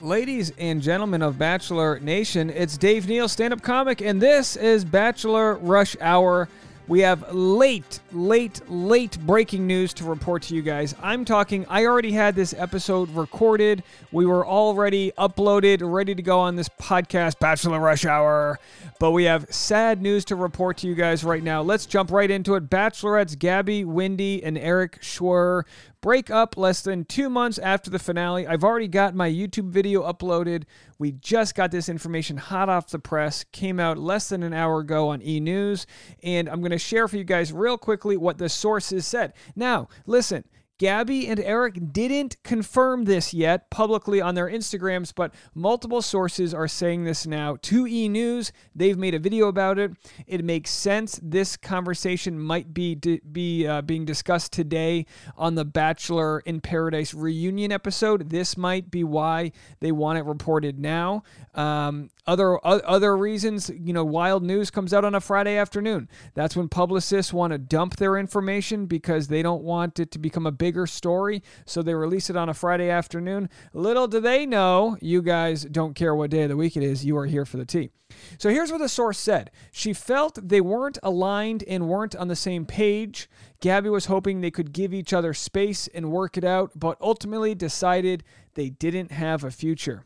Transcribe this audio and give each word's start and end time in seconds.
Ladies 0.00 0.52
and 0.58 0.80
gentlemen 0.80 1.22
of 1.22 1.40
Bachelor 1.40 1.98
Nation, 1.98 2.50
it's 2.50 2.76
Dave 2.76 3.08
Neal, 3.08 3.26
stand 3.26 3.52
up 3.52 3.62
comic, 3.62 4.00
and 4.00 4.22
this 4.22 4.54
is 4.54 4.84
Bachelor 4.84 5.56
Rush 5.56 5.96
Hour. 6.00 6.48
We 6.86 7.00
have 7.00 7.34
late, 7.34 7.98
late, 8.12 8.60
late 8.70 9.18
breaking 9.26 9.66
news 9.66 9.92
to 9.94 10.04
report 10.04 10.42
to 10.44 10.54
you 10.54 10.62
guys. 10.62 10.94
I'm 11.02 11.24
talking, 11.24 11.66
I 11.68 11.84
already 11.84 12.12
had 12.12 12.36
this 12.36 12.54
episode 12.54 13.10
recorded. 13.10 13.82
We 14.12 14.24
were 14.24 14.46
already 14.46 15.10
uploaded, 15.18 15.80
ready 15.82 16.14
to 16.14 16.22
go 16.22 16.38
on 16.38 16.54
this 16.54 16.68
podcast, 16.68 17.40
Bachelor 17.40 17.80
Rush 17.80 18.04
Hour. 18.04 18.60
But 19.00 19.10
we 19.10 19.24
have 19.24 19.52
sad 19.52 20.00
news 20.00 20.24
to 20.26 20.36
report 20.36 20.76
to 20.78 20.86
you 20.86 20.94
guys 20.94 21.24
right 21.24 21.42
now. 21.42 21.60
Let's 21.60 21.86
jump 21.86 22.12
right 22.12 22.30
into 22.30 22.54
it. 22.54 22.70
Bachelorettes 22.70 23.36
Gabby, 23.36 23.84
Windey, 23.84 24.42
and 24.44 24.56
Erich 24.56 25.00
Schwer 25.02 25.64
break 26.00 26.30
up 26.30 26.56
less 26.56 26.82
than 26.82 27.04
two 27.04 27.28
months 27.28 27.58
after 27.58 27.90
the 27.90 27.98
finale. 27.98 28.46
I've 28.46 28.64
already 28.64 28.88
got 28.88 29.14
my 29.14 29.30
YouTube 29.30 29.70
video 29.70 30.02
uploaded. 30.10 30.64
We 30.98 31.12
just 31.12 31.54
got 31.54 31.70
this 31.70 31.88
information 31.88 32.36
hot 32.36 32.68
off 32.68 32.88
the 32.88 32.98
press, 32.98 33.44
came 33.52 33.80
out 33.80 33.98
less 33.98 34.28
than 34.28 34.42
an 34.42 34.52
hour 34.52 34.80
ago 34.80 35.08
on 35.08 35.22
E 35.22 35.40
News, 35.40 35.86
and 36.22 36.48
I'm 36.48 36.60
going 36.60 36.70
to 36.70 36.78
share 36.78 37.08
for 37.08 37.16
you 37.16 37.24
guys 37.24 37.52
real 37.52 37.78
quickly 37.78 38.16
what 38.16 38.38
the 38.38 38.48
sources 38.48 39.06
said. 39.06 39.32
Now, 39.56 39.88
listen. 40.06 40.44
Gabby 40.78 41.26
and 41.26 41.40
Erich 41.40 41.92
didn't 41.92 42.42
confirm 42.44 43.04
this 43.04 43.34
yet 43.34 43.68
publicly 43.70 44.20
on 44.20 44.34
their 44.34 44.48
Instagrams, 44.48 45.12
but 45.14 45.34
multiple 45.54 46.00
sources 46.00 46.54
are 46.54 46.68
saying 46.68 47.04
this 47.04 47.26
now 47.26 47.56
to 47.62 47.86
E 47.86 48.08
News. 48.08 48.52
They've 48.74 48.96
made 48.96 49.14
a 49.14 49.18
video 49.18 49.48
about 49.48 49.78
it. 49.78 49.92
It 50.26 50.44
makes 50.44 50.70
sense. 50.70 51.18
This 51.22 51.56
conversation 51.56 52.38
might 52.38 52.72
be 52.72 52.94
be 52.94 53.66
uh, 53.66 53.82
being 53.82 54.04
discussed 54.04 54.52
today 54.52 55.06
on 55.36 55.56
the 55.56 55.64
Bachelor 55.64 56.40
in 56.40 56.60
Paradise 56.60 57.12
reunion 57.12 57.72
episode. 57.72 58.30
This 58.30 58.56
might 58.56 58.90
be 58.90 59.04
why 59.04 59.52
they 59.80 59.92
want 59.92 60.18
it 60.18 60.24
reported 60.24 60.78
now. 60.78 61.22
Um, 61.54 62.10
other 62.28 62.64
other 62.64 63.16
reasons, 63.16 63.70
you 63.70 63.92
know, 63.92 64.04
wild 64.04 64.44
news 64.44 64.70
comes 64.70 64.92
out 64.92 65.04
on 65.04 65.14
a 65.14 65.20
Friday 65.20 65.56
afternoon. 65.56 66.08
That's 66.34 66.54
when 66.54 66.68
publicists 66.68 67.32
want 67.32 67.52
to 67.52 67.58
dump 67.58 67.96
their 67.96 68.18
information 68.18 68.86
because 68.86 69.28
they 69.28 69.42
don't 69.42 69.64
want 69.64 69.98
it 69.98 70.10
to 70.12 70.18
become 70.18 70.46
a 70.46 70.52
bigger 70.52 70.86
story, 70.86 71.42
so 71.64 71.82
they 71.82 71.94
release 71.94 72.28
it 72.28 72.36
on 72.36 72.50
a 72.50 72.54
Friday 72.54 72.90
afternoon. 72.90 73.48
Little 73.72 74.06
do 74.06 74.20
they 74.20 74.44
know, 74.44 74.98
you 75.00 75.22
guys 75.22 75.64
don't 75.64 75.94
care 75.94 76.14
what 76.14 76.30
day 76.30 76.42
of 76.42 76.50
the 76.50 76.56
week 76.56 76.76
it 76.76 76.82
is, 76.82 77.04
you 77.04 77.16
are 77.16 77.26
here 77.26 77.46
for 77.46 77.56
the 77.56 77.64
tea. 77.64 77.90
So 78.38 78.50
here's 78.50 78.70
what 78.70 78.78
the 78.78 78.88
source 78.88 79.18
said. 79.18 79.50
She 79.72 79.92
felt 79.92 80.48
they 80.48 80.60
weren't 80.60 80.98
aligned 81.02 81.64
and 81.64 81.88
weren't 81.88 82.16
on 82.16 82.28
the 82.28 82.36
same 82.36 82.66
page. 82.66 83.28
Gabby 83.60 83.90
was 83.90 84.06
hoping 84.06 84.40
they 84.40 84.50
could 84.50 84.72
give 84.72 84.94
each 84.94 85.12
other 85.12 85.34
space 85.34 85.88
and 85.88 86.10
work 86.10 86.36
it 86.36 86.44
out, 86.44 86.72
but 86.74 86.98
ultimately 87.00 87.54
decided 87.54 88.22
they 88.54 88.70
didn't 88.70 89.12
have 89.12 89.44
a 89.44 89.50
future 89.50 90.04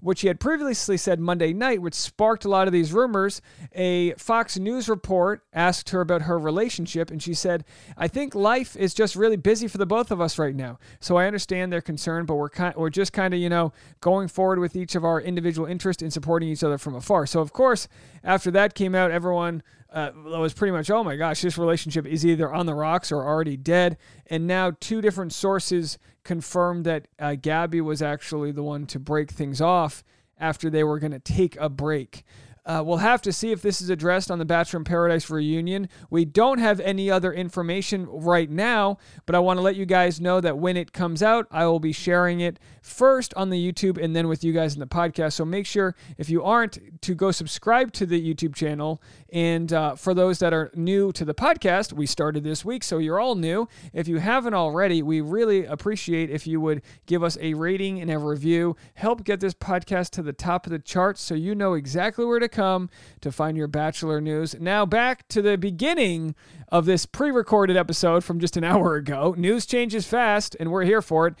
which 0.00 0.20
he 0.22 0.28
had 0.28 0.40
previously 0.40 0.96
said 0.96 1.20
Monday 1.20 1.52
night, 1.52 1.82
which 1.82 1.94
sparked 1.94 2.44
a 2.44 2.48
lot 2.48 2.66
of 2.66 2.72
these 2.72 2.92
rumors. 2.92 3.40
A 3.74 4.12
Fox 4.14 4.58
News 4.58 4.88
report 4.88 5.44
asked 5.52 5.90
her 5.90 6.00
about 6.00 6.22
her 6.22 6.38
relationship, 6.38 7.10
and 7.10 7.22
she 7.22 7.34
said, 7.34 7.64
I 7.96 8.08
think 8.08 8.34
life 8.34 8.76
is 8.76 8.94
just 8.94 9.16
really 9.16 9.36
busy 9.36 9.68
for 9.68 9.78
the 9.78 9.86
both 9.86 10.10
of 10.10 10.20
us 10.20 10.38
right 10.38 10.54
now. 10.54 10.78
So 11.00 11.16
I 11.16 11.26
understand 11.26 11.72
their 11.72 11.80
concern, 11.80 12.26
but 12.26 12.34
we're, 12.34 12.48
kind, 12.48 12.74
we're 12.76 12.90
just 12.90 13.12
kind 13.12 13.34
of, 13.34 13.40
you 13.40 13.48
know, 13.48 13.72
going 14.00 14.28
forward 14.28 14.58
with 14.58 14.76
each 14.76 14.94
of 14.94 15.04
our 15.04 15.20
individual 15.20 15.66
interests 15.66 16.02
in 16.02 16.10
supporting 16.10 16.48
each 16.48 16.64
other 16.64 16.78
from 16.78 16.94
afar. 16.94 17.26
So, 17.26 17.40
of 17.40 17.52
course, 17.52 17.88
after 18.24 18.50
that 18.52 18.74
came 18.74 18.94
out, 18.94 19.10
everyone 19.10 19.62
uh, 19.92 20.10
was 20.24 20.54
pretty 20.54 20.72
much, 20.72 20.90
oh 20.90 21.04
my 21.04 21.16
gosh, 21.16 21.42
this 21.42 21.58
relationship 21.58 22.06
is 22.06 22.24
either 22.24 22.52
on 22.52 22.66
the 22.66 22.74
rocks 22.74 23.12
or 23.12 23.26
already 23.26 23.56
dead. 23.56 23.98
And 24.26 24.46
now 24.46 24.72
two 24.80 25.00
different 25.00 25.32
sources 25.32 25.98
confirmed 26.24 26.84
that 26.84 27.08
uh, 27.18 27.34
Gabby 27.34 27.80
was 27.80 28.02
actually 28.02 28.52
the 28.52 28.62
one 28.62 28.86
to 28.86 28.98
break 28.98 29.30
things 29.30 29.60
off 29.60 30.04
after 30.38 30.70
they 30.70 30.84
were 30.84 30.98
going 30.98 31.12
to 31.12 31.18
take 31.18 31.56
a 31.56 31.68
break. 31.68 32.24
Uh, 32.64 32.82
we'll 32.84 32.98
have 32.98 33.20
to 33.22 33.32
see 33.32 33.50
if 33.50 33.60
this 33.60 33.80
is 33.80 33.90
addressed 33.90 34.30
on 34.30 34.38
the 34.38 34.44
Bachelor 34.44 34.78
in 34.78 34.84
Paradise 34.84 35.28
reunion. 35.28 35.88
We 36.10 36.24
don't 36.24 36.58
have 36.58 36.78
any 36.80 37.10
other 37.10 37.32
information 37.32 38.06
right 38.08 38.48
now, 38.48 38.98
but 39.26 39.34
I 39.34 39.40
want 39.40 39.58
to 39.58 39.62
let 39.62 39.74
you 39.74 39.84
guys 39.84 40.20
know 40.20 40.40
that 40.40 40.58
when 40.58 40.76
it 40.76 40.92
comes 40.92 41.22
out, 41.22 41.46
I 41.50 41.66
will 41.66 41.80
be 41.80 41.92
sharing 41.92 42.40
it 42.40 42.60
first 42.80 43.34
on 43.34 43.50
the 43.50 43.72
YouTube 43.72 44.02
and 44.02 44.14
then 44.14 44.28
with 44.28 44.44
you 44.44 44.52
guys 44.52 44.74
in 44.74 44.80
the 44.80 44.86
podcast. 44.86 45.32
So 45.32 45.44
make 45.44 45.66
sure, 45.66 45.96
if 46.18 46.30
you 46.30 46.44
aren't, 46.44 47.02
to 47.02 47.14
go 47.14 47.32
subscribe 47.32 47.92
to 47.94 48.06
the 48.06 48.34
YouTube 48.34 48.54
channel. 48.54 49.02
And 49.32 49.72
uh, 49.72 49.96
for 49.96 50.14
those 50.14 50.38
that 50.38 50.52
are 50.52 50.70
new 50.74 51.10
to 51.12 51.24
the 51.24 51.34
podcast, 51.34 51.92
we 51.92 52.06
started 52.06 52.44
this 52.44 52.64
week, 52.64 52.84
so 52.84 52.98
you're 52.98 53.18
all 53.18 53.34
new. 53.34 53.68
If 53.92 54.06
you 54.06 54.18
haven't 54.18 54.54
already, 54.54 55.02
we 55.02 55.20
really 55.20 55.64
appreciate 55.64 56.30
if 56.30 56.46
you 56.46 56.60
would 56.60 56.82
give 57.06 57.24
us 57.24 57.36
a 57.40 57.54
rating 57.54 58.00
and 58.00 58.10
a 58.10 58.18
review. 58.18 58.76
Help 58.94 59.24
get 59.24 59.40
this 59.40 59.54
podcast 59.54 60.10
to 60.10 60.22
the 60.22 60.32
top 60.32 60.66
of 60.66 60.72
the 60.72 60.78
charts 60.78 61.20
so 61.20 61.34
you 61.34 61.54
know 61.56 61.74
exactly 61.74 62.24
where 62.24 62.38
to 62.38 62.51
come 62.52 62.90
to 63.20 63.32
find 63.32 63.56
your 63.56 63.66
Bachelor 63.66 64.20
news. 64.20 64.54
Now, 64.60 64.86
back 64.86 65.26
to 65.28 65.42
the 65.42 65.58
beginning 65.58 66.36
of 66.68 66.84
this 66.84 67.06
pre 67.06 67.30
recorded 67.30 67.76
episode 67.76 68.22
from 68.22 68.38
just 68.38 68.56
an 68.56 68.64
hour 68.72 68.94
ago. 68.94 69.34
News 69.36 69.66
changes 69.66 70.06
fast, 70.06 70.54
and 70.60 70.70
we're 70.70 70.84
here 70.84 71.02
for 71.02 71.26
it. 71.26 71.34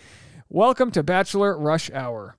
Welcome 0.48 0.90
to 0.92 1.02
Bachelor 1.02 1.56
Rush 1.56 1.90
Hour. 1.92 2.36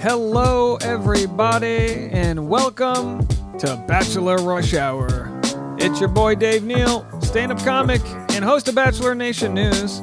Hello, 0.00 0.76
everybody, 0.76 2.08
and 2.10 2.48
welcome 2.48 3.26
to 3.58 3.84
Bachelor 3.86 4.36
Rush 4.36 4.74
Hour. 4.74 5.32
It's 5.78 6.00
your 6.00 6.08
boy 6.08 6.34
Dave 6.36 6.64
Neal, 6.64 7.06
stand 7.20 7.52
up 7.52 7.58
comic 7.58 8.00
and 8.32 8.44
host 8.44 8.68
of 8.68 8.74
Bachelor 8.74 9.14
Nation 9.14 9.54
News. 9.54 10.00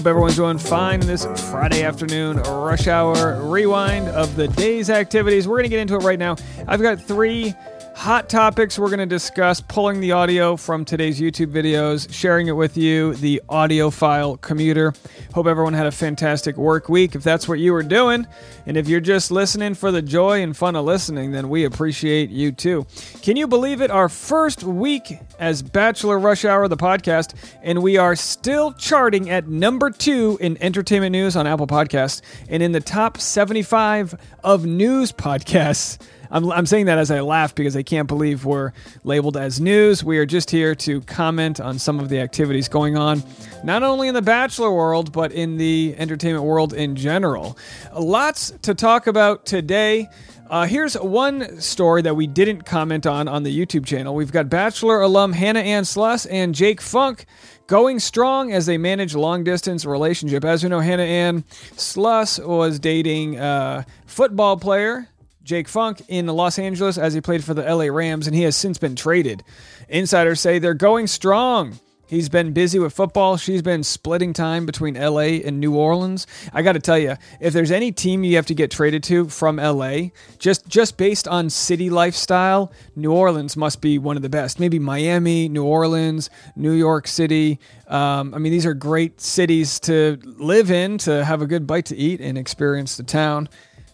Hope 0.00 0.06
everyone's 0.06 0.36
doing 0.36 0.56
fine 0.56 1.02
in 1.02 1.06
this 1.06 1.26
Friday 1.50 1.82
afternoon 1.82 2.38
rush 2.38 2.86
hour 2.86 3.38
rewind 3.44 4.08
of 4.08 4.34
the 4.34 4.48
day's 4.48 4.88
activities. 4.88 5.46
We're 5.46 5.58
going 5.58 5.64
to 5.64 5.68
get 5.68 5.80
into 5.80 5.94
it 5.94 5.98
right 5.98 6.18
now. 6.18 6.36
I've 6.66 6.80
got 6.80 6.98
three 6.98 7.54
hot 8.00 8.30
topics 8.30 8.78
we're 8.78 8.88
going 8.88 8.98
to 8.98 9.04
discuss 9.04 9.60
pulling 9.60 10.00
the 10.00 10.10
audio 10.10 10.56
from 10.56 10.86
today's 10.86 11.20
YouTube 11.20 11.52
videos, 11.52 12.10
sharing 12.10 12.46
it 12.46 12.52
with 12.52 12.78
you, 12.78 13.14
the 13.16 13.42
audiophile 13.50 14.40
commuter. 14.40 14.94
Hope 15.34 15.46
everyone 15.46 15.74
had 15.74 15.84
a 15.84 15.92
fantastic 15.92 16.56
work 16.56 16.88
week 16.88 17.14
if 17.14 17.22
that's 17.22 17.46
what 17.46 17.58
you 17.58 17.74
were 17.74 17.82
doing. 17.82 18.26
And 18.64 18.78
if 18.78 18.88
you're 18.88 19.00
just 19.00 19.30
listening 19.30 19.74
for 19.74 19.92
the 19.92 20.00
joy 20.00 20.42
and 20.42 20.56
fun 20.56 20.76
of 20.76 20.86
listening, 20.86 21.32
then 21.32 21.50
we 21.50 21.64
appreciate 21.64 22.30
you 22.30 22.52
too. 22.52 22.86
Can 23.20 23.36
you 23.36 23.46
believe 23.46 23.82
it? 23.82 23.90
Our 23.90 24.08
first 24.08 24.62
week 24.62 25.18
as 25.38 25.60
Bachelor 25.60 26.18
Rush 26.18 26.46
Hour, 26.46 26.68
the 26.68 26.78
podcast, 26.78 27.34
and 27.62 27.82
we 27.82 27.98
are 27.98 28.16
still 28.16 28.72
charting 28.72 29.28
at 29.28 29.46
number 29.46 29.90
two 29.90 30.38
in 30.40 30.56
entertainment 30.62 31.12
news 31.12 31.36
on 31.36 31.46
Apple 31.46 31.66
Podcasts 31.66 32.22
and 32.48 32.62
in 32.62 32.72
the 32.72 32.80
top 32.80 33.20
75 33.20 34.14
of 34.42 34.64
news 34.64 35.12
podcasts. 35.12 35.98
I'm, 36.30 36.50
I'm 36.52 36.66
saying 36.66 36.86
that 36.86 36.98
as 36.98 37.10
I 37.10 37.20
laugh 37.20 37.54
because 37.54 37.76
I 37.76 37.82
can't 37.82 38.06
believe 38.06 38.44
we're 38.44 38.72
labeled 39.02 39.36
as 39.36 39.60
news. 39.60 40.04
We 40.04 40.18
are 40.18 40.26
just 40.26 40.50
here 40.50 40.74
to 40.76 41.00
comment 41.02 41.60
on 41.60 41.78
some 41.78 41.98
of 41.98 42.08
the 42.08 42.20
activities 42.20 42.68
going 42.68 42.96
on, 42.96 43.22
not 43.64 43.82
only 43.82 44.08
in 44.08 44.14
the 44.14 44.22
Bachelor 44.22 44.72
world, 44.72 45.12
but 45.12 45.32
in 45.32 45.56
the 45.56 45.94
entertainment 45.98 46.44
world 46.44 46.72
in 46.72 46.94
general. 46.94 47.58
Lots 47.98 48.52
to 48.62 48.74
talk 48.74 49.06
about 49.06 49.44
today. 49.44 50.08
Uh, 50.48 50.66
here's 50.66 50.94
one 50.94 51.60
story 51.60 52.02
that 52.02 52.14
we 52.14 52.26
didn't 52.26 52.62
comment 52.62 53.06
on 53.06 53.28
on 53.28 53.42
the 53.42 53.56
YouTube 53.56 53.86
channel. 53.86 54.14
We've 54.14 54.32
got 54.32 54.48
Bachelor 54.48 55.00
alum 55.00 55.32
Hannah 55.32 55.60
Ann 55.60 55.84
Sluss 55.84 56.26
and 56.26 56.54
Jake 56.54 56.80
Funk 56.80 57.26
going 57.68 58.00
strong 58.00 58.52
as 58.52 58.66
they 58.66 58.76
manage 58.76 59.14
long 59.14 59.44
distance 59.44 59.84
relationship. 59.84 60.44
As 60.44 60.64
you 60.64 60.68
know, 60.68 60.80
Hannah 60.80 61.04
Ann 61.04 61.44
Sluss 61.76 62.40
was 62.40 62.80
dating 62.80 63.38
a 63.38 63.86
football 64.06 64.56
player 64.56 65.08
Jake 65.50 65.66
Funk 65.66 66.00
in 66.06 66.28
Los 66.28 66.60
Angeles 66.60 66.96
as 66.96 67.12
he 67.12 67.20
played 67.20 67.42
for 67.42 67.54
the 67.54 67.62
LA 67.62 67.86
Rams, 67.86 68.28
and 68.28 68.36
he 68.36 68.42
has 68.42 68.54
since 68.54 68.78
been 68.78 68.94
traded. 68.94 69.42
Insiders 69.88 70.40
say 70.40 70.60
they're 70.60 70.74
going 70.74 71.08
strong. 71.08 71.80
He's 72.06 72.28
been 72.28 72.52
busy 72.52 72.78
with 72.78 72.92
football. 72.92 73.36
She's 73.36 73.60
been 73.60 73.82
splitting 73.82 74.32
time 74.32 74.64
between 74.64 74.94
LA 74.94 75.40
and 75.44 75.58
New 75.58 75.74
Orleans. 75.74 76.28
I 76.52 76.62
got 76.62 76.74
to 76.74 76.78
tell 76.78 77.00
you, 77.00 77.16
if 77.40 77.52
there's 77.52 77.72
any 77.72 77.90
team 77.90 78.22
you 78.22 78.36
have 78.36 78.46
to 78.46 78.54
get 78.54 78.70
traded 78.70 79.02
to 79.04 79.28
from 79.28 79.56
LA, 79.56 80.10
just 80.38 80.68
just 80.68 80.96
based 80.96 81.26
on 81.26 81.50
city 81.50 81.90
lifestyle, 81.90 82.72
New 82.94 83.10
Orleans 83.10 83.56
must 83.56 83.80
be 83.80 83.98
one 83.98 84.14
of 84.14 84.22
the 84.22 84.28
best. 84.28 84.60
Maybe 84.60 84.78
Miami, 84.78 85.48
New 85.48 85.64
Orleans, 85.64 86.30
New 86.54 86.74
York 86.74 87.08
City. 87.08 87.58
Um, 87.88 88.34
I 88.34 88.38
mean, 88.38 88.52
these 88.52 88.66
are 88.66 88.74
great 88.74 89.20
cities 89.20 89.80
to 89.80 90.16
live 90.22 90.70
in, 90.70 90.98
to 90.98 91.24
have 91.24 91.42
a 91.42 91.46
good 91.48 91.66
bite 91.66 91.86
to 91.86 91.96
eat 91.96 92.20
and 92.20 92.38
experience 92.38 92.96
the 92.96 93.02
town. 93.02 93.48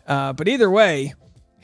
Uh, 0.06 0.34
but 0.34 0.48
either 0.48 0.70
way, 0.70 1.14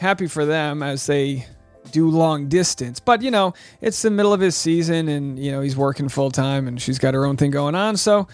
happy 0.02 0.26
for 0.26 0.44
them 0.44 0.82
as 0.82 1.06
they 1.06 1.46
do 1.90 2.10
long 2.10 2.48
distance. 2.48 3.00
But, 3.00 3.22
you 3.22 3.30
know, 3.30 3.54
it's 3.80 4.02
the 4.02 4.10
middle 4.10 4.32
of 4.32 4.40
his 4.40 4.56
season 4.56 5.08
and, 5.08 5.38
you 5.38 5.50
know, 5.50 5.60
he's 5.60 5.76
working 5.76 6.08
full 6.08 6.30
time 6.30 6.68
and 6.68 6.80
she's 6.80 6.98
got 6.98 7.14
her 7.14 7.24
own 7.24 7.36
thing 7.36 7.50
going 7.50 7.74
on. 7.74 7.96
So 7.96 8.28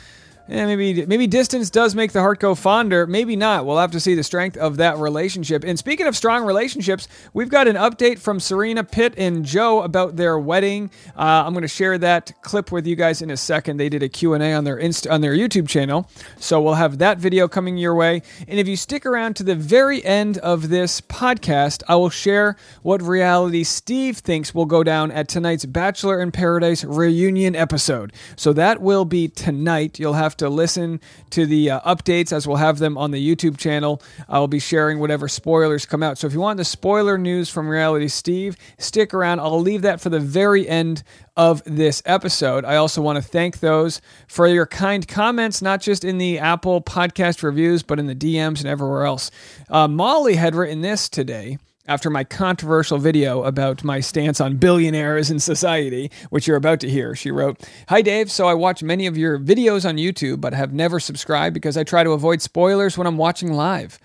Yeah, 0.49 0.65
maybe 0.65 1.05
maybe 1.05 1.27
distance 1.27 1.69
does 1.69 1.95
make 1.95 2.13
the 2.13 2.21
heart 2.21 2.41
go 2.41 2.55
fonder. 2.55 3.07
Maybe 3.07 3.37
not. 3.37 3.67
We'll 3.67 3.77
have 3.77 3.91
to 3.91 4.01
see 4.01 4.15
the 4.15 4.23
strength 4.23 4.57
of 4.57 4.79
that 4.79 4.97
relationship. 4.97 5.63
And 5.63 5.79
speaking 5.79 6.07
of 6.07 6.17
strong 6.17 6.47
relationships, 6.47 7.07
we've 7.35 7.51
got 7.51 7.69
an 7.69 7.77
update 7.77 8.19
from 8.19 8.41
Serena 8.41 8.83
Pitt 8.83 9.13
and 9.19 9.45
Joe 9.45 9.83
about 9.83 10.17
their 10.17 10.39
wedding. 10.39 10.91
Uh, 11.15 11.45
I'm 11.45 11.53
going 11.53 11.63
to 11.63 11.69
share 11.69 11.99
that 11.99 12.33
clip 12.41 12.73
with 12.73 12.87
you 12.87 12.97
guys 12.97 13.21
in 13.21 13.31
a 13.31 13.37
second. 13.37 13.77
They 13.77 13.91
did 13.91 14.03
a 14.03 14.09
Q&A 14.09 14.55
on 14.55 14.65
their 14.65 14.79
Inst- 14.79 15.07
on 15.07 15.21
their 15.21 15.35
YouTube 15.35 15.69
channel, 15.69 16.09
so 16.39 16.63
we'll 16.63 16.75
have 16.75 16.97
that 16.97 17.19
video 17.19 17.47
coming 17.47 17.77
your 17.77 17.95
way. 17.95 18.23
And 18.47 18.59
if 18.59 18.67
you 18.67 18.77
stick 18.77 19.05
around 19.05 19.37
to 19.37 19.43
the 19.43 19.55
very 19.55 20.03
end 20.03 20.39
of 20.39 20.71
this 20.71 21.03
podcast, 21.03 21.83
I 21.89 21.97
will 21.97 22.09
share 22.09 22.57
what 22.83 23.03
reality 23.03 23.65
Steve 23.65 24.19
thinks 24.19 24.55
will 24.55 24.67
go 24.67 24.83
down 24.83 25.11
at 25.11 25.29
tonight's 25.29 25.67
Bachelor 25.67 26.23
in 26.23 26.33
Paradise 26.33 26.85
reunion 26.85 27.55
episode. 27.55 28.15
So 28.35 28.55
that 28.55 28.81
will 28.81 29.05
be 29.05 29.29
tonight. 29.29 29.99
You'll 29.99 30.15
have 30.15 30.38
to 30.39 30.49
listen 30.49 31.01
to 31.31 31.47
the 31.47 31.71
uh, 31.71 31.81
updates 31.95 32.33
as 32.33 32.47
we'll 32.47 32.57
have 32.57 32.79
them 32.79 32.97
on 32.99 33.11
the 33.11 33.35
YouTube 33.35 33.59
channel. 33.59 34.03
I'll 34.29 34.49
be 34.49 34.59
sharing 34.59 34.99
whatever 34.99 35.29
spoilers 35.29 35.87
come 35.87 36.03
out. 36.03 36.19
So 36.19 36.27
if 36.27 36.33
you 36.33 36.41
want 36.41 36.57
the 36.57 36.65
spoiler 36.65 37.19
news 37.19 37.49
from 37.49 37.69
Reality 37.69 38.09
Steve, 38.09 38.57
stick 38.79 39.15
around. 39.15 39.41
I'll 39.41 39.61
leave 39.61 39.83
that 39.83 40.01
for 40.01 40.09
the 40.09 40.21
very 40.21 40.69
end 40.69 41.03
of 41.37 41.63
this 41.65 42.03
episode. 42.05 42.65
I 42.65 42.77
also 42.77 43.01
want 43.01 43.17
to 43.17 43.23
thank 43.23 43.61
those 43.61 44.01
for 44.27 44.47
your 44.49 44.67
kind 44.67 45.07
comments, 45.07 45.63
not 45.63 45.81
just 45.81 46.05
in 46.05 46.19
the 46.19 46.39
Apple 46.39 46.83
podcast 46.83 47.43
reviews, 47.43 47.83
but 47.83 47.99
in 47.99 48.07
the 48.07 48.15
DMs 48.15 48.59
and 48.59 48.67
everywhere 48.67 49.05
else. 49.05 49.31
Uh, 49.69 49.87
Molly 49.87 50.35
had 50.35 50.55
written 50.55 50.81
this 50.81 51.09
today 51.09 51.59
after 51.89 52.11
my 52.11 52.23
controversial 52.23 52.99
video 52.99 53.43
about 53.43 53.83
my 53.83 53.99
stance 53.99 54.41
on 54.41 54.57
billionaires 54.57 55.31
in 55.31 55.41
society, 55.41 56.11
which 56.31 56.47
you're 56.47 56.57
about 56.57 56.81
to 56.81 56.91
hear. 56.91 57.17
She 57.17 57.31
wrote, 57.31 57.69
Hi, 57.89 58.03
Dave. 58.03 58.31
So 58.31 58.47
I 58.47 58.55
watch 58.55 58.83
many 58.83 59.07
of 59.07 59.17
your 59.17 59.39
videos 59.39 59.89
on 59.89 59.97
YouTube, 59.97 60.41
but 60.41 60.53
have 60.53 60.73
never 60.73 61.01
subscribed 61.01 61.55
because 61.55 61.77
I 61.77 61.85
try 61.85 62.05
to 62.05 62.11
avoid 62.13 62.43
spoilers 62.43 62.97
when 62.97 63.07
I'm 63.07 63.17
watching 63.17 63.53
live. 63.53 63.99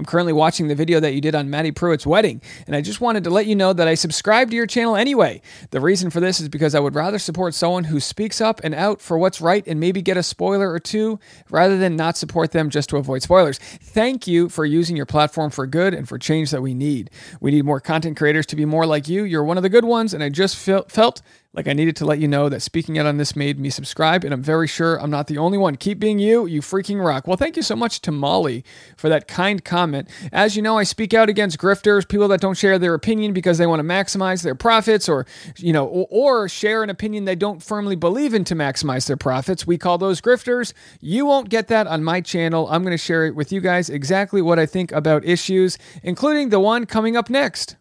I'm 0.00 0.06
currently 0.06 0.32
watching 0.32 0.68
the 0.68 0.74
video 0.74 0.98
that 0.98 1.12
you 1.12 1.20
did 1.20 1.34
on 1.34 1.50
Maddie 1.50 1.72
Prewett's 1.72 2.06
wedding, 2.06 2.40
and 2.66 2.74
I 2.74 2.80
just 2.80 3.02
wanted 3.02 3.22
to 3.24 3.30
let 3.30 3.44
you 3.44 3.54
know 3.54 3.74
that 3.74 3.86
I 3.86 3.92
subscribe 3.92 4.48
to 4.48 4.56
your 4.56 4.66
channel 4.66 4.96
anyway. 4.96 5.42
The 5.72 5.80
reason 5.82 6.08
for 6.08 6.20
this 6.20 6.40
is 6.40 6.48
because 6.48 6.74
I 6.74 6.80
would 6.80 6.94
rather 6.94 7.18
support 7.18 7.52
someone 7.52 7.84
who 7.84 8.00
speaks 8.00 8.40
up 8.40 8.62
and 8.64 8.74
out 8.74 9.02
for 9.02 9.18
what's 9.18 9.42
right 9.42 9.62
and 9.66 9.78
maybe 9.78 10.00
get 10.00 10.16
a 10.16 10.22
spoiler 10.22 10.72
or 10.72 10.80
two 10.80 11.20
rather 11.50 11.76
than 11.76 11.96
not 11.96 12.16
support 12.16 12.52
them 12.52 12.70
just 12.70 12.88
to 12.88 12.96
avoid 12.96 13.20
spoilers. 13.20 13.58
Thank 13.58 14.26
you 14.26 14.48
for 14.48 14.64
using 14.64 14.96
your 14.96 15.04
platform 15.04 15.50
for 15.50 15.66
good 15.66 15.92
and 15.92 16.08
for 16.08 16.16
change 16.16 16.50
that 16.50 16.62
we 16.62 16.72
need. 16.72 17.10
We 17.42 17.50
need 17.50 17.66
more 17.66 17.78
content 17.78 18.16
creators 18.16 18.46
to 18.46 18.56
be 18.56 18.64
more 18.64 18.86
like 18.86 19.06
you. 19.06 19.24
You're 19.24 19.44
one 19.44 19.58
of 19.58 19.62
the 19.62 19.68
good 19.68 19.84
ones, 19.84 20.14
and 20.14 20.24
I 20.24 20.30
just 20.30 20.56
felt 20.56 21.20
like 21.52 21.66
I 21.66 21.72
needed 21.72 21.96
to 21.96 22.04
let 22.04 22.20
you 22.20 22.28
know 22.28 22.48
that 22.48 22.62
speaking 22.62 22.96
out 22.96 23.06
on 23.06 23.16
this 23.16 23.34
made 23.34 23.58
me 23.58 23.70
subscribe, 23.70 24.22
and 24.22 24.32
I'm 24.32 24.42
very 24.42 24.68
sure 24.68 25.00
I'm 25.00 25.10
not 25.10 25.26
the 25.26 25.38
only 25.38 25.58
one. 25.58 25.76
Keep 25.76 25.98
being 25.98 26.20
you, 26.20 26.46
you 26.46 26.60
freaking 26.60 27.04
rock. 27.04 27.26
Well, 27.26 27.36
thank 27.36 27.56
you 27.56 27.62
so 27.62 27.74
much 27.74 28.00
to 28.02 28.12
Molly 28.12 28.64
for 28.96 29.08
that 29.08 29.26
kind 29.26 29.64
comment. 29.64 30.08
As 30.30 30.54
you 30.54 30.62
know, 30.62 30.78
I 30.78 30.84
speak 30.84 31.12
out 31.12 31.28
against 31.28 31.58
grifters, 31.58 32.08
people 32.08 32.28
that 32.28 32.40
don't 32.40 32.56
share 32.56 32.78
their 32.78 32.94
opinion 32.94 33.32
because 33.32 33.58
they 33.58 33.66
want 33.66 33.80
to 33.80 33.84
maximize 33.84 34.42
their 34.42 34.54
profits, 34.54 35.08
or 35.08 35.26
you 35.56 35.72
know, 35.72 35.86
or, 35.86 36.06
or 36.10 36.48
share 36.48 36.84
an 36.84 36.90
opinion 36.90 37.24
they 37.24 37.34
don't 37.34 37.62
firmly 37.62 37.96
believe 37.96 38.32
in 38.32 38.44
to 38.44 38.54
maximize 38.54 39.08
their 39.08 39.16
profits. 39.16 39.66
We 39.66 39.76
call 39.76 39.98
those 39.98 40.20
grifters. 40.20 40.72
You 41.00 41.26
won't 41.26 41.48
get 41.48 41.66
that 41.66 41.88
on 41.88 42.04
my 42.04 42.20
channel. 42.20 42.68
I'm 42.70 42.82
going 42.82 42.92
to 42.92 42.98
share 42.98 43.26
it 43.26 43.34
with 43.34 43.50
you 43.50 43.60
guys 43.60 43.90
exactly 43.90 44.40
what 44.40 44.60
I 44.60 44.66
think 44.66 44.92
about 44.92 45.24
issues, 45.24 45.78
including 46.04 46.50
the 46.50 46.60
one 46.60 46.86
coming 46.86 47.16
up 47.16 47.28
next. 47.28 47.74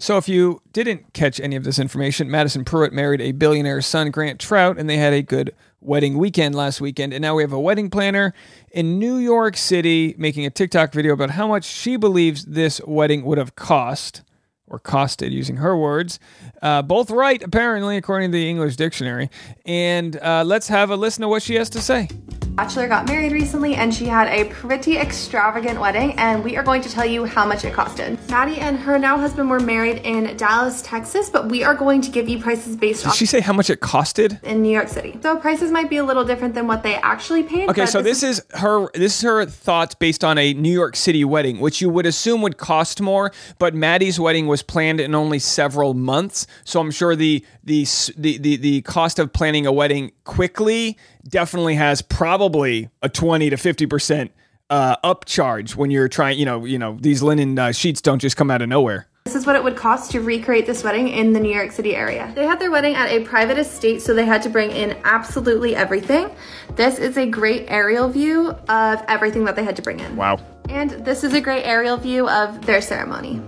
So, 0.00 0.16
if 0.16 0.30
you 0.30 0.62
didn't 0.72 1.12
catch 1.12 1.38
any 1.40 1.56
of 1.56 1.64
this 1.64 1.78
information, 1.78 2.30
Madison 2.30 2.64
Prewett 2.64 2.90
married 2.90 3.20
a 3.20 3.32
billionaire's 3.32 3.84
son, 3.84 4.10
Grant 4.10 4.40
Troutt, 4.40 4.78
and 4.78 4.88
they 4.88 4.96
had 4.96 5.12
a 5.12 5.20
good 5.20 5.54
wedding 5.82 6.16
weekend 6.16 6.54
last 6.54 6.80
weekend. 6.80 7.12
And 7.12 7.20
now 7.20 7.34
we 7.34 7.42
have 7.42 7.52
a 7.52 7.60
wedding 7.60 7.90
planner 7.90 8.32
in 8.72 8.98
New 8.98 9.16
York 9.16 9.58
City 9.58 10.14
making 10.16 10.46
a 10.46 10.50
TikTok 10.50 10.94
video 10.94 11.12
about 11.12 11.32
how 11.32 11.46
much 11.46 11.64
she 11.64 11.96
believes 11.96 12.46
this 12.46 12.80
wedding 12.86 13.26
would 13.26 13.36
have 13.36 13.56
cost, 13.56 14.22
or 14.66 14.80
costed, 14.80 15.32
using 15.32 15.56
her 15.56 15.76
words. 15.76 16.18
Uh, 16.62 16.80
both 16.80 17.10
right, 17.10 17.42
apparently, 17.42 17.98
according 17.98 18.30
to 18.30 18.38
the 18.38 18.48
English 18.48 18.76
dictionary. 18.76 19.28
And 19.66 20.16
uh, 20.16 20.44
let's 20.46 20.68
have 20.68 20.88
a 20.88 20.96
listen 20.96 21.20
to 21.20 21.28
what 21.28 21.42
she 21.42 21.56
has 21.56 21.68
to 21.68 21.82
say. 21.82 22.08
Bachelor 22.54 22.88
got 22.88 23.06
married 23.08 23.32
recently 23.32 23.74
and 23.74 23.94
she 23.94 24.04
had 24.04 24.28
a 24.28 24.44
pretty 24.50 24.98
extravagant 24.98 25.80
wedding 25.80 26.12
and 26.18 26.44
we 26.44 26.56
are 26.56 26.62
going 26.62 26.82
to 26.82 26.90
tell 26.90 27.06
you 27.06 27.24
how 27.24 27.46
much 27.46 27.64
it 27.64 27.72
costed. 27.72 28.18
Maddie 28.28 28.58
and 28.58 28.78
her 28.78 28.98
now 28.98 29.16
husband 29.16 29.48
were 29.48 29.60
married 29.60 30.02
in 30.04 30.36
Dallas, 30.36 30.82
Texas, 30.82 31.30
but 31.30 31.48
we 31.48 31.64
are 31.64 31.74
going 31.74 32.02
to 32.02 32.10
give 32.10 32.28
you 32.28 32.38
prices 32.38 32.76
based 32.76 33.04
Did 33.04 33.14
she 33.14 33.24
say 33.24 33.40
how 33.40 33.54
much 33.54 33.70
it 33.70 33.80
costed? 33.80 34.42
in 34.42 34.60
New 34.62 34.72
York 34.72 34.88
City. 34.88 35.18
So 35.22 35.36
prices 35.36 35.70
might 35.70 35.88
be 35.88 35.96
a 35.96 36.04
little 36.04 36.24
different 36.24 36.54
than 36.54 36.66
what 36.66 36.82
they 36.82 36.96
actually 36.96 37.44
paid. 37.44 37.70
Okay, 37.70 37.86
so 37.86 38.02
this 38.02 38.22
is 38.22 38.42
her 38.54 38.90
this 38.92 39.16
is 39.16 39.22
her 39.22 39.46
thoughts 39.46 39.94
based 39.94 40.22
on 40.22 40.36
a 40.36 40.52
New 40.52 40.72
York 40.72 40.96
City 40.96 41.24
wedding, 41.24 41.60
which 41.60 41.80
you 41.80 41.88
would 41.88 42.04
assume 42.04 42.42
would 42.42 42.58
cost 42.58 43.00
more, 43.00 43.32
but 43.58 43.74
Maddie's 43.74 44.20
wedding 44.20 44.46
was 44.46 44.62
planned 44.62 45.00
in 45.00 45.14
only 45.14 45.38
several 45.38 45.94
months, 45.94 46.46
so 46.64 46.80
I'm 46.80 46.90
sure 46.90 47.16
the 47.16 47.44
the 47.64 47.86
the 48.18 48.36
the, 48.38 48.56
the 48.56 48.82
cost 48.82 49.18
of 49.18 49.32
planning 49.32 49.66
a 49.66 49.72
wedding 49.72 50.12
quickly 50.30 50.96
definitely 51.26 51.74
has 51.74 52.02
probably 52.02 52.88
a 53.02 53.08
20 53.08 53.50
to 53.50 53.56
50 53.56 53.86
percent 53.86 54.30
uh, 54.70 54.94
upcharge 55.02 55.74
when 55.74 55.90
you're 55.90 56.08
trying. 56.08 56.38
You 56.38 56.44
know, 56.44 56.64
you 56.64 56.78
know 56.78 56.96
these 57.00 57.20
linen 57.20 57.58
uh, 57.58 57.72
sheets 57.72 58.00
don't 58.00 58.20
just 58.20 58.36
come 58.36 58.48
out 58.48 58.62
of 58.62 58.68
nowhere. 58.68 59.08
This 59.24 59.34
is 59.34 59.44
what 59.44 59.56
it 59.56 59.64
would 59.64 59.76
cost 59.76 60.12
to 60.12 60.20
recreate 60.20 60.66
this 60.66 60.84
wedding 60.84 61.08
in 61.08 61.32
the 61.32 61.40
New 61.40 61.52
York 61.52 61.72
City 61.72 61.96
area. 61.96 62.32
They 62.34 62.46
had 62.46 62.60
their 62.60 62.70
wedding 62.70 62.94
at 62.94 63.10
a 63.10 63.20
private 63.24 63.58
estate, 63.58 64.02
so 64.02 64.14
they 64.14 64.24
had 64.24 64.40
to 64.42 64.48
bring 64.48 64.70
in 64.70 64.96
absolutely 65.04 65.74
everything. 65.74 66.30
This 66.76 66.98
is 66.98 67.18
a 67.18 67.26
great 67.26 67.66
aerial 67.68 68.08
view 68.08 68.50
of 68.68 69.04
everything 69.08 69.44
that 69.44 69.56
they 69.56 69.64
had 69.64 69.76
to 69.76 69.82
bring 69.82 69.98
in. 69.98 70.16
Wow. 70.16 70.38
And 70.68 70.90
this 71.04 71.24
is 71.24 71.34
a 71.34 71.40
great 71.40 71.64
aerial 71.64 71.96
view 71.96 72.28
of 72.28 72.64
their 72.64 72.80
ceremony. 72.80 73.42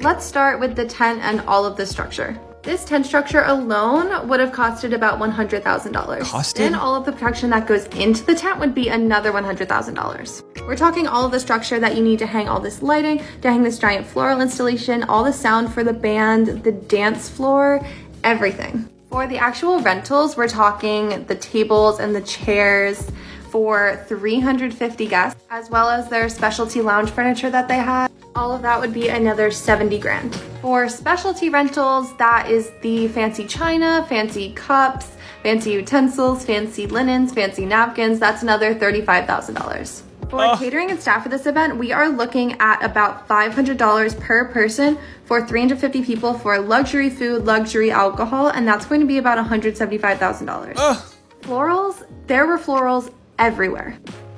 Let's 0.00 0.24
start 0.24 0.60
with 0.60 0.76
the 0.76 0.86
tent 0.86 1.22
and 1.22 1.40
all 1.40 1.64
of 1.64 1.76
the 1.76 1.86
structure. 1.86 2.38
This 2.66 2.84
tent 2.84 3.06
structure 3.06 3.44
alone 3.44 4.26
would 4.26 4.40
have 4.40 4.50
costed 4.50 4.92
about 4.92 5.20
$100,000. 5.20 5.62
Costed? 5.62 6.54
Then 6.54 6.74
all 6.74 6.96
of 6.96 7.04
the 7.04 7.12
protection 7.12 7.48
that 7.50 7.68
goes 7.68 7.86
into 7.86 8.24
the 8.24 8.34
tent 8.34 8.58
would 8.58 8.74
be 8.74 8.88
another 8.88 9.30
$100,000. 9.30 10.66
We're 10.66 10.74
talking 10.74 11.06
all 11.06 11.24
of 11.24 11.30
the 11.30 11.38
structure 11.38 11.78
that 11.78 11.94
you 11.94 12.02
need 12.02 12.18
to 12.18 12.26
hang 12.26 12.48
all 12.48 12.58
this 12.58 12.82
lighting, 12.82 13.22
to 13.42 13.52
hang 13.52 13.62
this 13.62 13.78
giant 13.78 14.04
floral 14.04 14.40
installation, 14.40 15.04
all 15.04 15.22
the 15.22 15.32
sound 15.32 15.72
for 15.72 15.84
the 15.84 15.92
band, 15.92 16.64
the 16.64 16.72
dance 16.72 17.28
floor, 17.28 17.86
everything. 18.24 18.88
For 19.10 19.28
the 19.28 19.38
actual 19.38 19.78
rentals, 19.78 20.36
we're 20.36 20.48
talking 20.48 21.24
the 21.26 21.36
tables 21.36 22.00
and 22.00 22.16
the 22.16 22.22
chairs 22.22 23.12
for 23.50 24.04
350 24.08 25.06
guests, 25.06 25.40
as 25.50 25.70
well 25.70 25.88
as 25.88 26.08
their 26.08 26.28
specialty 26.28 26.80
lounge 26.80 27.10
furniture 27.10 27.48
that 27.48 27.68
they 27.68 27.76
had. 27.76 28.10
All 28.36 28.52
of 28.52 28.60
that 28.62 28.78
would 28.78 28.92
be 28.92 29.08
another 29.08 29.50
70 29.50 29.98
grand. 29.98 30.34
For 30.60 30.90
specialty 30.90 31.48
rentals, 31.48 32.14
that 32.18 32.50
is 32.50 32.70
the 32.82 33.08
fancy 33.08 33.46
china, 33.46 34.04
fancy 34.10 34.52
cups, 34.52 35.16
fancy 35.42 35.72
utensils, 35.72 36.44
fancy 36.44 36.86
linens, 36.86 37.32
fancy 37.32 37.64
napkins. 37.64 38.20
That's 38.20 38.42
another 38.42 38.74
$35,000. 38.74 40.02
For 40.28 40.40
Ugh. 40.40 40.58
catering 40.58 40.90
and 40.90 41.00
staff 41.00 41.22
for 41.22 41.30
this 41.30 41.46
event, 41.46 41.78
we 41.78 41.92
are 41.92 42.10
looking 42.10 42.60
at 42.60 42.84
about 42.84 43.26
$500 43.26 44.20
per 44.20 44.44
person 44.48 44.98
for 45.24 45.46
350 45.46 46.04
people 46.04 46.34
for 46.34 46.58
luxury 46.58 47.08
food, 47.08 47.46
luxury 47.46 47.90
alcohol, 47.90 48.48
and 48.48 48.68
that's 48.68 48.84
going 48.84 49.00
to 49.00 49.06
be 49.06 49.16
about 49.16 49.38
$175,000. 49.38 50.74
Ugh. 50.76 51.02
Florals, 51.40 52.04
there 52.26 52.46
were 52.46 52.58
florals 52.58 53.10
everywhere. 53.38 53.96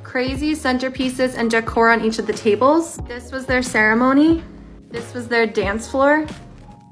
Crazy 0.08 0.54
centerpieces 0.54 1.34
and 1.36 1.50
decor 1.50 1.90
on 1.90 2.02
each 2.02 2.18
of 2.18 2.26
the 2.26 2.32
tables. 2.32 2.96
This 3.06 3.30
was 3.30 3.44
their 3.44 3.60
ceremony. 3.60 4.42
This 4.88 5.12
was 5.12 5.28
their 5.28 5.46
dance 5.46 5.86
floor. 5.86 6.26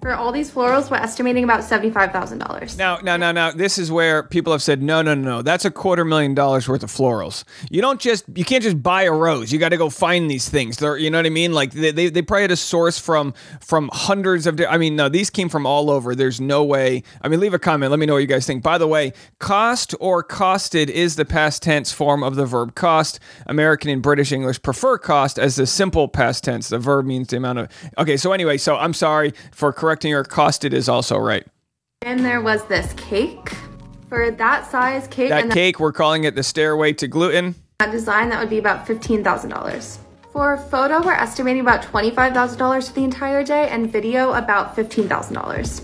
For 0.03 0.15
all 0.15 0.31
these 0.31 0.51
florals, 0.51 0.91
we're 0.91 0.99
estimating 0.99 1.43
about 1.43 1.61
$75,000. 1.61 2.79
Now, 2.79 2.99
now, 2.99 3.17
now, 3.17 3.33
now, 3.33 3.51
this 3.51 3.79
is 3.79 3.91
where 3.91 4.23
people 4.23 4.53
have 4.53 4.63
said, 4.63 4.83
no, 4.83 5.03
no, 5.03 5.15
no, 5.15 5.37
no, 5.37 5.43
that's 5.43 5.65
a 5.65 5.71
quarter 5.71 6.05
million 6.05 6.35
dollars 6.35 6.69
worth 6.69 6.83
of 6.83 6.91
florals. 6.91 7.45
You 7.71 7.81
don't 7.81 8.01
just, 8.01 8.25
you 8.35 8.45
can't 8.45 8.63
just 8.63 8.83
buy 8.83 9.03
a 9.03 9.13
rose. 9.13 9.53
You 9.53 9.59
got 9.59 9.71
to 9.71 9.77
go 9.77 9.91
find 9.91 10.31
these 10.31 10.49
things. 10.49 10.77
They're, 10.77 10.97
you 10.97 11.11
know 11.11 11.19
what 11.19 11.27
I 11.27 11.31
mean? 11.31 11.53
Like 11.53 11.73
they, 11.73 11.91
they, 11.91 12.09
they 12.09 12.23
probably 12.23 12.43
had 12.43 12.51
a 12.51 12.57
source 12.57 12.99
from, 12.99 13.35
from 13.61 13.91
hundreds 13.93 14.47
of, 14.47 14.61
I 14.69 14.79
mean, 14.79 14.97
no, 14.97 15.09
these 15.09 15.31
came 15.31 15.49
from 15.49 15.67
all 15.67 15.91
over. 15.91 16.15
There's 16.15 16.41
no 16.41 16.63
way. 16.63 17.03
I 17.23 17.29
mean, 17.29 17.41
leave 17.41 17.55
a 17.55 17.59
comment. 17.59 17.91
Let 17.91 17.99
me 17.99 18.07
know 18.07 18.15
what 18.15 18.21
you 18.21 18.27
guys 18.27 18.47
think. 18.47 18.63
By 18.63 18.79
the 18.79 18.87
way, 18.87 19.13
cost 19.41 19.95
or 19.99 20.23
costed 20.23 20.89
is 20.89 21.17
the 21.17 21.25
past 21.25 21.63
tense 21.63 21.93
form 21.93 22.23
of 22.23 22.37
the 22.37 22.47
verb 22.47 22.75
cost. 22.75 23.19
American 23.47 23.91
and 23.91 24.03
British 24.03 24.31
English 24.31 24.63
prefer 24.63 24.99
cost 24.99 25.39
as 25.39 25.57
the 25.57 25.67
simple 25.67 26.07
past 26.07 26.45
tense. 26.45 26.69
The 26.69 26.79
verb 26.79 27.07
means 27.07 27.29
the 27.29 27.39
amount 27.39 27.59
of, 27.59 27.69
okay. 27.99 28.17
So 28.17 28.33
anyway, 28.33 28.59
so 28.59 28.77
I'm 28.77 28.93
sorry 28.93 29.33
for 29.53 29.73
correcting 29.97 30.11
your 30.11 30.25
costed 30.25 30.75
is 30.75 30.89
also 30.89 31.17
right. 31.17 31.47
And 32.03 32.25
there 32.25 32.43
was 32.43 32.65
this 32.67 32.93
cake. 32.95 33.55
For 34.09 34.31
that 34.31 34.71
size 34.71 35.09
cake 35.09 35.31
That 35.31 35.45
and 35.45 35.53
cake, 35.53 35.81
we're 35.81 35.93
calling 35.93 36.25
it 36.25 36.35
the 36.35 36.43
stairway 36.43 36.93
to 36.93 37.09
gluten. 37.09 37.55
that 37.81 37.91
design, 37.91 38.29
that 38.29 38.39
would 38.39 38.51
be 38.51 38.59
about 38.59 38.87
$15,000. 38.87 39.99
For 40.33 40.59
photo, 40.59 41.03
we're 41.03 41.15
estimating 41.15 41.63
about 41.63 41.83
$25,000 41.83 42.89
for 42.89 42.95
the 42.95 43.05
entire 43.05 43.43
day, 43.43 43.69
and 43.69 43.91
video 43.91 44.33
about 44.35 44.77
$15,000. 44.77 45.83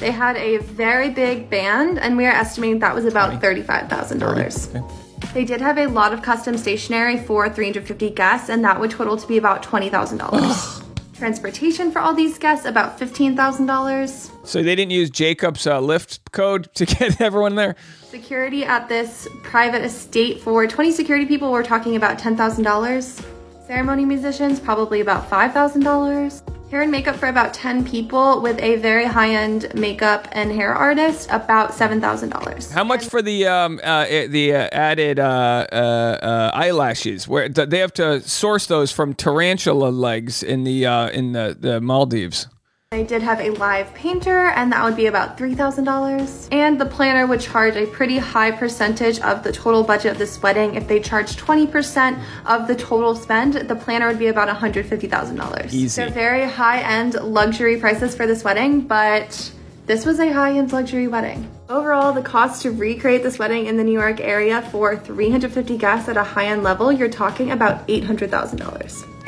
They 0.00 0.10
had 0.10 0.36
a 0.36 0.56
very 0.58 1.10
big 1.10 1.50
band, 1.50 1.98
and 1.98 2.16
we 2.16 2.24
are 2.26 2.32
estimating 2.32 2.78
that 2.80 2.94
was 2.94 3.04
about 3.04 3.40
$35,000. 3.40 4.74
Okay. 4.74 4.94
They 5.34 5.44
did 5.44 5.60
have 5.60 5.78
a 5.78 5.86
lot 5.86 6.12
of 6.12 6.22
custom 6.22 6.56
stationery 6.56 7.18
for 7.18 7.48
350 7.48 8.10
guests, 8.10 8.48
and 8.48 8.64
that 8.64 8.80
would 8.80 8.90
total 8.90 9.16
to 9.16 9.28
be 9.28 9.36
about 9.36 9.62
$20,000. 9.62 10.89
Transportation 11.20 11.92
for 11.92 11.98
all 11.98 12.14
these 12.14 12.38
guests, 12.38 12.64
about 12.64 12.98
$15,000. 12.98 14.46
So 14.46 14.62
they 14.62 14.74
didn't 14.74 14.92
use 14.92 15.10
Jacob's 15.10 15.66
uh, 15.66 15.78
Lyft 15.78 16.20
code 16.32 16.74
to 16.76 16.86
get 16.94 17.20
everyone 17.20 17.56
there? 17.56 17.76
Security 18.04 18.64
at 18.64 18.88
this 18.88 19.28
private 19.42 19.84
estate 19.84 20.40
for 20.40 20.66
20 20.66 20.90
security 20.90 21.26
people, 21.26 21.52
we're 21.52 21.62
talking 21.62 21.94
about 21.94 22.18
$10,000. 22.18 23.24
Ceremony 23.66 24.06
musicians, 24.06 24.58
probably 24.58 25.02
about 25.02 25.28
$5,000. 25.28 26.49
Hair 26.70 26.82
and 26.82 26.92
makeup 26.92 27.16
for 27.16 27.26
about 27.26 27.52
10 27.52 27.84
people 27.84 28.40
with 28.40 28.60
a 28.60 28.76
very 28.76 29.04
high 29.04 29.34
end 29.34 29.74
makeup 29.74 30.28
and 30.30 30.52
hair 30.52 30.72
artist, 30.72 31.28
about 31.32 31.72
$7,000. 31.72 32.70
How 32.70 32.84
much 32.84 33.06
for 33.06 33.20
the 33.22 33.48
um, 33.48 33.80
uh, 33.82 34.06
eh, 34.08 34.28
the 34.28 34.54
uh, 34.54 34.68
added 34.70 35.18
uh, 35.18 35.66
uh, 35.72 35.74
uh, 35.74 36.50
eyelashes? 36.54 37.26
Where 37.26 37.48
they 37.48 37.80
have 37.80 37.92
to 37.94 38.20
source 38.20 38.66
those 38.66 38.92
from 38.92 39.14
tarantula 39.14 39.88
legs 39.88 40.44
in 40.44 40.62
the 40.62 40.86
uh, 40.86 41.08
in 41.08 41.32
the, 41.32 41.56
the 41.58 41.80
Maldives. 41.80 42.46
I 42.92 43.04
did 43.04 43.22
have 43.22 43.38
a 43.38 43.50
live 43.50 43.94
painter, 43.94 44.46
and 44.46 44.72
that 44.72 44.82
would 44.82 44.96
be 44.96 45.06
about 45.06 45.38
$3,000. 45.38 46.48
And 46.50 46.80
the 46.80 46.86
planner 46.86 47.24
would 47.24 47.40
charge 47.40 47.76
a 47.76 47.86
pretty 47.86 48.18
high 48.18 48.50
percentage 48.50 49.20
of 49.20 49.44
the 49.44 49.52
total 49.52 49.84
budget 49.84 50.10
of 50.10 50.18
this 50.18 50.42
wedding. 50.42 50.74
If 50.74 50.88
they 50.88 50.98
charge 50.98 51.36
20% 51.36 52.20
of 52.46 52.66
the 52.66 52.74
total 52.74 53.14
spend, 53.14 53.54
the 53.54 53.76
planner 53.76 54.08
would 54.08 54.18
be 54.18 54.26
about 54.26 54.48
$150,000. 54.48 55.66
Easy. 55.66 55.86
So 55.86 56.10
very 56.10 56.44
high 56.46 56.80
end 56.80 57.14
luxury 57.14 57.76
prices 57.76 58.16
for 58.16 58.26
this 58.26 58.42
wedding, 58.42 58.80
but 58.80 59.52
this 59.86 60.04
was 60.04 60.18
a 60.18 60.32
high 60.32 60.58
end 60.58 60.72
luxury 60.72 61.06
wedding. 61.06 61.48
Overall, 61.68 62.12
the 62.12 62.22
cost 62.22 62.62
to 62.62 62.72
recreate 62.72 63.22
this 63.22 63.38
wedding 63.38 63.66
in 63.66 63.76
the 63.76 63.84
New 63.84 63.92
York 63.92 64.20
area 64.20 64.62
for 64.72 64.96
350 64.96 65.78
guests 65.78 66.08
at 66.08 66.16
a 66.16 66.24
high 66.24 66.46
end 66.46 66.64
level, 66.64 66.90
you're 66.90 67.08
talking 67.08 67.52
about 67.52 67.86
$800,000. 67.86 69.19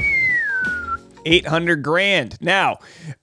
800 1.25 1.83
grand. 1.83 2.39
Now, 2.41 2.79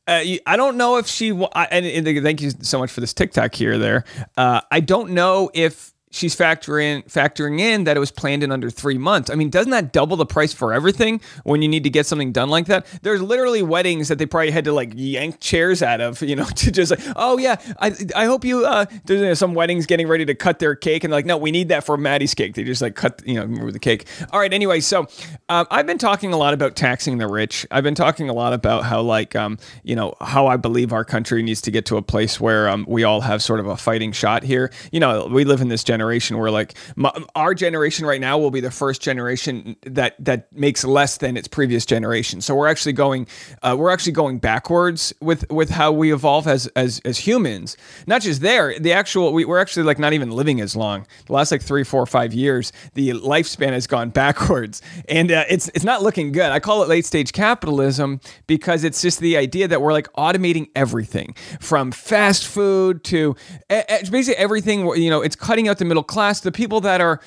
uh, 0.08 0.24
I 0.46 0.58
don't 0.58 0.78
know 0.78 0.98
if 0.98 1.08
she, 1.08 1.30
and, 1.30 1.86
and, 1.86 2.24
thank 2.24 2.42
you 2.42 2.52
so 2.62 2.80
much 2.80 2.92
for 2.92 3.02
this 3.02 3.14
TikTok 3.14 3.56
here 3.56 3.78
there. 3.78 4.04
Uh, 4.38 4.62
I 4.72 4.80
don't 4.80 5.12
know 5.12 5.50
if 5.54 5.94
she's 6.12 6.36
factoring 6.36 7.04
factoring 7.06 7.60
in 7.60 7.84
that 7.84 7.96
it 7.96 8.00
was 8.00 8.12
planned 8.12 8.44
in 8.44 8.52
under 8.52 8.70
three 8.70 8.98
months. 8.98 9.30
I 9.30 9.36
mean, 9.36 9.50
doesn't 9.50 9.72
that 9.72 9.94
double 9.94 10.18
the 10.18 10.26
price 10.26 10.54
for 10.54 10.74
everything 10.74 11.22
when 11.44 11.62
you 11.62 11.68
need 11.68 11.84
to 11.84 11.90
get 11.90 12.06
something 12.06 12.32
done 12.32 12.50
like 12.50 12.66
that? 12.66 12.86
There's 13.02 13.22
literally 13.22 13.62
weddings 13.62 14.08
that 14.08 14.18
they 14.18 14.26
probably 14.26 14.52
had 14.52 14.66
to 14.66 14.74
like 14.74 14.94
yank 14.96 15.40
chairs 15.40 15.84
out 15.84 16.02
of, 16.02 16.22
you 16.22 16.36
know, 16.36 16.46
to 16.56 16.72
just 16.72 16.92
like, 16.92 17.02
oh 17.16 17.38
yeah, 17.38 17.58
I 17.80 17.94
I 18.16 18.26
hope 18.26 18.44
you. 18.44 18.66
Uh, 18.66 18.86
there's 19.06 19.40
some 19.40 19.54
weddings 19.54 19.86
getting 19.86 20.08
ready 20.08 20.26
to 20.26 20.36
cut 20.36 20.60
their 20.60 20.76
cake 20.76 21.04
and 21.04 21.14
they're 21.14 21.20
like, 21.20 21.26
no, 21.26 21.38
we 21.38 21.52
need 21.52 21.70
that 21.70 21.84
for 21.84 21.98
Maddie's 21.98 22.34
cake. 22.34 22.56
They 22.56 22.64
just 22.64 22.82
like 22.82 22.96
cut, 22.96 23.22
you 23.26 23.36
know, 23.36 23.46
move 23.46 23.74
the 23.74 23.80
cake. 23.80 24.08
All 24.32 24.40
right. 24.40 24.54
Anyway, 24.54 24.80
so 24.80 25.08
um, 25.48 25.68
I've 25.70 25.86
been 25.86 25.98
talking 25.98 26.34
a 26.34 26.38
lot 26.38 26.54
about 26.54 26.76
taxing 26.76 27.18
the 27.20 27.28
rich. 27.28 27.66
I've 27.72 27.84
been 27.84 27.96
talking 27.96 28.30
a 28.30 28.34
lot 28.34 28.54
about 28.54 28.84
how 28.84 29.02
like, 29.02 29.36
um, 29.36 29.58
you 29.84 29.96
know, 29.96 30.16
how 30.22 30.48
I 30.48 30.58
believe 30.58 30.92
our 30.92 31.06
country 31.06 31.44
needs 31.44 31.62
to 31.62 31.72
get 31.72 31.86
to 31.88 31.98
a 31.98 32.02
place 32.02 32.40
where 32.40 32.68
um, 32.68 32.86
we 32.88 33.04
all 33.04 33.22
have 33.22 33.44
sort 33.44 33.60
of 33.60 33.68
a 33.68 33.78
fighting 33.78 34.12
shot 34.12 34.44
here. 34.44 34.72
You 34.92 35.00
know, 35.00 35.28
we 35.28 35.44
live 35.44 35.62
in 35.62 35.68
this 35.68 35.84
generation 35.84 35.99
where 36.00 36.52
like 36.52 36.74
my, 36.96 37.12
our 37.36 37.54
generation 37.54 38.06
right 38.06 38.22
now 38.22 38.38
will 38.38 38.52
be 38.52 38.62
the 38.62 38.72
first 38.72 39.02
generation 39.02 39.76
that 39.84 40.16
that 40.24 40.52
makes 40.54 40.84
less 40.84 41.18
than 41.18 41.38
its 41.38 41.48
previous 41.48 41.86
generation. 41.86 42.42
So 42.42 42.56
we're 42.56 42.68
actually 42.68 42.94
going 42.94 43.28
uh, 43.62 43.76
we're 43.78 43.92
actually 43.92 44.14
going 44.14 44.40
backwards 44.40 45.14
with 45.22 45.50
with 45.52 45.70
how 45.70 45.92
we 45.92 46.14
evolve 46.14 46.48
as 46.48 46.68
as 46.76 47.02
as 47.06 47.18
humans. 47.20 47.78
Not 48.08 48.22
just 48.22 48.42
there, 48.42 48.78
the 48.80 48.94
actual 48.94 49.34
we, 49.34 49.46
we're 49.46 49.60
actually 49.60 49.84
like 49.84 50.00
not 50.00 50.14
even 50.14 50.32
living 50.32 50.62
as 50.62 50.76
long. 50.76 51.06
The 51.26 51.34
last 51.34 51.52
like 51.52 51.62
three, 51.62 51.84
four, 51.84 52.06
five 52.06 52.34
years, 52.34 52.72
the 52.94 53.10
lifespan 53.10 53.72
has 53.72 53.88
gone 53.88 54.10
backwards, 54.22 54.82
and 55.08 55.32
uh, 55.32 55.46
it's 55.50 55.70
it's 55.70 55.86
not 55.86 56.02
looking 56.02 56.32
good. 56.32 56.52
I 56.52 56.60
call 56.60 56.84
it 56.84 56.90
late 56.90 57.06
stage 57.06 57.34
capitalism 57.34 58.20
because 58.48 58.84
it's 58.84 59.02
just 59.02 59.20
the 59.20 59.38
idea 59.38 59.68
that 59.68 59.82
we're 59.82 59.94
like 59.94 60.12
automating 60.14 60.70
everything 60.76 61.36
from 61.60 61.92
fast 61.92 62.46
food 62.46 63.04
to 63.06 63.36
basically 63.70 64.36
everything. 64.36 64.86
You 64.96 65.10
know, 65.10 65.22
it's 65.22 65.36
cutting 65.36 65.68
out 65.68 65.78
the 65.78 65.86
middle 65.90 66.04
class 66.04 66.40
the 66.40 66.52
people 66.52 66.80
that 66.82 67.02
are 67.02 67.20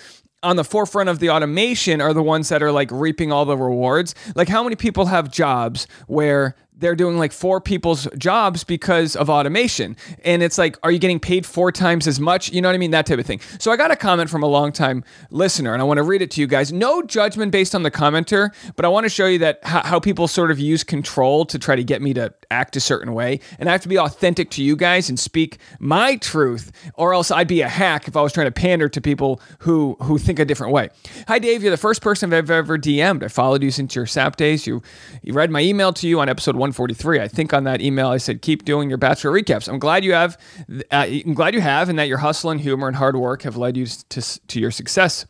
on 0.42 0.57
the 0.57 0.64
forefront 0.64 1.09
of 1.09 1.19
the 1.21 1.31
automation 1.31 2.00
are 2.00 2.12
the 2.12 2.23
ones 2.23 2.49
that 2.49 2.62
are 2.62 2.73
like 2.73 2.90
reaping 2.90 3.31
all 3.31 3.45
the 3.45 3.57
rewards. 3.57 4.14
Like, 4.35 4.49
how 4.49 4.62
many 4.62 4.75
people 4.75 5.07
have 5.07 5.31
jobs 5.31 5.87
where 6.07 6.57
they're 6.76 6.97
doing 6.97 7.19
like 7.19 7.33
four 7.33 7.61
people's 7.61 8.09
jobs 8.19 8.64
because 8.64 9.14
of 9.14 9.31
automation. 9.31 9.97
And 10.25 10.43
it's 10.43 10.59
like, 10.59 10.76
are 10.83 10.91
you 10.91 10.99
getting 10.99 11.21
paid 11.21 11.47
four 11.47 11.71
times 11.71 12.07
as 12.07 12.19
much? 12.19 12.50
You 12.52 12.61
know 12.61 12.69
what 12.69 12.75
I 12.75 12.79
mean? 12.79 12.91
That 12.91 13.07
type 13.07 13.19
of 13.19 13.26
thing. 13.26 13.41
So 13.59 13.71
I 13.71 13.76
got 13.76 13.91
a 13.91 13.97
comment 13.97 14.31
from 14.31 14.43
a 14.43 14.47
longtime 14.47 15.05
listener, 15.31 15.73
and 15.73 15.83
I 15.83 15.85
want 15.85 15.99
to 15.99 16.02
read 16.02 16.23
it 16.23 16.31
to 16.33 16.41
you 16.41 16.47
guys. 16.47 16.73
No 16.73 17.02
judgment 17.02 17.52
based 17.52 17.75
on 17.75 17.83
the 17.83 17.91
commenter, 17.91 18.50
but 18.75 18.85
I 18.85 18.88
want 18.88 19.05
to 19.05 19.11
show 19.11 19.26
you 19.26 19.38
that 19.41 19.61
how, 19.62 19.83
how 19.83 20.00
people 20.00 20.26
sort 20.29 20.50
of 20.50 20.59
use 20.59 20.83
control 20.83 21.45
to 21.47 21.59
try 21.59 21.76
to 21.76 21.85
get 21.85 22.02
me 22.02 22.14
to 22.14 22.33
act 22.50 22.76
a 22.76 22.81
certain 22.81 23.12
way. 23.12 23.41
And 23.59 23.69
I 23.69 23.73
have 23.73 23.83
to 23.83 23.88
be 23.88 23.99
authentic 23.99 24.50
to 24.50 24.62
you 24.62 24.75
guys 24.75 25.09
and 25.09 25.19
speak 25.19 25.59
my 25.79 26.17
truth, 26.17 26.73
or 26.95 27.12
else 27.14 27.31
I'd 27.31 27.49
be 27.49 27.61
a 27.61 27.69
hack 27.69 28.09
if 28.09 28.17
I 28.17 28.23
was 28.23 28.33
trying 28.33 28.47
to 28.47 28.52
pander 28.52 28.88
to 28.88 29.00
people 29.00 29.41
who 29.61 29.97
who 30.00 30.19
think 30.19 30.38
a 30.38 30.45
different 30.45 30.73
way. 30.73 30.88
Hi, 31.29 31.38
Dave. 31.38 31.62
You're 31.62 31.71
the 31.71 31.76
first 31.76 32.02
person 32.02 32.33
I've 32.33 32.50
ever 32.50 32.79
DM'd. 32.79 33.23
I 33.23 33.29
followed 33.29 33.62
you 33.62 33.71
since 33.71 33.95
your 33.95 34.07
SAP 34.07 34.37
days. 34.37 34.67
You 34.67 34.83
you 35.23 35.33
read 35.33 35.50
my 35.50 35.61
email 35.61 35.93
to 35.93 36.09
you 36.09 36.21
on 36.21 36.29
episode 36.29 36.57
143. 36.62 37.21
I 37.21 37.26
think 37.26 37.52
on 37.52 37.64
that 37.64 37.81
email 37.81 38.09
I 38.09 38.19
said 38.19 38.40
keep 38.40 38.64
doing 38.64 38.88
your 38.88 38.99
bachelor 38.99 39.33
recaps. 39.33 39.69
I'm 39.69 39.81
glad 39.81 40.04
you 40.04 40.12
have. 40.12 40.38
Uh, 40.71 41.07
I'm 41.09 41.35
glad 41.35 41.54
you 41.54 41.61
have, 41.61 41.88
and 41.88 41.99
that 41.99 42.07
your 42.07 42.19
hustle 42.19 42.50
and 42.50 42.61
humor 42.61 42.87
and 42.87 42.97
hard 42.97 43.16
work 43.16 43.42
have 43.42 43.57
led 43.57 43.76
you 43.76 43.87
to 43.87 44.23
to 44.47 44.61
your 44.61 44.71
success. 44.71 45.26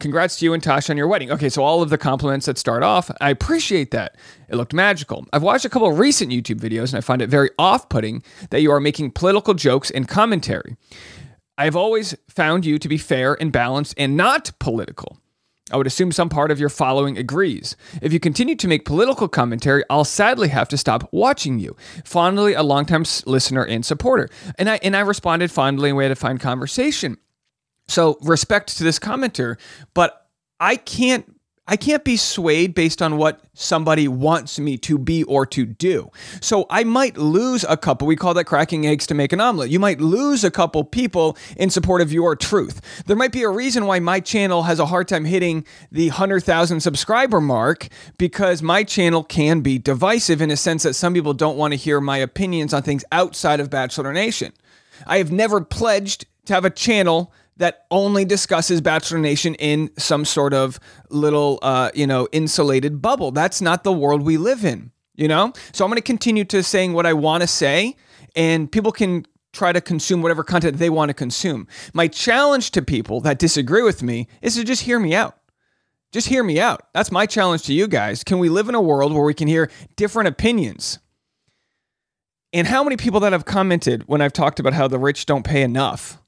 Congrats 0.00 0.38
to 0.38 0.44
you 0.44 0.52
and 0.52 0.62
Tasha 0.62 0.90
on 0.90 0.96
your 0.96 1.06
wedding. 1.06 1.30
Okay, 1.30 1.48
so 1.48 1.62
all 1.62 1.82
of 1.82 1.90
the 1.90 1.98
compliments 1.98 2.46
that 2.46 2.58
start 2.58 2.82
off, 2.82 3.10
I 3.20 3.30
appreciate 3.30 3.92
that. 3.92 4.16
It 4.48 4.56
looked 4.56 4.74
magical. 4.74 5.24
I've 5.32 5.44
watched 5.44 5.64
a 5.64 5.70
couple 5.70 5.90
recent 5.92 6.32
YouTube 6.32 6.58
videos, 6.58 6.88
and 6.90 6.96
I 6.96 7.00
find 7.00 7.22
it 7.22 7.30
very 7.30 7.50
off-putting 7.58 8.22
that 8.50 8.60
you 8.60 8.72
are 8.72 8.80
making 8.80 9.12
political 9.12 9.54
jokes 9.54 9.90
and 9.90 10.08
commentary. 10.08 10.76
I've 11.56 11.76
always 11.76 12.16
found 12.28 12.66
you 12.66 12.78
to 12.78 12.88
be 12.88 12.98
fair 12.98 13.40
and 13.40 13.52
balanced 13.52 13.94
and 13.96 14.16
not 14.16 14.50
political. 14.58 15.21
I 15.72 15.76
would 15.76 15.86
assume 15.86 16.12
some 16.12 16.28
part 16.28 16.50
of 16.50 16.60
your 16.60 16.68
following 16.68 17.16
agrees. 17.18 17.76
If 18.00 18.12
you 18.12 18.20
continue 18.20 18.54
to 18.56 18.68
make 18.68 18.84
political 18.84 19.28
commentary, 19.28 19.84
I'll 19.88 20.04
sadly 20.04 20.48
have 20.48 20.68
to 20.68 20.76
stop 20.76 21.08
watching 21.12 21.58
you. 21.58 21.76
Fondly, 22.04 22.54
a 22.54 22.62
longtime 22.62 23.04
listener 23.26 23.64
and 23.64 23.84
supporter. 23.84 24.28
And 24.58 24.68
I 24.68 24.78
and 24.82 24.96
I 24.96 25.00
responded 25.00 25.50
fondly 25.50 25.90
and 25.90 25.96
we 25.96 26.04
had 26.04 26.12
a 26.12 26.16
fine 26.16 26.38
conversation. 26.38 27.18
So 27.88 28.18
respect 28.22 28.76
to 28.78 28.84
this 28.84 28.98
commenter, 28.98 29.58
but 29.94 30.28
I 30.60 30.76
can't 30.76 31.36
I 31.68 31.76
can't 31.76 32.02
be 32.02 32.16
swayed 32.16 32.74
based 32.74 33.00
on 33.00 33.16
what 33.16 33.40
somebody 33.54 34.08
wants 34.08 34.58
me 34.58 34.76
to 34.78 34.98
be 34.98 35.22
or 35.24 35.46
to 35.46 35.64
do. 35.64 36.10
So 36.40 36.66
I 36.68 36.82
might 36.82 37.16
lose 37.16 37.64
a 37.68 37.76
couple. 37.76 38.08
We 38.08 38.16
call 38.16 38.34
that 38.34 38.46
cracking 38.46 38.84
eggs 38.84 39.06
to 39.06 39.14
make 39.14 39.32
an 39.32 39.40
omelet. 39.40 39.70
You 39.70 39.78
might 39.78 40.00
lose 40.00 40.42
a 40.42 40.50
couple 40.50 40.82
people 40.82 41.38
in 41.56 41.70
support 41.70 42.00
of 42.00 42.12
your 42.12 42.34
truth. 42.34 43.04
There 43.06 43.16
might 43.16 43.30
be 43.30 43.44
a 43.44 43.48
reason 43.48 43.86
why 43.86 44.00
my 44.00 44.18
channel 44.18 44.64
has 44.64 44.80
a 44.80 44.86
hard 44.86 45.06
time 45.06 45.24
hitting 45.24 45.64
the 45.92 46.08
100,000 46.08 46.80
subscriber 46.80 47.40
mark 47.40 47.86
because 48.18 48.60
my 48.60 48.82
channel 48.82 49.22
can 49.22 49.60
be 49.60 49.78
divisive 49.78 50.42
in 50.42 50.50
a 50.50 50.56
sense 50.56 50.82
that 50.82 50.94
some 50.94 51.14
people 51.14 51.32
don't 51.32 51.56
want 51.56 51.72
to 51.72 51.78
hear 51.78 52.00
my 52.00 52.18
opinions 52.18 52.74
on 52.74 52.82
things 52.82 53.04
outside 53.12 53.60
of 53.60 53.70
Bachelor 53.70 54.12
Nation. 54.12 54.52
I 55.06 55.18
have 55.18 55.30
never 55.30 55.60
pledged 55.60 56.26
to 56.46 56.54
have 56.54 56.64
a 56.64 56.70
channel 56.70 57.32
that 57.62 57.86
only 57.92 58.24
discusses 58.24 58.80
Bachelor 58.80 59.20
Nation 59.20 59.54
in 59.54 59.88
some 59.96 60.24
sort 60.24 60.52
of 60.52 60.80
little, 61.10 61.60
uh, 61.62 61.92
you 61.94 62.08
know, 62.08 62.26
insulated 62.32 63.00
bubble. 63.00 63.30
That's 63.30 63.60
not 63.60 63.84
the 63.84 63.92
world 63.92 64.22
we 64.22 64.36
live 64.36 64.64
in, 64.64 64.90
you 65.14 65.28
know? 65.28 65.52
So 65.72 65.84
I'm 65.84 65.88
going 65.88 65.96
to 65.96 66.02
continue 66.02 66.44
to 66.46 66.64
saying 66.64 66.92
what 66.92 67.06
I 67.06 67.12
want 67.12 67.42
to 67.42 67.46
say, 67.46 67.96
and 68.34 68.70
people 68.70 68.90
can 68.90 69.24
try 69.52 69.72
to 69.72 69.80
consume 69.80 70.22
whatever 70.22 70.42
content 70.42 70.78
they 70.78 70.90
want 70.90 71.10
to 71.10 71.14
consume. 71.14 71.68
My 71.94 72.08
challenge 72.08 72.72
to 72.72 72.82
people 72.82 73.20
that 73.20 73.38
disagree 73.38 73.82
with 73.82 74.02
me 74.02 74.26
is 74.40 74.56
to 74.56 74.64
just 74.64 74.82
hear 74.82 74.98
me 74.98 75.14
out. 75.14 75.38
Just 76.10 76.26
hear 76.26 76.42
me 76.42 76.58
out. 76.58 76.88
That's 76.92 77.12
my 77.12 77.26
challenge 77.26 77.62
to 77.66 77.72
you 77.72 77.86
guys. 77.86 78.24
Can 78.24 78.40
we 78.40 78.48
live 78.48 78.68
in 78.68 78.74
a 78.74 78.82
world 78.82 79.14
where 79.14 79.22
we 79.22 79.34
can 79.34 79.46
hear 79.46 79.70
different 79.94 80.26
opinions? 80.26 80.98
And 82.52 82.66
how 82.66 82.82
many 82.82 82.96
people 82.96 83.20
that 83.20 83.32
have 83.32 83.44
commented 83.44 84.02
when 84.08 84.20
I've 84.20 84.32
talked 84.32 84.58
about 84.58 84.72
how 84.72 84.88
the 84.88 84.98
rich 84.98 85.26
don't 85.26 85.44
pay 85.44 85.62
enough? 85.62 86.18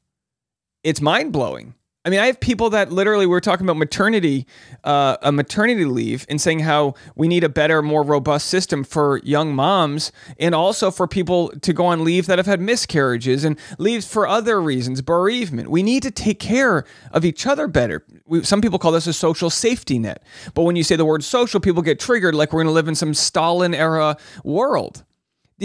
It's 0.84 1.00
mind 1.00 1.32
blowing. 1.32 1.74
I 2.06 2.10
mean, 2.10 2.20
I 2.20 2.26
have 2.26 2.38
people 2.38 2.68
that 2.70 2.92
literally 2.92 3.24
we're 3.26 3.40
talking 3.40 3.64
about 3.64 3.78
maternity, 3.78 4.46
uh, 4.84 5.16
a 5.22 5.32
maternity 5.32 5.86
leave, 5.86 6.26
and 6.28 6.38
saying 6.38 6.58
how 6.60 6.94
we 7.16 7.28
need 7.28 7.44
a 7.44 7.48
better, 7.48 7.80
more 7.80 8.02
robust 8.02 8.48
system 8.48 8.84
for 8.84 9.20
young 9.24 9.54
moms, 9.54 10.12
and 10.38 10.54
also 10.54 10.90
for 10.90 11.08
people 11.08 11.48
to 11.62 11.72
go 11.72 11.86
on 11.86 12.04
leave 12.04 12.26
that 12.26 12.38
have 12.38 12.46
had 12.46 12.60
miscarriages 12.60 13.42
and 13.42 13.58
leaves 13.78 14.06
for 14.06 14.28
other 14.28 14.60
reasons, 14.60 15.00
bereavement. 15.00 15.70
We 15.70 15.82
need 15.82 16.02
to 16.02 16.10
take 16.10 16.40
care 16.40 16.84
of 17.10 17.24
each 17.24 17.46
other 17.46 17.66
better. 17.68 18.04
We, 18.26 18.44
some 18.44 18.60
people 18.60 18.78
call 18.78 18.92
this 18.92 19.06
a 19.06 19.14
social 19.14 19.48
safety 19.48 19.98
net, 19.98 20.22
but 20.52 20.64
when 20.64 20.76
you 20.76 20.82
say 20.82 20.96
the 20.96 21.06
word 21.06 21.24
social, 21.24 21.58
people 21.58 21.80
get 21.80 21.98
triggered 21.98 22.34
like 22.34 22.52
we're 22.52 22.64
going 22.64 22.66
to 22.66 22.72
live 22.72 22.88
in 22.88 22.94
some 22.94 23.14
Stalin 23.14 23.72
era 23.74 24.18
world. 24.44 25.04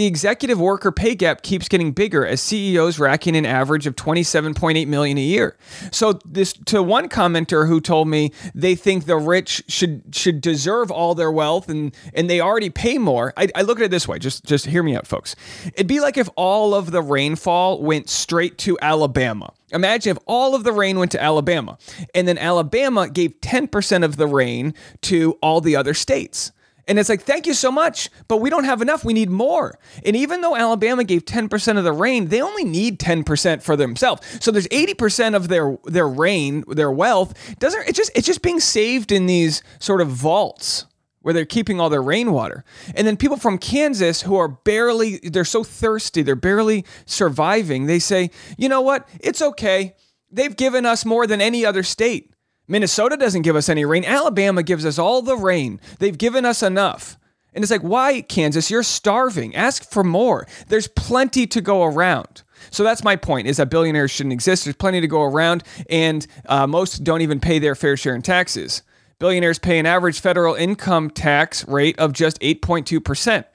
The 0.00 0.06
executive 0.06 0.58
worker 0.58 0.90
pay 0.90 1.14
gap 1.14 1.42
keeps 1.42 1.68
getting 1.68 1.92
bigger 1.92 2.26
as 2.26 2.40
CEOs 2.40 2.98
racking 2.98 3.36
an 3.36 3.44
average 3.44 3.86
of 3.86 3.96
27.8 3.96 4.86
million 4.86 5.18
a 5.18 5.20
year. 5.20 5.58
So 5.92 6.18
this 6.24 6.54
to 6.66 6.82
one 6.82 7.10
commenter 7.10 7.68
who 7.68 7.82
told 7.82 8.08
me 8.08 8.32
they 8.54 8.74
think 8.74 9.04
the 9.04 9.18
rich 9.18 9.62
should 9.68 10.02
should 10.12 10.40
deserve 10.40 10.90
all 10.90 11.14
their 11.14 11.30
wealth 11.30 11.68
and 11.68 11.94
and 12.14 12.30
they 12.30 12.40
already 12.40 12.70
pay 12.70 12.96
more. 12.96 13.34
I, 13.36 13.48
I 13.54 13.60
look 13.60 13.78
at 13.78 13.84
it 13.84 13.90
this 13.90 14.08
way. 14.08 14.18
Just 14.18 14.42
just 14.46 14.64
hear 14.64 14.82
me 14.82 14.96
out, 14.96 15.06
folks. 15.06 15.36
It'd 15.74 15.86
be 15.86 16.00
like 16.00 16.16
if 16.16 16.30
all 16.34 16.74
of 16.74 16.92
the 16.92 17.02
rainfall 17.02 17.82
went 17.82 18.08
straight 18.08 18.56
to 18.58 18.78
Alabama. 18.80 19.52
Imagine 19.70 20.16
if 20.16 20.22
all 20.24 20.54
of 20.54 20.64
the 20.64 20.72
rain 20.72 20.98
went 20.98 21.12
to 21.12 21.22
Alabama 21.22 21.76
and 22.14 22.26
then 22.26 22.38
Alabama 22.38 23.06
gave 23.06 23.38
10% 23.42 24.02
of 24.02 24.16
the 24.16 24.26
rain 24.26 24.72
to 25.02 25.32
all 25.42 25.60
the 25.60 25.76
other 25.76 25.92
states. 25.92 26.52
And 26.90 26.98
it's 26.98 27.08
like, 27.08 27.22
thank 27.22 27.46
you 27.46 27.54
so 27.54 27.70
much, 27.70 28.10
but 28.26 28.38
we 28.38 28.50
don't 28.50 28.64
have 28.64 28.82
enough. 28.82 29.04
We 29.04 29.12
need 29.12 29.30
more. 29.30 29.78
And 30.04 30.16
even 30.16 30.40
though 30.40 30.56
Alabama 30.56 31.04
gave 31.04 31.24
10% 31.24 31.78
of 31.78 31.84
the 31.84 31.92
rain, 31.92 32.30
they 32.30 32.42
only 32.42 32.64
need 32.64 32.98
10% 32.98 33.62
for 33.62 33.76
themselves. 33.76 34.26
So 34.44 34.50
there's 34.50 34.66
80% 34.68 35.36
of 35.36 35.46
their 35.46 35.78
their 35.84 36.08
rain, 36.08 36.64
their 36.66 36.90
wealth, 36.90 37.56
doesn't 37.60 37.88
it 37.88 37.94
just 37.94 38.10
it's 38.16 38.26
just 38.26 38.42
being 38.42 38.58
saved 38.58 39.12
in 39.12 39.26
these 39.26 39.62
sort 39.78 40.00
of 40.00 40.08
vaults 40.08 40.86
where 41.20 41.32
they're 41.32 41.44
keeping 41.44 41.80
all 41.80 41.90
their 41.90 42.02
rainwater. 42.02 42.64
And 42.96 43.06
then 43.06 43.16
people 43.16 43.36
from 43.36 43.56
Kansas 43.56 44.22
who 44.22 44.34
are 44.34 44.48
barely 44.48 45.18
they're 45.18 45.44
so 45.44 45.62
thirsty, 45.62 46.22
they're 46.22 46.34
barely 46.34 46.84
surviving. 47.06 47.86
They 47.86 48.00
say, 48.00 48.32
"You 48.58 48.68
know 48.68 48.80
what? 48.80 49.08
It's 49.20 49.40
okay. 49.40 49.94
They've 50.28 50.56
given 50.56 50.84
us 50.84 51.04
more 51.04 51.28
than 51.28 51.40
any 51.40 51.64
other 51.64 51.84
state. 51.84 52.34
Minnesota 52.70 53.16
doesn't 53.16 53.42
give 53.42 53.56
us 53.56 53.68
any 53.68 53.84
rain. 53.84 54.04
Alabama 54.04 54.62
gives 54.62 54.86
us 54.86 54.96
all 54.96 55.22
the 55.22 55.36
rain. 55.36 55.80
They've 55.98 56.16
given 56.16 56.44
us 56.44 56.62
enough. 56.62 57.18
And 57.52 57.64
it's 57.64 57.70
like, 57.70 57.80
why, 57.80 58.22
Kansas? 58.22 58.70
You're 58.70 58.84
starving. 58.84 59.56
Ask 59.56 59.90
for 59.90 60.04
more. 60.04 60.46
There's 60.68 60.86
plenty 60.86 61.48
to 61.48 61.60
go 61.60 61.82
around. 61.82 62.44
So 62.70 62.84
that's 62.84 63.02
my 63.02 63.16
point: 63.16 63.48
is 63.48 63.56
that 63.56 63.70
billionaires 63.70 64.12
shouldn't 64.12 64.34
exist. 64.34 64.64
There's 64.64 64.76
plenty 64.76 65.00
to 65.00 65.08
go 65.08 65.22
around, 65.22 65.64
and 65.88 66.24
uh, 66.46 66.66
most 66.66 67.02
don't 67.02 67.22
even 67.22 67.40
pay 67.40 67.58
their 67.58 67.74
fair 67.74 67.96
share 67.96 68.14
in 68.14 68.22
taxes. 68.22 68.82
Billionaires 69.18 69.58
pay 69.58 69.78
an 69.78 69.86
average 69.86 70.20
federal 70.20 70.54
income 70.54 71.10
tax 71.10 71.66
rate 71.66 71.98
of 71.98 72.12
just 72.12 72.38
8.2 72.40 73.02
percent. 73.02 73.46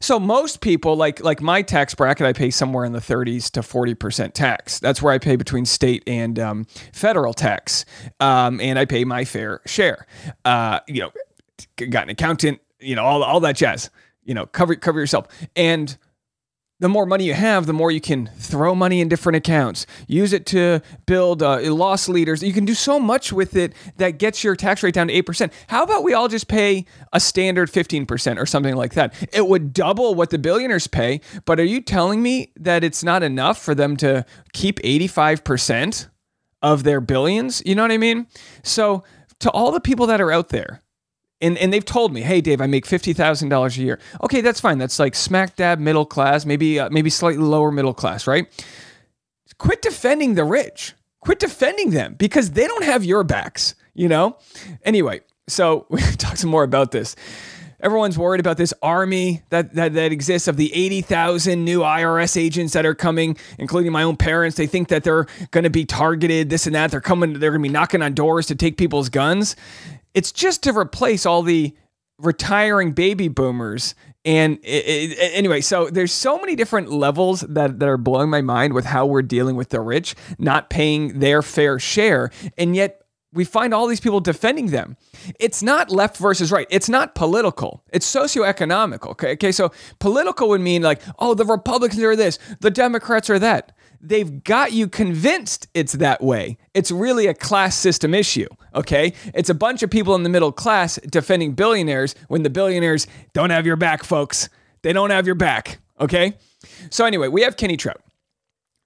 So 0.00 0.18
most 0.18 0.60
people, 0.60 0.96
like 0.96 1.22
like 1.22 1.40
my 1.40 1.62
tax 1.62 1.94
bracket, 1.94 2.26
I 2.26 2.32
pay 2.32 2.50
somewhere 2.50 2.84
in 2.84 2.92
the 2.92 3.00
30s 3.00 3.50
to 3.52 3.62
40 3.62 3.94
percent 3.94 4.34
tax. 4.34 4.78
That's 4.78 5.02
where 5.02 5.12
I 5.12 5.18
pay 5.18 5.36
between 5.36 5.64
state 5.64 6.02
and 6.06 6.38
um, 6.38 6.66
federal 6.92 7.34
tax, 7.34 7.84
um, 8.20 8.60
and 8.60 8.78
I 8.78 8.84
pay 8.84 9.04
my 9.04 9.24
fair 9.24 9.60
share. 9.66 10.06
Uh, 10.44 10.80
you 10.86 11.00
know, 11.00 11.10
got 11.90 12.04
an 12.04 12.10
accountant, 12.10 12.60
you 12.80 12.94
know, 12.94 13.04
all 13.04 13.22
all 13.22 13.40
that 13.40 13.56
jazz. 13.56 13.90
You 14.24 14.34
know, 14.34 14.46
cover 14.46 14.74
cover 14.74 15.00
yourself 15.00 15.26
and 15.56 15.96
the 16.80 16.88
more 16.88 17.06
money 17.06 17.24
you 17.24 17.34
have, 17.34 17.66
the 17.66 17.72
more 17.72 17.90
you 17.90 18.00
can 18.00 18.30
throw 18.36 18.74
money 18.74 19.00
in 19.00 19.08
different 19.08 19.36
accounts, 19.36 19.84
use 20.06 20.32
it 20.32 20.46
to 20.46 20.80
build 21.06 21.42
uh, 21.42 21.60
loss 21.72 22.08
leaders. 22.08 22.42
You 22.42 22.52
can 22.52 22.64
do 22.64 22.74
so 22.74 23.00
much 23.00 23.32
with 23.32 23.56
it 23.56 23.74
that 23.96 24.18
gets 24.18 24.44
your 24.44 24.54
tax 24.54 24.82
rate 24.82 24.94
down 24.94 25.08
to 25.08 25.22
8%. 25.22 25.52
How 25.66 25.82
about 25.82 26.04
we 26.04 26.14
all 26.14 26.28
just 26.28 26.46
pay 26.46 26.84
a 27.12 27.18
standard 27.18 27.70
15% 27.70 28.38
or 28.38 28.46
something 28.46 28.76
like 28.76 28.94
that? 28.94 29.12
It 29.32 29.48
would 29.48 29.72
double 29.72 30.14
what 30.14 30.30
the 30.30 30.38
billionaires 30.38 30.86
pay, 30.86 31.20
but 31.44 31.58
are 31.58 31.64
you 31.64 31.80
telling 31.80 32.22
me 32.22 32.52
that 32.56 32.84
it's 32.84 33.02
not 33.02 33.22
enough 33.22 33.60
for 33.60 33.74
them 33.74 33.96
to 33.98 34.24
keep 34.52 34.78
85% 34.80 36.08
of 36.62 36.84
their 36.84 37.00
billions? 37.00 37.60
You 37.66 37.74
know 37.74 37.82
what 37.82 37.92
I 37.92 37.98
mean? 37.98 38.28
So, 38.62 39.02
to 39.40 39.50
all 39.50 39.70
the 39.70 39.80
people 39.80 40.06
that 40.08 40.20
are 40.20 40.32
out 40.32 40.48
there, 40.48 40.80
and 41.40 41.56
and 41.58 41.72
they've 41.72 41.84
told 41.84 42.12
me, 42.12 42.22
hey 42.22 42.40
Dave, 42.40 42.60
I 42.60 42.66
make 42.66 42.86
fifty 42.86 43.12
thousand 43.12 43.48
dollars 43.48 43.78
a 43.78 43.82
year. 43.82 43.98
Okay, 44.22 44.40
that's 44.40 44.60
fine. 44.60 44.78
That's 44.78 44.98
like 44.98 45.14
smack 45.14 45.56
dab 45.56 45.78
middle 45.78 46.06
class, 46.06 46.44
maybe 46.44 46.78
uh, 46.78 46.90
maybe 46.90 47.10
slightly 47.10 47.42
lower 47.42 47.70
middle 47.70 47.94
class, 47.94 48.26
right? 48.26 48.46
Quit 49.58 49.82
defending 49.82 50.34
the 50.34 50.44
rich. 50.44 50.94
Quit 51.20 51.40
defending 51.40 51.90
them 51.90 52.14
because 52.14 52.52
they 52.52 52.66
don't 52.66 52.84
have 52.84 53.04
your 53.04 53.24
backs. 53.24 53.74
You 53.94 54.08
know. 54.08 54.38
Anyway, 54.84 55.20
so 55.48 55.86
we 55.90 56.00
talk 56.00 56.36
some 56.36 56.50
more 56.50 56.64
about 56.64 56.90
this. 56.92 57.16
Everyone's 57.80 58.18
worried 58.18 58.40
about 58.40 58.56
this 58.56 58.74
army 58.82 59.42
that, 59.50 59.74
that, 59.74 59.94
that 59.94 60.10
exists 60.10 60.48
of 60.48 60.56
the 60.56 60.74
80,000 60.74 61.64
new 61.64 61.80
IRS 61.80 62.36
agents 62.36 62.72
that 62.72 62.84
are 62.84 62.94
coming, 62.94 63.36
including 63.56 63.92
my 63.92 64.02
own 64.02 64.16
parents. 64.16 64.56
They 64.56 64.66
think 64.66 64.88
that 64.88 65.04
they're 65.04 65.26
going 65.52 65.62
to 65.62 65.70
be 65.70 65.84
targeted, 65.84 66.50
this 66.50 66.66
and 66.66 66.74
that. 66.74 66.90
They're 66.90 67.00
coming, 67.00 67.34
they're 67.34 67.52
going 67.52 67.62
to 67.62 67.68
be 67.68 67.72
knocking 67.72 68.02
on 68.02 68.14
doors 68.14 68.46
to 68.46 68.56
take 68.56 68.78
people's 68.78 69.08
guns. 69.08 69.54
It's 70.14 70.32
just 70.32 70.62
to 70.64 70.76
replace 70.76 71.26
all 71.26 71.42
the 71.42 71.74
retiring 72.18 72.92
baby 72.92 73.28
boomers. 73.28 73.94
And 74.24 74.58
it, 74.62 75.12
it, 75.12 75.30
anyway, 75.34 75.60
so 75.60 75.88
there's 75.88 76.12
so 76.12 76.38
many 76.38 76.56
different 76.56 76.90
levels 76.90 77.42
that, 77.42 77.78
that 77.78 77.88
are 77.88 77.96
blowing 77.96 78.28
my 78.28 78.42
mind 78.42 78.72
with 78.72 78.84
how 78.84 79.06
we're 79.06 79.22
dealing 79.22 79.56
with 79.56 79.70
the 79.70 79.80
rich 79.80 80.14
not 80.38 80.68
paying 80.68 81.20
their 81.20 81.40
fair 81.42 81.78
share. 81.78 82.30
And 82.56 82.74
yet 82.74 83.02
we 83.32 83.44
find 83.44 83.72
all 83.72 83.86
these 83.86 84.00
people 84.00 84.20
defending 84.20 84.66
them. 84.66 84.96
It's 85.38 85.62
not 85.62 85.90
left 85.90 86.16
versus 86.16 86.50
right. 86.50 86.66
It's 86.70 86.88
not 86.88 87.14
political. 87.14 87.84
It's 87.92 88.12
socioeconomical. 88.12 89.10
Okay. 89.10 89.32
Okay. 89.32 89.52
So 89.52 89.70
political 89.98 90.48
would 90.48 90.60
mean 90.60 90.82
like, 90.82 91.00
oh, 91.18 91.34
the 91.34 91.44
Republicans 91.44 92.02
are 92.02 92.16
this, 92.16 92.38
the 92.60 92.70
Democrats 92.70 93.30
are 93.30 93.38
that 93.38 93.72
they've 94.00 94.42
got 94.44 94.72
you 94.72 94.88
convinced 94.88 95.68
it's 95.74 95.94
that 95.94 96.22
way. 96.22 96.58
It's 96.74 96.90
really 96.90 97.26
a 97.26 97.34
class 97.34 97.76
system 97.76 98.14
issue, 98.14 98.48
okay? 98.74 99.12
It's 99.34 99.50
a 99.50 99.54
bunch 99.54 99.82
of 99.82 99.90
people 99.90 100.14
in 100.14 100.22
the 100.22 100.28
middle 100.28 100.52
class 100.52 100.96
defending 101.08 101.52
billionaires 101.52 102.14
when 102.28 102.42
the 102.42 102.50
billionaires 102.50 103.06
don't 103.32 103.50
have 103.50 103.66
your 103.66 103.76
back, 103.76 104.04
folks. 104.04 104.48
They 104.82 104.92
don't 104.92 105.10
have 105.10 105.26
your 105.26 105.34
back, 105.34 105.80
okay? 106.00 106.34
So, 106.90 107.04
anyway, 107.04 107.28
we 107.28 107.42
have 107.42 107.56
Kenny 107.56 107.76
Troutt. 107.76 107.96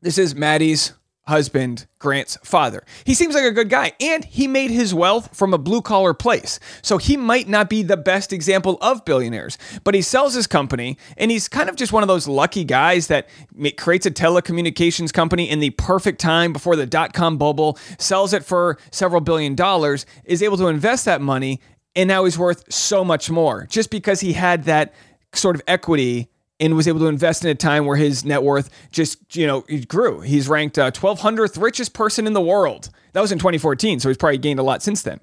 This 0.01 0.18
is 0.18 0.35
Maddie's 0.35 0.94
husband, 1.27 1.87
Grant's 1.99 2.37
father. 2.45 2.85
He 3.05 3.15
seems 3.15 3.35
like 3.35 3.45
a 3.45 3.53
good 3.53 3.69
guy, 3.69 3.93
and 4.01 4.25
he 4.25 4.49
made 4.49 4.71
his 4.71 4.93
wealth 4.93 5.37
from 5.37 5.55
a 5.55 5.59
blue 5.59 5.81
collar 5.81 6.15
place. 6.15 6.59
So 6.83 6.99
he 6.99 7.17
might 7.17 7.49
not 7.49 7.71
be 7.71 7.83
the 7.83 7.97
best 7.97 8.33
example 8.33 8.79
of 8.81 9.05
billionaires, 9.05 9.57
but 9.85 9.95
he 9.95 10.03
sells 10.03 10.35
his 10.35 10.47
company, 10.47 10.99
and 11.17 11.31
he's 11.31 11.49
kind 11.49 11.69
of 11.69 11.77
just 11.77 11.93
one 11.93 12.03
of 12.03 12.09
those 12.09 12.27
lucky 12.27 12.65
guys 12.65 13.07
that 13.07 13.29
creates 13.77 14.07
a 14.07 14.11
telecommunications 14.11 15.13
company 15.13 15.49
in 15.49 15.61
the 15.61 15.71
perfect 15.71 16.21
time 16.21 16.53
before 16.53 16.75
the 16.75 16.87
dot 16.87 17.13
com 17.13 17.39
bubble, 17.39 17.79
sells 17.99 18.33
it 18.33 18.45
for 18.45 18.79
several 18.91 19.21
billion 19.21 19.55
dollars, 19.55 20.07
is 20.25 20.43
able 20.43 20.57
to 20.57 20.67
invest 20.67 21.05
that 21.05 21.21
money, 21.21 21.61
and 21.95 22.09
now 22.09 22.25
he's 22.25 22.39
worth 22.39 22.65
so 22.73 23.05
much 23.05 23.31
more 23.31 23.67
just 23.71 23.91
because 23.91 24.21
he 24.21 24.33
had 24.33 24.65
that 24.65 24.93
sort 25.35 25.55
of 25.55 25.63
equity 25.69 26.29
and 26.62 26.77
was 26.77 26.87
able 26.87 27.01
to 27.01 27.07
invest 27.07 27.44
in 27.44 27.51
a 27.51 27.55
time 27.57 27.87
where 27.87 27.96
his 27.96 28.25
net 28.25 28.42
worth 28.44 28.70
just, 28.92 29.37
you 29.37 29.46
know, 29.46 29.64
grew. 29.88 30.20
He's 30.20 30.48
ranked 30.48 30.79
uh, 30.79 30.92
1200th 30.92 31.61
richest 31.61 31.92
person 31.92 32.27
in 32.27 32.35
the 32.35 32.40
world. 32.40 32.88
That 33.14 33.20
was 33.20 33.33
in 33.33 33.38
2014, 33.38 33.98
so 33.98 34.09
he's 34.09 34.16
probably 34.16 34.38
gained 34.38 34.61
a 34.61 34.62
lot 34.62 34.81
since 34.81 35.03
then. 35.03 35.20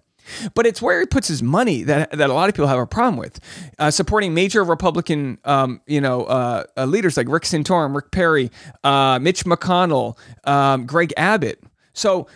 But 0.53 0.67
it's 0.67 0.81
where 0.81 0.99
he 0.99 1.05
puts 1.05 1.29
his 1.29 1.41
money 1.41 1.81
that, 1.83 2.11
that 2.11 2.29
a 2.29 2.33
lot 2.33 2.49
of 2.49 2.55
people 2.55 2.67
have 2.67 2.77
a 2.77 2.85
problem 2.85 3.17
with. 3.17 3.39
Uh, 3.79 3.89
supporting 3.89 4.33
major 4.33 4.63
Republican, 4.63 5.39
um, 5.45 5.81
you 5.87 6.01
know, 6.01 6.25
uh, 6.25 6.65
uh, 6.77 6.85
leaders 6.85 7.15
like 7.15 7.29
Rick 7.29 7.43
Santorum, 7.43 7.95
Rick 7.95 8.11
Perry, 8.11 8.51
uh, 8.83 9.17
Mitch 9.19 9.45
McConnell, 9.45 10.17
um, 10.43 10.85
Greg 10.85 11.13
Abbott. 11.17 11.63
So 11.93 12.27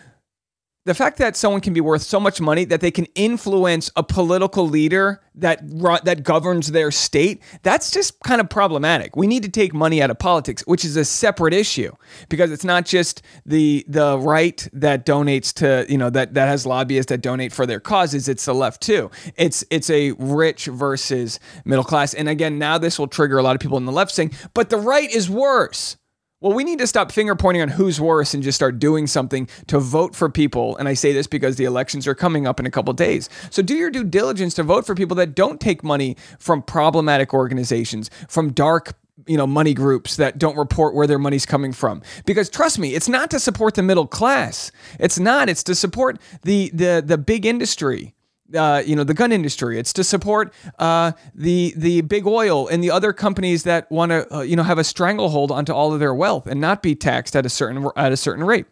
the 0.86 0.93
fact 0.93 1.17
that 1.17 1.38
someone 1.38 1.62
can 1.62 1.74
be 1.74 1.82
worth 1.82 2.02
so 2.02 2.19
much 2.19 2.41
money 2.41 2.65
that 2.65 2.82
they 2.82 2.91
can 2.91 3.06
influence 3.15 3.89
a 3.96 4.04
political 4.04 4.67
leader 4.67 5.22
that 5.36 5.62
that 6.04 6.24
governs 6.24 6.72
their 6.72 6.91
state 6.91 7.41
that's 7.63 7.89
just 7.89 8.19
kind 8.19 8.39
of 8.39 8.50
problematic. 8.50 9.15
We 9.15 9.28
need 9.28 9.43
to 9.43 9.50
take 9.50 9.74
money 9.74 10.02
out 10.02 10.12
of 10.12 10.19
politics 10.19 10.63
which 10.67 10.86
is 10.86 10.96
a 10.96 11.06
separate 11.06 11.54
issue 11.54 11.91
because 12.30 12.52
it's 12.52 12.63
not 12.63 12.86
just 12.86 13.24
the 13.46 13.86
the 13.88 14.17
right 14.19 14.67
that 14.74 15.06
donates 15.06 15.54
to 15.56 15.91
you 15.91 15.98
know 15.98 16.10
that 16.10 16.34
that 16.34 16.48
has 16.48 16.65
lobbyists 16.65 17.10
that 17.10 17.22
donate 17.22 17.54
for 17.54 17.65
their 17.65 17.80
causes. 17.80 18.28
It's 18.28 18.46
the 18.46 18.54
left 18.54 18.82
too. 18.82 19.10
It's 19.36 19.63
it's 19.72 19.89
a 19.89 20.12
rich 20.13 20.65
versus 20.65 21.39
middle 21.65 21.86
class. 21.86 22.13
And 22.13 22.30
again 22.30 22.60
now 22.60 22.78
this 22.78 23.00
will 23.00 23.08
trigger 23.08 23.38
a 23.38 23.43
lot 23.43 23.56
of 23.56 23.62
people 23.62 23.78
in 23.78 23.86
the 23.86 23.91
left 23.91 24.12
saying 24.12 24.32
but 24.54 24.69
the 24.69 24.78
right 24.78 25.10
is 25.10 25.30
worse 25.30 25.98
well, 26.43 26.51
we 26.51 26.65
need 26.65 26.79
to 26.79 26.88
stop 26.88 27.10
finger 27.10 27.36
pointing 27.36 27.62
on 27.62 27.69
who's 27.69 28.01
worse 28.01 28.34
and 28.34 28.43
just 28.43 28.58
start 28.58 28.77
doing 28.77 29.08
something 29.08 29.47
to 29.67 29.79
vote 29.79 30.13
for 30.13 30.29
people. 30.29 30.75
And 30.75 30.89
I 30.89 30.93
say 30.93 31.13
this 31.13 31.25
because 31.25 31.56
the 31.56 31.63
elections 31.63 32.06
are 32.06 32.13
coming 32.13 32.45
up 32.45 32.60
in 32.60 32.65
a 32.65 32.71
couple 32.71 32.91
days. 32.91 33.29
So 33.49 33.62
do 33.62 33.73
your 33.73 33.89
due 33.89 34.03
diligence 34.03 34.53
to 34.56 34.63
vote 34.63 34.86
for 34.86 34.93
people 34.93 35.15
that 35.15 35.36
don't 35.36 35.62
take 35.62 35.86
money 35.86 36.17
from 36.39 36.62
problematic 36.62 37.34
organizations, 37.34 38.12
from 38.27 38.51
dark 38.51 38.93
you 39.25 39.38
know 39.38 39.47
money 39.47 39.73
groups 39.73 40.17
that 40.17 40.38
don't 40.38 40.58
report 40.58 40.95
where 40.95 41.08
their 41.08 41.19
money's 41.19 41.45
coming 41.45 41.71
from 41.71 42.01
because 42.25 42.49
trust 42.49 42.79
me 42.79 42.95
it's 42.95 43.08
not 43.08 43.29
to 43.29 43.39
support 43.39 43.75
the 43.75 43.84
middle 43.84 44.08
class 44.08 44.71
it's 44.99 45.19
not 45.19 45.47
it's 45.47 45.63
to 45.63 45.75
support 45.75 46.19
the 46.41 46.71
the 46.73 47.01
the 47.06 47.17
big 47.17 47.45
industry 47.45 48.15
uh, 48.55 48.83
you 48.85 48.95
know 48.95 49.03
the 49.03 49.13
gun 49.13 49.31
industry. 49.31 49.79
It's 49.79 49.93
to 49.93 50.03
support 50.03 50.53
uh, 50.79 51.13
the 51.33 51.73
the 51.75 52.01
big 52.01 52.25
oil 52.27 52.67
and 52.67 52.83
the 52.83 52.91
other 52.91 53.13
companies 53.13 53.63
that 53.63 53.89
want 53.91 54.11
to 54.11 54.35
uh, 54.35 54.41
you 54.41 54.55
know 54.55 54.63
have 54.63 54.77
a 54.77 54.83
stranglehold 54.83 55.51
onto 55.51 55.73
all 55.73 55.93
of 55.93 55.99
their 55.99 56.13
wealth 56.13 56.47
and 56.47 56.59
not 56.61 56.81
be 56.81 56.95
taxed 56.95 57.35
at 57.35 57.45
a 57.45 57.49
certain 57.49 57.89
at 57.95 58.11
a 58.11 58.17
certain 58.17 58.43
rate. 58.43 58.65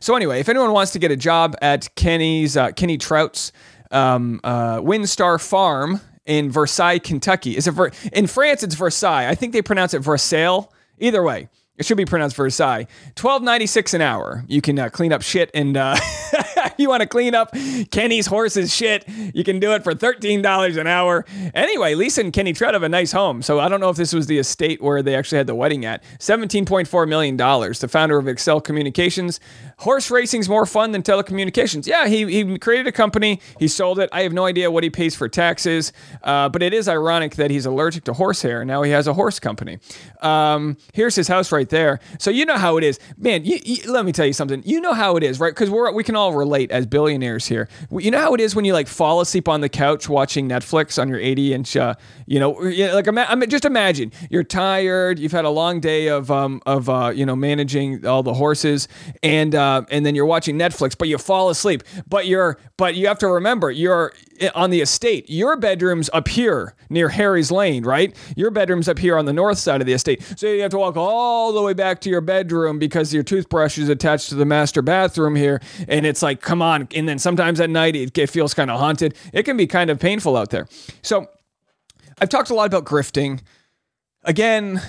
So 0.00 0.14
anyway, 0.16 0.40
if 0.40 0.48
anyone 0.48 0.72
wants 0.72 0.92
to 0.92 0.98
get 0.98 1.10
a 1.10 1.16
job 1.16 1.56
at 1.60 1.94
Kenny's 1.96 2.56
uh, 2.56 2.72
Kenny 2.72 2.98
Troutt's 2.98 3.52
um, 3.90 4.40
uh, 4.44 4.80
WinStar 4.80 5.40
Farm 5.40 6.00
in 6.26 6.50
Versailles, 6.50 6.98
Kentucky. 6.98 7.56
Is 7.56 7.66
it 7.66 7.72
Ver- 7.72 7.90
in 8.12 8.26
France? 8.26 8.62
It's 8.62 8.74
Versailles. 8.74 9.28
I 9.28 9.34
think 9.34 9.52
they 9.52 9.62
pronounce 9.62 9.94
it 9.94 10.00
Versailles. 10.00 10.68
Either 10.98 11.22
way, 11.22 11.48
it 11.76 11.86
should 11.86 11.96
be 11.96 12.04
pronounced 12.04 12.36
Versailles. 12.36 12.86
Twelve 13.14 13.42
ninety 13.42 13.66
six 13.66 13.94
an 13.94 14.00
hour. 14.00 14.44
You 14.46 14.60
can 14.60 14.90
clean 14.90 15.12
up 15.12 15.22
shit 15.22 15.50
and 15.54 15.76
you 16.78 16.88
want 16.88 17.02
to 17.02 17.08
clean 17.08 17.34
up 17.34 17.52
Kenny's 17.90 18.26
horse's 18.26 18.74
shit. 18.74 19.06
You 19.08 19.44
can 19.44 19.60
do 19.60 19.72
it 19.72 19.84
for 19.84 19.94
thirteen 19.94 20.42
dollars 20.42 20.76
an 20.76 20.86
hour. 20.86 21.24
Anyway, 21.54 21.94
Lisa 21.94 22.20
and 22.20 22.32
Kenny 22.32 22.52
Troutt 22.52 22.72
have 22.72 22.82
a 22.82 22.88
nice 22.88 23.12
home. 23.12 23.42
So 23.42 23.60
I 23.60 23.68
don't 23.68 23.80
know 23.80 23.90
if 23.90 23.96
this 23.96 24.12
was 24.12 24.26
the 24.26 24.38
estate 24.38 24.82
where 24.82 25.02
they 25.02 25.14
actually 25.14 25.38
had 25.38 25.46
the 25.46 25.54
wedding 25.54 25.84
at. 25.84 26.02
Seventeen 26.18 26.64
point 26.64 26.88
four 26.88 27.06
million 27.06 27.36
dollars. 27.36 27.80
The 27.80 27.88
founder 27.88 28.18
of 28.18 28.28
Excel 28.28 28.60
Communications. 28.60 29.40
Horse 29.78 30.10
racing's 30.10 30.48
more 30.48 30.66
fun 30.66 30.90
than 30.90 31.02
telecommunications. 31.02 31.86
Yeah, 31.86 32.08
he, 32.08 32.26
he 32.26 32.58
created 32.58 32.88
a 32.88 32.92
company. 32.92 33.40
He 33.60 33.68
sold 33.68 34.00
it. 34.00 34.08
I 34.12 34.22
have 34.22 34.32
no 34.32 34.44
idea 34.44 34.70
what 34.70 34.82
he 34.82 34.90
pays 34.90 35.14
for 35.14 35.28
taxes, 35.28 35.92
uh, 36.24 36.48
but 36.48 36.64
it 36.64 36.74
is 36.74 36.88
ironic 36.88 37.36
that 37.36 37.50
he's 37.52 37.64
allergic 37.64 38.02
to 38.04 38.12
horsehair. 38.12 38.64
Now 38.64 38.82
he 38.82 38.90
has 38.90 39.06
a 39.06 39.14
horse 39.14 39.38
company. 39.38 39.78
Um, 40.20 40.78
here's 40.94 41.14
his 41.14 41.28
house 41.28 41.52
right 41.52 41.68
there. 41.68 42.00
So 42.18 42.30
you 42.30 42.44
know 42.44 42.56
how 42.56 42.76
it 42.76 42.82
is, 42.82 42.98
man. 43.16 43.44
You, 43.44 43.58
you, 43.64 43.92
let 43.92 44.04
me 44.04 44.10
tell 44.10 44.26
you 44.26 44.32
something. 44.32 44.64
You 44.66 44.80
know 44.80 44.94
how 44.94 45.16
it 45.16 45.22
is, 45.22 45.38
right? 45.38 45.54
Because 45.54 45.70
we 45.70 46.02
can 46.02 46.16
all 46.16 46.32
relate 46.32 46.72
as 46.72 46.84
billionaires 46.84 47.46
here. 47.46 47.68
You 47.92 48.10
know 48.10 48.18
how 48.18 48.34
it 48.34 48.40
is 48.40 48.56
when 48.56 48.64
you 48.64 48.72
like 48.72 48.88
fall 48.88 49.20
asleep 49.20 49.48
on 49.48 49.60
the 49.60 49.68
couch 49.68 50.08
watching 50.08 50.48
Netflix 50.48 51.00
on 51.00 51.08
your 51.08 51.20
80 51.20 51.54
inch. 51.54 51.76
Uh, 51.76 51.94
you 52.26 52.40
know, 52.40 52.50
like 52.50 53.06
I 53.06 53.34
mean, 53.36 53.48
just 53.48 53.64
imagine 53.64 54.12
you're 54.28 54.42
tired. 54.42 55.20
You've 55.20 55.32
had 55.32 55.44
a 55.44 55.50
long 55.50 55.78
day 55.78 56.08
of 56.08 56.32
um, 56.32 56.60
of 56.66 56.88
uh, 56.88 57.12
you 57.14 57.24
know 57.24 57.36
managing 57.36 58.04
all 58.04 58.24
the 58.24 58.34
horses, 58.34 58.88
and 59.22 59.54
uh, 59.54 59.67
Um, 59.68 59.86
and 59.90 60.06
then 60.06 60.14
you're 60.14 60.26
watching 60.26 60.58
Netflix, 60.58 60.96
but 60.96 61.08
you 61.08 61.18
fall 61.18 61.50
asleep. 61.50 61.82
But 62.08 62.26
you're 62.26 62.58
but 62.76 62.94
you 62.94 63.06
have 63.08 63.18
to 63.18 63.28
remember 63.28 63.70
you're 63.70 64.12
on 64.54 64.70
the 64.70 64.80
estate. 64.80 65.28
Your 65.28 65.56
bedroom's 65.56 66.08
up 66.12 66.28
here 66.28 66.74
near 66.88 67.08
Harry's 67.08 67.50
Lane, 67.50 67.84
right? 67.84 68.14
Your 68.36 68.50
bedroom's 68.50 68.88
up 68.88 68.98
here 68.98 69.18
on 69.18 69.24
the 69.24 69.32
north 69.32 69.58
side 69.58 69.80
of 69.80 69.86
the 69.86 69.92
estate. 69.92 70.22
So 70.36 70.46
you 70.46 70.62
have 70.62 70.70
to 70.70 70.78
walk 70.78 70.96
all 70.96 71.52
the 71.52 71.62
way 71.62 71.74
back 71.74 72.00
to 72.02 72.10
your 72.10 72.20
bedroom 72.20 72.78
because 72.78 73.12
your 73.12 73.22
toothbrush 73.22 73.78
is 73.78 73.88
attached 73.88 74.28
to 74.30 74.34
the 74.36 74.44
master 74.44 74.80
bathroom 74.80 75.34
here. 75.34 75.60
And 75.88 76.06
it's 76.06 76.22
like, 76.22 76.40
come 76.40 76.62
on. 76.62 76.88
And 76.94 77.08
then 77.08 77.18
sometimes 77.18 77.60
at 77.60 77.70
night 77.70 77.96
it, 77.96 78.16
it 78.16 78.30
feels 78.30 78.54
kind 78.54 78.70
of 78.70 78.78
haunted. 78.78 79.14
It 79.32 79.42
can 79.42 79.56
be 79.56 79.66
kind 79.66 79.90
of 79.90 79.98
painful 79.98 80.36
out 80.36 80.50
there. 80.50 80.68
So 81.02 81.28
I've 82.20 82.28
talked 82.28 82.50
a 82.50 82.54
lot 82.54 82.66
about 82.66 82.84
grifting. 82.84 83.40
Again, 84.24 84.80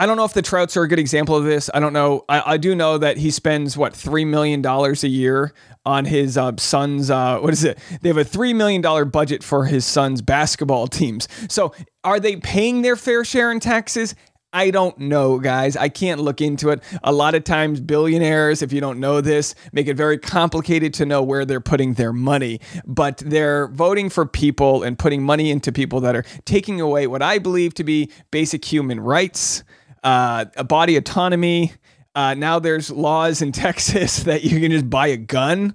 I 0.00 0.06
don't 0.06 0.16
know 0.16 0.24
if 0.24 0.32
the 0.32 0.40
Troutts 0.40 0.78
are 0.78 0.82
a 0.82 0.88
good 0.88 0.98
example 0.98 1.36
of 1.36 1.44
this. 1.44 1.68
I 1.74 1.78
don't 1.78 1.92
know. 1.92 2.24
I, 2.26 2.54
I 2.54 2.56
do 2.56 2.74
know 2.74 2.96
that 2.96 3.18
he 3.18 3.30
spends 3.30 3.76
what 3.76 3.94
three 3.94 4.24
million 4.24 4.62
dollars 4.62 5.04
a 5.04 5.08
year 5.08 5.52
on 5.84 6.06
his 6.06 6.38
uh, 6.38 6.52
son's. 6.56 7.10
Uh, 7.10 7.38
what 7.38 7.52
is 7.52 7.64
it? 7.64 7.78
They 8.00 8.08
have 8.08 8.16
a 8.16 8.24
three 8.24 8.54
million 8.54 8.80
dollar 8.80 9.04
budget 9.04 9.44
for 9.44 9.66
his 9.66 9.84
son's 9.84 10.22
basketball 10.22 10.86
teams. 10.86 11.28
So 11.50 11.74
are 12.02 12.18
they 12.18 12.36
paying 12.36 12.80
their 12.80 12.96
fair 12.96 13.26
share 13.26 13.52
in 13.52 13.60
taxes? 13.60 14.14
I 14.54 14.70
don't 14.70 14.98
know, 14.98 15.38
guys. 15.38 15.76
I 15.76 15.90
can't 15.90 16.22
look 16.22 16.40
into 16.40 16.70
it. 16.70 16.82
A 17.04 17.12
lot 17.12 17.34
of 17.34 17.44
times, 17.44 17.78
billionaires, 17.78 18.62
if 18.62 18.72
you 18.72 18.80
don't 18.80 19.00
know 19.00 19.20
this, 19.20 19.54
make 19.72 19.86
it 19.86 19.98
very 19.98 20.16
complicated 20.16 20.94
to 20.94 21.04
know 21.04 21.22
where 21.22 21.44
they're 21.44 21.60
putting 21.60 21.92
their 21.92 22.14
money. 22.14 22.58
But 22.86 23.18
they're 23.18 23.68
voting 23.68 24.08
for 24.08 24.24
people 24.24 24.82
and 24.82 24.98
putting 24.98 25.22
money 25.22 25.50
into 25.50 25.70
people 25.70 26.00
that 26.00 26.16
are 26.16 26.24
taking 26.46 26.80
away 26.80 27.06
what 27.06 27.22
I 27.22 27.38
believe 27.38 27.74
to 27.74 27.84
be 27.84 28.10
basic 28.30 28.64
human 28.64 28.98
rights 28.98 29.62
uh, 30.02 30.44
body 30.64 30.96
autonomy. 30.96 31.72
Uh, 32.14 32.34
now 32.34 32.58
there's 32.58 32.90
laws 32.90 33.42
in 33.42 33.52
Texas 33.52 34.24
that 34.24 34.44
you 34.44 34.60
can 34.60 34.70
just 34.70 34.90
buy 34.90 35.08
a 35.08 35.16
gun. 35.16 35.74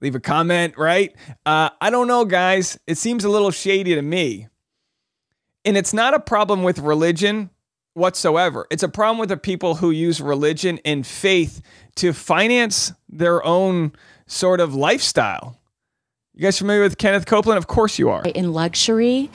Leave 0.00 0.14
a 0.14 0.20
comment, 0.20 0.78
right? 0.78 1.14
Uh, 1.44 1.70
I 1.80 1.90
don't 1.90 2.08
know, 2.08 2.24
guys. 2.24 2.78
It 2.86 2.96
seems 2.96 3.24
a 3.24 3.28
little 3.28 3.50
shady 3.50 3.94
to 3.94 4.02
me. 4.02 4.48
And 5.64 5.76
it's 5.76 5.92
not 5.92 6.14
a 6.14 6.20
problem 6.20 6.62
with 6.62 6.78
religion 6.78 7.50
whatsoever. 7.92 8.66
It's 8.70 8.82
a 8.82 8.88
problem 8.88 9.18
with 9.18 9.28
the 9.28 9.36
people 9.36 9.74
who 9.74 9.90
use 9.90 10.20
religion 10.20 10.80
and 10.86 11.06
faith 11.06 11.60
to 11.96 12.14
finance 12.14 12.92
their 13.10 13.44
own 13.44 13.92
sort 14.26 14.60
of 14.60 14.74
lifestyle. 14.74 15.59
You 16.40 16.44
guys 16.44 16.56
familiar 16.56 16.80
with 16.80 16.96
Kenneth 16.96 17.26
Copeland? 17.26 17.58
Of 17.58 17.66
course 17.66 17.98
you 17.98 18.08
are. 18.08 18.22
In 18.22 18.54
luxury, 18.54 19.28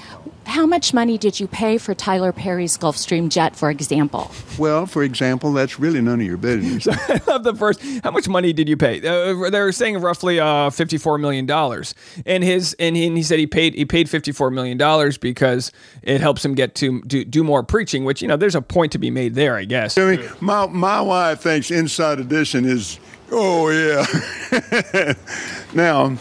how 0.47 0.65
much 0.65 0.91
money 0.91 1.19
did 1.19 1.39
you 1.39 1.47
pay 1.47 1.77
for 1.77 1.93
Tyler 1.93 2.31
Perry's 2.31 2.79
Gulfstream 2.79 3.29
jet, 3.29 3.55
for 3.55 3.69
example? 3.69 4.31
Well, 4.57 4.87
for 4.87 5.03
example, 5.03 5.53
that's 5.53 5.79
really 5.79 6.01
none 6.01 6.19
of 6.19 6.25
your 6.25 6.37
business. 6.37 6.87
I 7.07 7.21
love 7.27 7.43
the 7.43 7.53
first. 7.53 7.79
How 8.03 8.09
much 8.09 8.27
money 8.27 8.53
did 8.53 8.67
you 8.67 8.75
pay? 8.75 9.07
Uh, 9.07 9.51
they're 9.51 9.71
saying 9.71 10.01
roughly 10.01 10.39
uh, 10.39 10.71
fifty-four 10.71 11.19
million 11.19 11.45
dollars, 11.45 11.93
and 12.25 12.43
his 12.43 12.75
and 12.79 12.95
he, 12.95 13.05
and 13.05 13.15
he, 13.15 13.21
said 13.21 13.37
he 13.37 13.45
paid 13.45 13.75
he 13.75 13.85
paid 13.85 14.09
fifty-four 14.09 14.49
million 14.49 14.75
dollars 14.75 15.19
because 15.19 15.71
it 16.01 16.21
helps 16.21 16.43
him 16.43 16.55
get 16.55 16.73
to 16.73 17.03
do, 17.03 17.23
do 17.23 17.43
more 17.43 17.61
preaching. 17.61 18.03
Which 18.03 18.23
you 18.23 18.27
know, 18.27 18.35
there's 18.35 18.55
a 18.55 18.63
point 18.63 18.91
to 18.93 18.97
be 18.97 19.11
made 19.11 19.35
there, 19.35 19.57
I 19.57 19.65
guess. 19.65 19.95
I 19.99 20.15
mean, 20.15 20.27
my 20.39 20.65
my 20.65 21.01
wife 21.01 21.41
thinks 21.41 21.69
Inside 21.69 22.19
Edition 22.19 22.65
is. 22.65 22.99
Oh 23.31 23.69
yeah. 23.69 25.13
now 25.75 26.17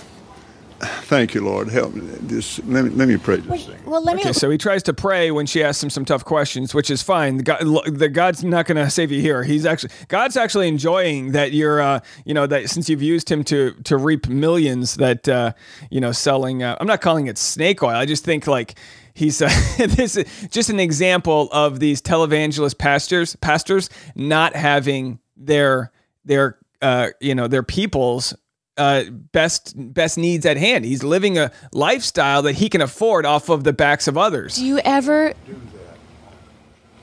Thank 0.85 1.35
you, 1.35 1.42
Lord. 1.42 1.68
Help 1.68 1.94
me. 1.94 2.16
Just 2.27 2.64
let 2.66 2.85
me 2.85 2.90
let 2.90 3.09
me 3.09 3.16
pray 3.16 3.37
this 3.37 3.66
thing. 3.66 3.79
Well, 3.85 4.03
let 4.03 4.16
me. 4.16 4.23
Okay, 4.23 4.33
so 4.33 4.51
he 4.51 4.59
tries 4.59 4.83
to 4.85 4.94
pray 4.94 5.31
when 5.31 5.47
she 5.47 5.62
asks 5.62 5.83
him 5.83 5.90
some 5.90 6.05
tough 6.05 6.25
questions, 6.25 6.75
which 6.75 6.90
is 6.90 7.03
fine. 7.03 7.38
The, 7.38 7.42
God, 7.42 7.99
the 7.99 8.09
God's 8.09 8.44
not 8.44 8.66
going 8.66 8.77
to 8.77 8.88
save 8.90 9.12
you 9.12 9.20
here. 9.20 9.42
He's 9.42 9.66
actually 9.66 9.92
God's 10.09 10.37
actually 10.37 10.68
enjoying 10.68 11.33
that 11.33 11.53
you're, 11.53 11.81
uh, 11.81 12.01
you 12.25 12.35
know, 12.35 12.47
that 12.47 12.70
since 12.70 12.88
you've 12.88 13.03
used 13.03 13.31
him 13.31 13.44
to 13.44 13.73
to 13.85 13.97
reap 13.97 14.29
millions, 14.29 14.94
that 14.97 15.29
uh, 15.29 15.53
you 15.90 16.01
know, 16.01 16.12
selling. 16.12 16.62
Uh, 16.62 16.77
I'm 16.81 16.87
not 16.87 17.01
calling 17.01 17.27
it 17.27 17.38
snake 17.38 17.83
oil. 17.83 17.90
I 17.97 18.07
just 18.07 18.25
think 18.25 18.47
like 18.47 18.75
he's 19.14 19.40
uh, 19.40 19.49
this 19.79 20.16
is 20.16 20.49
just 20.51 20.70
an 20.70 20.81
example 20.81 21.49
of 21.53 21.81
these 21.81 22.03
televangelist 22.03 22.79
pastors 22.79 23.37
pastors 23.37 23.88
not 24.14 24.55
having 24.55 25.18
their 25.37 25.92
their 26.25 26.59
uh, 26.83 27.09
you 27.20 27.35
know 27.35 27.49
their 27.49 27.62
peoples 27.62 28.35
uh, 28.76 29.04
best 29.10 29.74
best 29.76 30.18
needs 30.18 30.44
at 30.46 30.56
hand. 30.56 30.84
He's 30.84 31.02
living 31.02 31.38
a 31.38 31.50
lifestyle 31.72 32.42
that 32.42 32.54
he 32.56 32.68
can 32.68 32.80
afford 32.80 33.26
off 33.26 33.48
of 33.48 33.64
the 33.64 33.72
backs 33.72 34.08
of 34.08 34.18
others. 34.18 34.56
Do 34.56 34.64
you 34.64 34.78
ever 34.80 35.34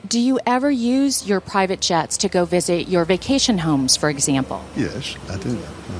do 0.07 0.19
you 0.19 0.39
ever 0.45 0.69
use 0.69 1.25
your 1.25 1.39
private 1.39 1.79
jets 1.79 2.17
to 2.17 2.27
go 2.29 2.43
visit 2.43 2.89
your 2.89 3.05
vacation 3.05 3.59
homes, 3.59 3.95
for 3.95 4.09
example? 4.09 4.61
Yes, 4.75 5.15
I 5.29 5.37
do. 5.37 5.55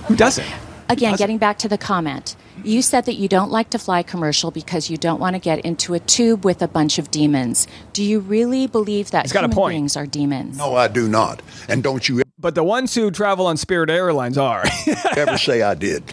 Who 0.08 0.16
doesn't? 0.16 0.48
Again, 0.90 1.16
getting 1.16 1.38
back 1.38 1.58
to 1.60 1.70
the 1.70 1.78
comment, 1.78 2.36
you 2.66 2.82
said 2.82 3.06
that 3.06 3.14
you 3.14 3.30
don't 3.30 3.50
like 3.50 3.70
to 3.70 3.80
fly 3.80 4.04
commercial 4.04 4.52
because 4.52 4.90
you 4.90 4.98
don't 4.98 5.22
want 5.22 5.38
to 5.38 5.40
get 5.40 5.60
into 5.60 5.94
a 5.94 6.00
tube 6.00 6.44
with 6.44 6.62
a 6.62 6.68
bunch 6.68 7.00
of 7.00 7.10
demons. 7.10 7.66
Do 7.94 8.04
you 8.04 8.20
really 8.20 8.68
believe 8.68 9.12
that 9.12 9.32
got 9.32 9.50
human 9.50 9.70
beings 9.70 9.96
are 9.96 10.06
demons? 10.06 10.58
No, 10.58 10.76
I 10.76 10.90
do 10.90 11.08
not. 11.08 11.42
And 11.70 11.82
don't 11.82 12.10
you 12.10 12.22
but 12.42 12.56
the 12.56 12.64
ones 12.64 12.96
who 12.96 13.12
travel 13.12 13.46
on 13.46 13.56
Spirit 13.56 13.90
Airlines 13.90 14.38
are. 14.38 14.64
Never 15.16 15.38
say 15.38 15.62
I 15.62 15.76
did. 15.76 16.04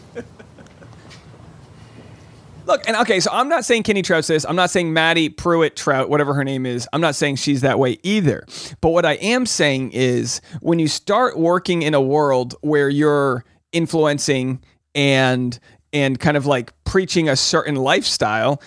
Look, 2.67 2.87
and 2.87 2.99
okay, 2.99 3.19
so 3.19 3.31
I'm 3.33 3.49
not 3.49 3.65
saying 3.65 3.85
Kenny 3.85 4.03
Troutt's 4.03 4.29
this. 4.29 4.45
I'm 4.45 4.55
not 4.55 4.69
saying 4.69 4.93
Maddie 4.93 5.31
Prewett 5.31 5.75
Troutt, 5.75 6.11
whatever 6.11 6.35
her 6.35 6.45
name 6.45 6.67
is. 6.67 6.87
I'm 6.93 7.01
not 7.01 7.15
saying 7.15 7.37
she's 7.37 7.63
that 7.63 7.79
way 7.79 7.99
either. 8.03 8.45
But 8.83 8.91
what 8.91 9.07
I 9.07 9.15
am 9.15 9.47
saying 9.47 9.93
is 9.93 10.43
when 10.61 10.79
you 10.79 10.87
start 10.87 11.39
working 11.39 11.81
in 11.81 11.95
a 11.95 12.01
world 12.01 12.55
where 12.61 12.91
you're 12.91 13.43
influencing 13.73 14.63
and 14.95 15.59
and 15.95 16.21
kind 16.21 16.37
of 16.37 16.45
like 16.45 16.75
preaching 16.85 17.31
a 17.31 17.37
certain 17.37 17.77
lifestyle, 17.77 18.61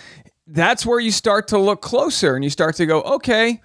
that's 0.48 0.84
where 0.84 1.00
you 1.00 1.12
start 1.12 1.48
to 1.50 1.60
look 1.60 1.84
closer 1.84 2.34
and 2.34 2.44
you 2.44 2.50
start 2.50 2.76
to 2.78 2.88
go, 2.88 3.02
okay, 3.04 3.62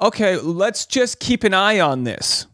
okay, 0.00 0.36
let's 0.36 0.86
just 0.86 1.18
keep 1.18 1.42
an 1.42 1.54
eye 1.54 1.80
on 1.80 2.04
this. 2.04 2.46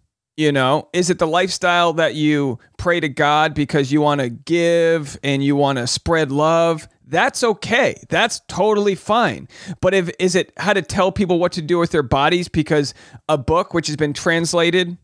You 0.42 0.50
know, 0.50 0.88
is 0.92 1.08
it 1.08 1.20
the 1.20 1.26
lifestyle 1.28 1.92
that 1.92 2.16
you 2.16 2.58
pray 2.76 2.98
to 2.98 3.08
God 3.08 3.54
because 3.54 3.92
you 3.92 4.00
want 4.00 4.22
to 4.22 4.28
give 4.28 5.16
and 5.22 5.44
you 5.44 5.54
want 5.54 5.78
to 5.78 5.86
spread 5.86 6.32
love? 6.32 6.88
That's 7.06 7.44
okay. 7.44 8.02
That's 8.08 8.40
totally 8.48 8.96
fine. 8.96 9.46
But 9.80 9.94
if 9.94 10.10
is 10.18 10.34
it 10.34 10.52
how 10.56 10.72
to 10.72 10.82
tell 10.82 11.12
people 11.12 11.38
what 11.38 11.52
to 11.52 11.62
do 11.62 11.78
with 11.78 11.92
their 11.92 12.02
bodies 12.02 12.48
because 12.48 12.92
a 13.28 13.38
book 13.38 13.72
which 13.72 13.86
has 13.86 13.94
been 13.94 14.12
translated 14.12 14.98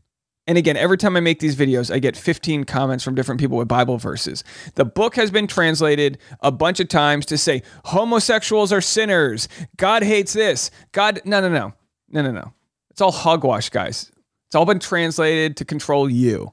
and 0.49 0.59
again, 0.59 0.77
every 0.77 0.99
time 0.99 1.17
I 1.17 1.21
make 1.21 1.39
these 1.39 1.55
videos, 1.55 1.95
I 1.95 2.01
get 2.01 2.17
15 2.17 2.65
comments 2.65 3.05
from 3.05 3.15
different 3.15 3.41
people 3.41 3.59
with 3.59 3.69
Bible 3.69 3.99
verses. 3.99 4.43
The 4.75 4.85
book 4.85 5.15
has 5.15 5.31
been 5.31 5.47
translated 5.47 6.19
a 6.41 6.51
bunch 6.51 6.81
of 6.81 6.89
times 6.89 7.27
to 7.27 7.39
say 7.39 7.63
homosexuals 7.85 8.73
are 8.73 8.81
sinners. 8.81 9.47
God 9.77 10.03
hates 10.03 10.33
this. 10.33 10.73
God, 10.91 11.21
no, 11.25 11.41
no, 11.41 11.49
no, 11.49 11.75
no, 12.09 12.23
no, 12.23 12.33
no. 12.33 12.55
It's 12.91 13.01
all 13.01 13.13
hogwash, 13.13 13.69
guys. 13.69 14.11
It's 14.49 14.55
all 14.55 14.65
been 14.65 14.79
translated 14.79 15.59
to 15.59 15.67
control 15.67 16.09
you. 16.09 16.53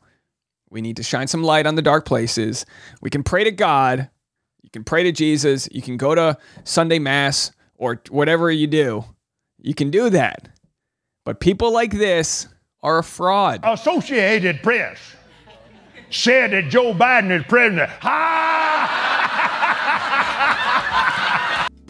We 0.69 0.81
need 0.81 0.97
to 0.97 1.03
shine 1.03 1.27
some 1.27 1.43
light 1.43 1.65
on 1.65 1.75
the 1.75 1.81
dark 1.81 2.05
places. 2.05 2.65
We 3.01 3.10
can 3.10 3.23
pray 3.23 3.45
to 3.45 3.51
God. 3.51 4.10
You 4.62 4.69
can 4.69 4.84
pray 4.84 5.03
to 5.03 5.13
Jesus. 5.13 5.69
You 5.71 5.81
can 5.81 5.95
go 5.95 6.13
to 6.13 6.38
Sunday 6.65 6.99
Mass 6.99 7.51
or 7.77 8.01
whatever 8.10 8.51
you 8.51 8.67
do. 8.67 9.05
You 9.62 9.73
can 9.73 9.91
do 9.91 10.10
that. 10.10 10.49
But 11.23 11.39
people 11.39 11.71
like 11.71 11.91
this 11.91 12.49
are 12.84 12.99
a 12.99 13.03
fraud. 13.03 13.62
Associated 13.63 14.62
Press 14.62 14.99
said 16.10 16.51
that 16.51 16.69
Joe 16.69 16.93
Biden 16.93 17.31
is 17.31 17.45
president. 17.47 17.89
Ha! 18.01 19.14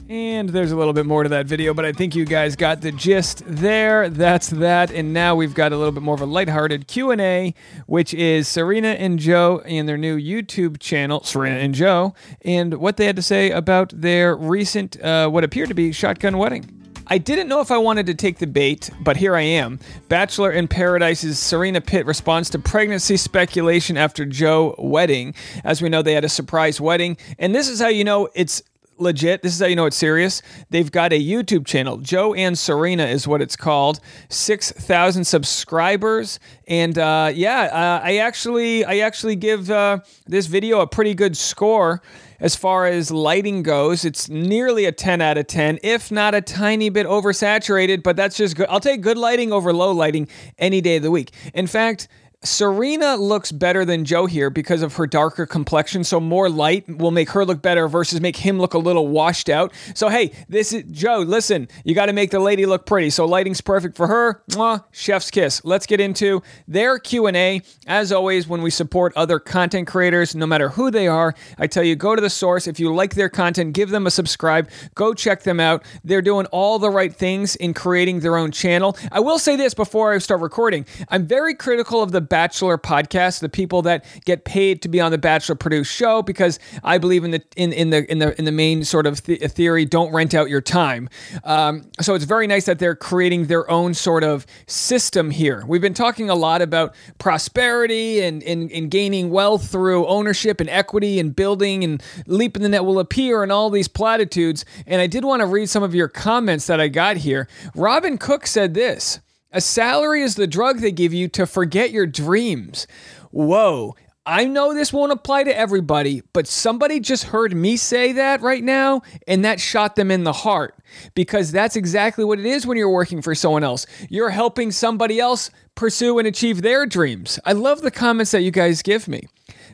And 0.08 0.50
there's 0.50 0.72
a 0.72 0.76
little 0.76 0.94
bit 0.94 1.08
more 1.08 1.24
to 1.24 1.30
that 1.30 1.48
video, 1.48 1.74
but 1.74 1.84
I 1.84 1.92
think 1.92 2.16
you 2.16 2.26
guys 2.26 2.56
got 2.56 2.82
the 2.82 2.92
gist 2.92 3.42
there. 3.48 4.08
That's 4.08 4.50
that. 4.50 4.92
And 4.92 5.14
now 5.14 5.34
we've 5.34 5.56
got 5.56 5.72
a 5.72 5.78
little 5.78 5.92
bit 5.92 6.04
more 6.04 6.14
of 6.14 6.22
a 6.22 6.28
lighthearted 6.28 6.88
Q&A, 6.88 7.56
which 7.88 8.14
is 8.14 8.48
Serena 8.48 8.90
and 8.90 9.18
Joe 9.18 9.64
and 9.66 9.90
their 9.90 9.98
new 9.98 10.16
YouTube 10.16 10.80
channel, 10.80 11.24
Serena 11.24 11.58
and 11.58 11.74
Joe, 11.74 12.14
and 12.44 12.76
what 12.76 12.98
they 12.98 13.08
had 13.08 13.16
to 13.16 13.24
say 13.24 13.50
about 13.50 13.94
their 13.96 14.36
recent, 14.36 15.02
uh, 15.02 15.28
what 15.28 15.44
appeared 15.44 15.70
to 15.70 15.76
be 15.76 15.92
shotgun 15.92 16.38
wedding. 16.38 16.70
I 17.08 17.18
didn't 17.18 17.48
know 17.48 17.62
if 17.62 17.72
I 17.72 17.78
wanted 17.80 18.06
to 18.06 18.14
take 18.14 18.38
the 18.38 18.48
bait, 18.48 18.92
but 19.00 19.18
here 19.18 19.36
I 19.36 19.42
am. 19.42 19.80
Bachelor 20.08 20.52
in 20.52 20.68
Paradise's 20.68 21.40
Serena 21.40 21.82
Pitt 21.82 22.06
responds 22.06 22.52
to 22.52 22.60
pregnancy 22.60 23.18
speculation 23.18 23.98
after 23.98 24.24
Joe 24.26 24.76
wedding. 24.78 25.34
As 25.64 25.82
we 25.82 25.90
know, 25.90 26.04
they 26.04 26.14
had 26.14 26.26
a 26.26 26.30
surprise 26.30 26.80
wedding, 26.80 27.18
and 27.40 27.56
this 27.56 27.70
is 27.70 27.80
how 27.80 27.88
you 27.88 28.04
know 28.04 28.30
it's 28.36 28.62
legit. 28.98 29.42
This 29.42 29.54
is 29.54 29.60
how 29.60 29.68
you 29.68 29.76
know 29.76 29.86
it's 29.86 29.96
serious. 29.96 30.42
They've 30.70 30.92
got 30.92 31.14
a 31.14 31.20
YouTube 31.22 31.66
channel. 31.66 31.98
Joe 31.98 32.34
and 32.34 32.58
Serena 32.58 33.06
is 33.06 33.28
what 33.28 33.42
it's 33.42 33.56
called. 33.56 34.00
Six 34.30 34.72
thousand 34.72 35.26
subscribers, 35.26 36.40
and 36.68 36.98
uh, 36.98 37.32
yeah, 37.34 37.70
uh, 37.72 38.02
I 38.04 38.18
actually 38.18 38.86
I 38.86 38.98
actually 39.00 39.36
give 39.36 39.70
uh, 39.70 40.00
this 40.28 40.48
video 40.48 40.82
a 40.82 40.88
pretty 40.88 41.14
good 41.14 41.36
score 41.38 42.02
as 42.40 42.56
far 42.56 42.86
as 42.86 43.12
lighting 43.12 43.64
goes. 43.64 44.06
It's 44.06 44.30
nearly 44.30 44.86
a 44.86 44.92
ten 44.92 45.22
out 45.22 45.38
of 45.38 45.48
ten, 45.48 45.80
if 45.84 46.12
not 46.12 46.36
a 46.36 46.42
tiny 46.42 46.90
bit 46.90 47.08
oversaturated. 47.08 48.04
But 48.04 48.16
that's 48.16 48.38
just 48.38 48.56
good. 48.56 48.68
I'll 48.70 48.80
take 48.80 49.02
good 49.02 49.18
lighting 49.18 49.52
over 49.52 49.74
low 49.74 49.92
lighting 49.92 50.28
any 50.58 50.82
day 50.82 50.98
of 50.98 51.04
the 51.04 51.12
week. 51.12 51.32
In 51.54 51.68
fact. 51.68 52.08
Serena 52.46 53.16
looks 53.16 53.52
better 53.52 53.84
than 53.86 54.06
Joe 54.06 54.28
here 54.28 54.50
because 54.50 54.82
of 54.82 54.96
her 54.96 55.08
darker 55.08 55.46
complexion. 55.46 56.04
So 56.04 56.20
more 56.20 56.50
light 56.50 56.88
will 56.88 57.12
make 57.12 57.30
her 57.32 57.44
look 57.44 57.62
better 57.62 57.88
versus 57.88 58.22
make 58.22 58.38
him 58.38 58.60
look 58.60 58.74
a 58.74 58.78
little 58.78 59.08
washed 59.08 59.50
out. 59.50 59.74
So 59.94 60.10
hey, 60.10 60.32
this 60.48 60.72
is 60.72 60.84
Joe. 60.92 61.20
Listen, 61.20 61.68
you 61.84 61.96
got 61.96 62.06
to 62.06 62.14
make 62.14 62.32
the 62.32 62.40
lady 62.40 62.66
look 62.66 62.86
pretty. 62.86 63.10
So 63.10 63.26
lighting's 63.26 63.62
perfect 63.62 63.98
for 63.98 64.08
her. 64.08 64.44
Mwah, 64.52 64.84
chef's 64.92 65.32
kiss. 65.32 65.64
Let's 65.66 65.86
get 65.86 66.00
into 66.00 66.42
their 66.68 67.00
Q 67.00 67.28
and 67.28 67.36
A. 67.36 67.62
As 67.88 68.12
always, 68.12 68.48
when 68.48 68.62
we 68.62 68.70
support 68.70 69.14
other 69.16 69.40
content 69.40 69.88
creators, 69.88 70.36
no 70.36 70.46
matter 70.46 70.70
who 70.70 70.92
they 70.92 71.08
are, 71.08 71.34
I 71.58 71.68
tell 71.68 71.84
you 71.84 71.96
go 71.96 72.16
to 72.16 72.22
the 72.22 72.30
source. 72.30 72.68
If 72.68 72.80
you 72.80 72.94
like 72.94 73.16
their 73.16 73.30
content, 73.30 73.74
give 73.74 73.90
them 73.90 74.08
a 74.08 74.12
subscribe. 74.12 74.70
Go 74.94 75.14
check 75.14 75.44
them 75.44 75.60
out. 75.60 75.84
They're 76.04 76.22
doing 76.22 76.46
all 76.48 76.80
the 76.80 76.90
right 76.90 77.14
things 77.14 77.56
in 77.56 77.74
creating 77.74 78.20
their 78.20 78.38
own 78.38 78.52
channel. 78.52 78.98
I 79.12 79.20
will 79.20 79.40
say 79.40 79.56
this 79.56 79.74
before 79.74 80.14
I 80.14 80.20
start 80.20 80.42
recording. 80.42 80.86
I'm 81.10 81.26
very 81.26 81.56
critical 81.56 82.04
of 82.04 82.12
the 82.12 82.22
Bachelor 82.36 82.78
podcast, 82.78 83.40
the 83.40 83.48
people 83.48 83.82
that 83.84 84.04
get 84.26 84.44
paid 84.44 84.82
to 84.82 84.90
be 84.90 85.00
on 85.00 85.10
the 85.10 85.18
Bachelor 85.18 85.56
produced 85.56 85.94
show, 85.94 86.22
because 86.22 86.60
I 86.84 86.98
believe 86.98 87.24
in 87.24 87.32
the 87.32 87.42
in, 87.56 87.72
in 87.72 87.92
the 87.92 88.12
in 88.12 88.20
the 88.20 88.38
in 88.38 88.44
the 88.44 88.52
main 88.52 88.84
sort 88.84 89.06
of 89.08 89.24
th- 89.24 89.40
theory, 89.52 89.86
don't 89.86 90.12
rent 90.14 90.34
out 90.34 90.50
your 90.50 90.60
time. 90.60 91.08
Um, 91.46 91.90
so 92.02 92.14
it's 92.14 92.26
very 92.26 92.46
nice 92.46 92.66
that 92.66 92.78
they're 92.80 92.94
creating 92.94 93.46
their 93.46 93.72
own 93.72 93.94
sort 93.94 94.26
of 94.26 94.46
system 94.68 95.32
here. 95.32 95.64
We've 95.66 95.80
been 95.80 95.94
talking 95.94 96.30
a 96.30 96.36
lot 96.36 96.62
about 96.62 96.94
prosperity 97.20 98.22
and, 98.22 98.44
and, 98.44 98.70
and 98.70 98.92
gaining 98.92 99.30
wealth 99.30 99.72
through 99.72 100.06
ownership 100.08 100.60
and 100.60 100.70
equity 100.70 101.22
and 101.22 101.34
building 101.34 101.86
and 101.86 102.04
leap 102.28 102.58
in 102.58 102.64
the 102.64 102.70
net 102.70 102.84
will 102.84 103.00
appear 103.00 103.44
and 103.44 103.52
all 103.52 103.70
these 103.70 103.88
platitudes. 103.88 104.66
And 104.86 105.00
I 105.00 105.08
did 105.08 105.24
want 105.24 105.40
to 105.40 105.46
read 105.46 105.70
some 105.70 105.84
of 105.84 105.96
your 105.96 106.10
comments 106.10 106.68
that 106.68 106.82
I 106.82 106.90
got 106.90 107.16
here. 107.16 107.48
Robin 107.76 108.18
Cook 108.18 108.46
said 108.46 108.74
this. 108.74 109.22
A 109.52 109.62
salary 109.62 110.22
is 110.22 110.36
the 110.36 110.48
drug 110.48 110.80
they 110.80 110.92
give 110.92 111.14
you 111.14 111.28
to 111.30 111.46
forget 111.46 111.92
your 111.92 112.06
dreams. 112.06 112.88
Whoa. 113.32 113.96
I 114.28 114.46
know 114.46 114.74
this 114.74 114.92
won't 114.92 115.12
apply 115.12 115.44
to 115.44 115.56
everybody, 115.56 116.24
but 116.34 116.48
somebody 116.48 117.00
just 117.00 117.26
heard 117.26 117.56
me 117.56 117.78
say 117.78 118.14
that 118.14 118.42
right 118.42 118.64
now, 118.64 119.04
and 119.28 119.46
that 119.46 119.60
shot 119.60 119.96
them 119.96 120.10
in 120.10 120.24
the 120.24 120.34
heart 120.34 120.76
because 121.14 121.52
that's 121.52 121.76
exactly 121.76 122.26
what 122.26 122.40
it 122.40 122.46
is 122.46 122.66
when 122.66 122.76
you're 122.76 122.90
working 122.90 123.22
for 123.22 123.36
someone 123.36 123.64
else. 123.64 123.86
You're 124.10 124.32
helping 124.32 124.72
somebody 124.72 125.20
else 125.20 125.52
pursue 125.76 126.18
and 126.18 126.28
achieve 126.28 126.64
their 126.64 126.88
dreams. 126.88 127.40
I 127.46 127.52
love 127.52 127.82
the 127.82 127.92
comments 127.92 128.32
that 128.32 128.42
you 128.42 128.50
guys 128.50 128.82
give 128.82 129.08
me. 129.08 129.28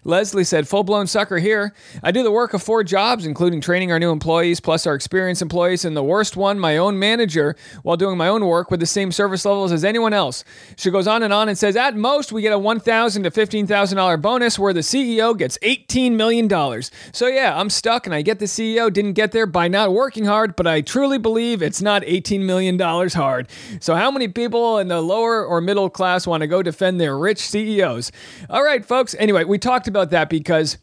Leslie 0.03 0.43
said, 0.43 0.67
full 0.67 0.83
blown 0.83 1.05
sucker 1.05 1.37
here. 1.37 1.75
I 2.01 2.11
do 2.11 2.23
the 2.23 2.31
work 2.31 2.55
of 2.55 2.63
four 2.63 2.83
jobs, 2.83 3.25
including 3.25 3.61
training 3.61 3.91
our 3.91 3.99
new 3.99 4.11
employees, 4.11 4.59
plus 4.59 4.87
our 4.87 4.95
experienced 4.95 5.43
employees, 5.43 5.85
and 5.85 5.95
the 5.95 6.03
worst 6.03 6.35
one, 6.35 6.57
my 6.57 6.77
own 6.77 6.97
manager, 6.97 7.55
while 7.83 7.97
doing 7.97 8.17
my 8.17 8.27
own 8.27 8.43
work 8.43 8.71
with 8.71 8.79
the 8.79 8.87
same 8.87 9.11
service 9.11 9.45
levels 9.45 9.71
as 9.71 9.85
anyone 9.85 10.11
else. 10.11 10.43
She 10.75 10.89
goes 10.89 11.05
on 11.05 11.21
and 11.21 11.31
on 11.31 11.49
and 11.49 11.57
says, 11.57 11.75
at 11.75 11.95
most, 11.95 12.31
we 12.31 12.41
get 12.41 12.51
a 12.51 12.57
$1,000 12.57 13.23
to 13.23 13.29
$15,000 13.29 14.21
bonus 14.21 14.57
where 14.57 14.73
the 14.73 14.79
CEO 14.79 15.37
gets 15.37 15.59
$18 15.59 16.13
million. 16.13 16.49
So 17.11 17.27
yeah, 17.27 17.59
I'm 17.59 17.69
stuck 17.69 18.07
and 18.07 18.15
I 18.15 18.23
get 18.23 18.39
the 18.39 18.45
CEO. 18.45 18.91
Didn't 18.91 19.13
get 19.13 19.33
there 19.33 19.45
by 19.45 19.67
not 19.67 19.93
working 19.93 20.25
hard, 20.25 20.55
but 20.55 20.65
I 20.65 20.81
truly 20.81 21.19
believe 21.19 21.61
it's 21.61 21.81
not 21.81 22.01
$18 22.01 22.41
million 22.41 22.79
hard. 22.79 23.49
So 23.79 23.93
how 23.93 24.09
many 24.09 24.27
people 24.27 24.79
in 24.79 24.87
the 24.87 25.01
lower 25.01 25.45
or 25.45 25.61
middle 25.61 25.91
class 25.91 26.25
want 26.25 26.41
to 26.41 26.47
go 26.47 26.63
defend 26.63 26.99
their 26.99 27.15
rich 27.15 27.39
CEOs? 27.39 28.11
All 28.49 28.63
right, 28.63 28.83
folks. 28.83 29.15
Anyway, 29.19 29.43
we 29.43 29.59
talked 29.59 29.90
about 29.91 30.10
that 30.12 30.30
because 30.30 30.77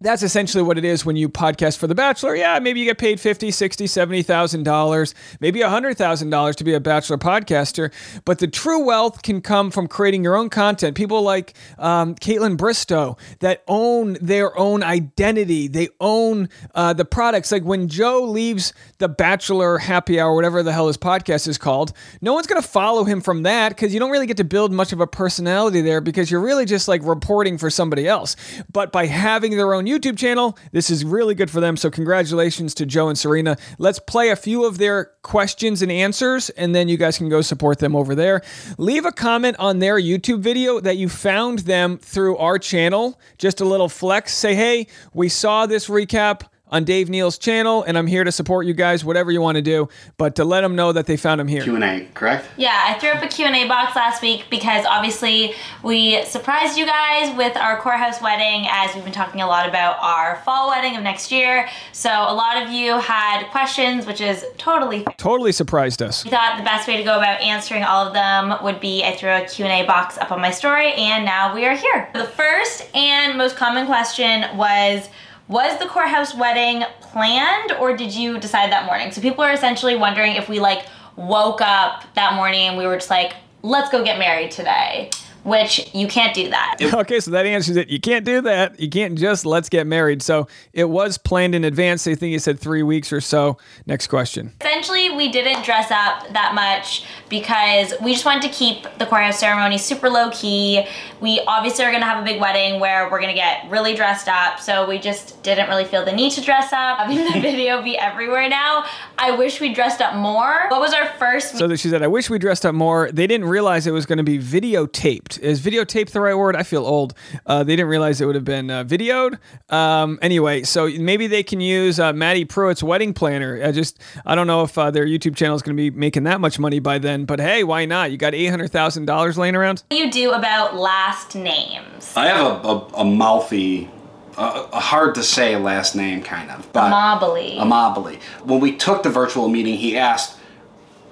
that's 0.00 0.22
essentially 0.22 0.62
what 0.62 0.78
it 0.78 0.84
is 0.84 1.04
when 1.04 1.16
you 1.16 1.28
podcast 1.28 1.78
for 1.78 1.86
the 1.86 1.94
bachelor. 1.94 2.34
Yeah 2.36 2.58
maybe 2.58 2.80
you 2.80 2.86
get 2.86 2.98
paid 2.98 3.20
50 3.20 3.50
60 3.50 3.86
70000 3.86 4.62
dollars 4.62 5.14
maybe 5.40 5.60
$100000 5.60 6.54
to 6.54 6.64
be 6.64 6.74
a 6.74 6.80
bachelor 6.80 7.18
podcaster. 7.18 7.92
But 8.24 8.38
the 8.38 8.48
true 8.48 8.84
wealth 8.84 9.22
can 9.22 9.40
come 9.40 9.70
from 9.70 9.88
creating 9.88 10.24
your 10.24 10.36
own 10.36 10.50
content. 10.50 10.96
People 10.96 11.22
like 11.22 11.54
um, 11.78 12.14
kaitlyn 12.14 12.56
bristowe 12.56 13.18
that 13.40 13.62
own 13.66 14.16
their 14.20 14.56
own 14.58 14.82
identity. 14.82 15.68
They 15.68 15.88
own 16.00 16.48
uh, 16.74 16.92
the 16.92 17.04
products. 17.04 17.50
Like 17.52 17.64
when 17.64 17.88
joe 17.88 18.22
leaves 18.22 18.72
the 18.98 19.08
bachelor 19.08 19.78
happy 19.78 20.20
hour 20.20 20.34
whatever 20.34 20.62
the 20.62 20.72
hell 20.72 20.86
his 20.86 20.96
podcast 20.96 21.48
is 21.48 21.58
called 21.58 21.92
no 22.20 22.32
one's 22.32 22.46
going 22.46 22.60
to 22.60 22.66
follow 22.68 23.04
him 23.04 23.20
from 23.20 23.42
that 23.42 23.70
because 23.70 23.92
you 23.92 24.00
don't 24.00 24.10
really 24.10 24.26
get 24.26 24.36
to 24.36 24.44
build 24.44 24.72
much 24.72 24.92
of 24.92 25.00
a 25.00 25.06
personality 25.06 25.80
there 25.80 26.00
because 26.00 26.30
you're 26.30 26.40
really 26.40 26.64
just 26.64 26.88
like 26.88 27.02
reporting 27.04 27.58
for 27.58 27.70
somebody 27.70 28.06
else. 28.06 28.36
But 28.72 28.92
by 28.92 29.06
having 29.06 29.56
their 29.56 29.74
own 29.74 29.86
YouTube 29.88 30.18
channel. 30.18 30.56
This 30.72 30.90
is 30.90 31.04
really 31.04 31.34
good 31.34 31.50
for 31.50 31.60
them. 31.60 31.76
So, 31.76 31.90
congratulations 31.90 32.74
to 32.74 32.86
Joe 32.86 33.08
and 33.08 33.18
Serena. 33.18 33.56
Let's 33.78 33.98
play 33.98 34.30
a 34.30 34.36
few 34.36 34.64
of 34.64 34.78
their 34.78 35.12
questions 35.22 35.82
and 35.82 35.90
answers, 35.90 36.50
and 36.50 36.74
then 36.74 36.88
you 36.88 36.96
guys 36.96 37.18
can 37.18 37.28
go 37.28 37.40
support 37.40 37.78
them 37.78 37.96
over 37.96 38.14
there. 38.14 38.42
Leave 38.76 39.04
a 39.04 39.12
comment 39.12 39.56
on 39.58 39.78
their 39.78 39.98
YouTube 39.98 40.40
video 40.40 40.80
that 40.80 40.96
you 40.96 41.08
found 41.08 41.60
them 41.60 41.98
through 41.98 42.36
our 42.36 42.58
channel. 42.58 43.18
Just 43.38 43.60
a 43.60 43.64
little 43.64 43.88
flex. 43.88 44.34
Say, 44.34 44.54
hey, 44.54 44.86
we 45.14 45.28
saw 45.28 45.66
this 45.66 45.88
recap 45.88 46.42
on 46.70 46.84
Dave 46.84 47.08
Neal's 47.08 47.38
channel, 47.38 47.82
and 47.82 47.96
I'm 47.96 48.06
here 48.06 48.24
to 48.24 48.32
support 48.32 48.66
you 48.66 48.74
guys, 48.74 49.04
whatever 49.04 49.30
you 49.30 49.40
want 49.40 49.56
to 49.56 49.62
do, 49.62 49.88
but 50.16 50.36
to 50.36 50.44
let 50.44 50.60
them 50.62 50.76
know 50.76 50.92
that 50.92 51.06
they 51.06 51.16
found 51.16 51.40
him 51.40 51.48
here. 51.48 51.62
Q&A, 51.62 52.08
correct? 52.14 52.46
Yeah, 52.56 52.84
I 52.86 52.98
threw 52.98 53.10
up 53.10 53.22
a 53.22 53.28
Q&A 53.28 53.66
box 53.66 53.96
last 53.96 54.22
week 54.22 54.46
because 54.50 54.84
obviously 54.86 55.54
we 55.82 56.24
surprised 56.24 56.76
you 56.76 56.86
guys 56.86 57.36
with 57.36 57.56
our 57.56 57.80
courthouse 57.80 58.20
wedding 58.20 58.66
as 58.70 58.94
we've 58.94 59.04
been 59.04 59.12
talking 59.12 59.40
a 59.40 59.46
lot 59.46 59.68
about 59.68 59.98
our 60.00 60.42
fall 60.44 60.68
wedding 60.68 60.96
of 60.96 61.02
next 61.02 61.32
year. 61.32 61.68
So 61.92 62.10
a 62.10 62.34
lot 62.34 62.62
of 62.62 62.70
you 62.70 62.98
had 62.98 63.48
questions, 63.50 64.06
which 64.06 64.20
is 64.20 64.44
totally 64.56 65.04
totally 65.16 65.52
surprised 65.52 66.02
us. 66.02 66.24
We 66.24 66.30
thought 66.30 66.58
the 66.58 66.64
best 66.64 66.88
way 66.88 66.96
to 66.96 67.02
go 67.02 67.16
about 67.16 67.40
answering 67.40 67.84
all 67.84 68.06
of 68.06 68.12
them 68.12 68.62
would 68.62 68.80
be 68.80 69.04
I 69.04 69.16
threw 69.16 69.30
a 69.30 69.46
Q&A 69.46 69.86
box 69.86 70.18
up 70.18 70.30
on 70.30 70.40
my 70.40 70.50
story, 70.50 70.92
and 70.92 71.24
now 71.24 71.54
we 71.54 71.64
are 71.66 71.76
here. 71.76 72.08
The 72.12 72.24
first 72.24 72.94
and 72.94 73.36
most 73.38 73.56
common 73.56 73.86
question 73.86 74.56
was 74.56 75.08
was 75.48 75.78
the 75.78 75.86
courthouse 75.86 76.34
wedding 76.34 76.84
planned 77.00 77.72
or 77.72 77.96
did 77.96 78.14
you 78.14 78.38
decide 78.38 78.70
that 78.70 78.86
morning? 78.86 79.10
So 79.10 79.20
people 79.20 79.42
are 79.42 79.52
essentially 79.52 79.96
wondering 79.96 80.34
if 80.34 80.48
we 80.48 80.60
like 80.60 80.86
woke 81.16 81.60
up 81.60 82.04
that 82.14 82.34
morning 82.34 82.68
and 82.68 82.78
we 82.78 82.86
were 82.86 82.96
just 82.96 83.10
like, 83.10 83.34
let's 83.62 83.90
go 83.90 84.04
get 84.04 84.18
married 84.18 84.50
today 84.50 85.10
which 85.48 85.92
you 85.94 86.06
can't 86.06 86.34
do 86.34 86.50
that. 86.50 86.76
okay, 86.94 87.20
so 87.20 87.30
that 87.30 87.46
answers 87.46 87.76
it. 87.76 87.88
You 87.88 87.98
can't 87.98 88.24
do 88.24 88.40
that. 88.42 88.78
You 88.78 88.88
can't 88.88 89.18
just 89.18 89.46
let's 89.46 89.68
get 89.68 89.86
married. 89.86 90.22
So 90.22 90.46
it 90.72 90.88
was 90.88 91.18
planned 91.18 91.54
in 91.54 91.64
advance. 91.64 92.06
I 92.06 92.14
think 92.14 92.32
you 92.32 92.38
said 92.38 92.60
three 92.60 92.82
weeks 92.82 93.12
or 93.12 93.20
so. 93.20 93.58
Next 93.86 94.08
question. 94.08 94.52
Essentially, 94.60 95.10
we 95.10 95.30
didn't 95.32 95.64
dress 95.64 95.90
up 95.90 96.32
that 96.32 96.54
much 96.54 97.04
because 97.28 97.94
we 98.02 98.12
just 98.12 98.24
wanted 98.24 98.42
to 98.42 98.48
keep 98.50 98.82
the 98.98 99.06
courthouse 99.06 99.38
ceremony 99.38 99.78
super 99.78 100.10
low 100.10 100.30
key. 100.30 100.86
We 101.20 101.40
obviously 101.46 101.84
are 101.84 101.90
going 101.90 102.02
to 102.02 102.06
have 102.06 102.22
a 102.22 102.24
big 102.24 102.40
wedding 102.40 102.80
where 102.80 103.10
we're 103.10 103.20
going 103.20 103.34
to 103.34 103.40
get 103.40 103.68
really 103.70 103.94
dressed 103.94 104.28
up. 104.28 104.60
So 104.60 104.86
we 104.88 104.98
just 104.98 105.42
didn't 105.42 105.68
really 105.68 105.84
feel 105.84 106.04
the 106.04 106.12
need 106.12 106.32
to 106.32 106.40
dress 106.42 106.72
up. 106.72 106.98
Having 107.08 107.24
the 107.24 107.40
video 107.40 107.82
be 107.82 107.96
everywhere 107.96 108.48
now. 108.48 108.84
I 109.16 109.30
wish 109.32 109.60
we 109.60 109.72
dressed 109.72 110.00
up 110.00 110.14
more. 110.14 110.68
What 110.68 110.80
was 110.80 110.92
our 110.92 111.08
first? 111.18 111.56
So 111.56 111.74
she 111.76 111.88
said, 111.88 112.02
I 112.02 112.06
wish 112.06 112.28
we 112.28 112.38
dressed 112.38 112.66
up 112.66 112.74
more. 112.74 113.10
They 113.10 113.26
didn't 113.26 113.48
realize 113.48 113.86
it 113.86 113.92
was 113.92 114.06
going 114.06 114.18
to 114.18 114.24
be 114.24 114.38
videotaped 114.38 115.37
is 115.38 115.60
videotape 115.60 116.10
the 116.10 116.20
right 116.20 116.36
word? 116.36 116.56
I 116.56 116.62
feel 116.62 116.84
old. 116.84 117.14
Uh, 117.46 117.64
they 117.64 117.76
didn't 117.76 117.88
realize 117.88 118.20
it 118.20 118.26
would 118.26 118.34
have 118.34 118.44
been 118.44 118.70
uh, 118.70 118.84
videoed. 118.84 119.38
Um, 119.70 120.18
anyway, 120.22 120.62
so 120.62 120.88
maybe 120.88 121.26
they 121.26 121.42
can 121.42 121.60
use 121.60 121.98
uh, 122.00 122.12
Maddie 122.12 122.44
Prewett's 122.44 122.82
wedding 122.82 123.14
planner. 123.14 123.60
I 123.62 123.72
just 123.72 124.00
I 124.26 124.34
don't 124.34 124.46
know 124.46 124.62
if 124.62 124.76
uh, 124.76 124.90
their 124.90 125.06
YouTube 125.06 125.36
channel 125.36 125.56
is 125.56 125.62
going 125.62 125.76
to 125.76 125.90
be 125.90 125.96
making 125.96 126.24
that 126.24 126.40
much 126.40 126.58
money 126.58 126.78
by 126.78 126.98
then, 126.98 127.24
but 127.24 127.40
hey, 127.40 127.64
why 127.64 127.84
not? 127.84 128.10
You 128.10 128.16
got 128.16 128.34
eight 128.34 128.46
hundred 128.46 128.70
thousand 128.72 129.06
dollars 129.06 129.38
laying 129.38 129.56
around. 129.56 129.82
What 129.88 129.96
do 129.96 129.96
you 129.96 130.10
do 130.10 130.32
about 130.32 130.76
last 130.76 131.34
names? 131.34 132.12
I 132.16 132.26
have 132.26 132.64
a, 132.64 132.68
a, 132.68 132.78
a 133.00 133.04
mouthy 133.04 133.90
a, 134.38 134.68
a 134.72 134.80
hard 134.80 135.14
to 135.16 135.22
say 135.22 135.56
last 135.56 135.94
name, 135.94 136.22
kind 136.22 136.50
of. 136.50 136.72
But 136.72 136.90
Amabile. 136.90 137.58
Amabile. 137.58 138.20
When 138.44 138.60
we 138.60 138.76
took 138.76 139.02
the 139.02 139.10
virtual 139.10 139.48
meeting, 139.48 139.74
he 139.74 139.96
asked, 139.96 140.38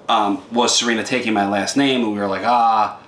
um, 0.09 0.43
"Was 0.51 0.77
Serena 0.77 1.03
taking 1.03 1.33
my 1.33 1.47
last 1.47 1.77
name?" 1.77 2.03
And 2.03 2.13
we 2.13 2.19
were 2.19 2.27
like, 2.27 2.45
"Ah." 2.45 2.99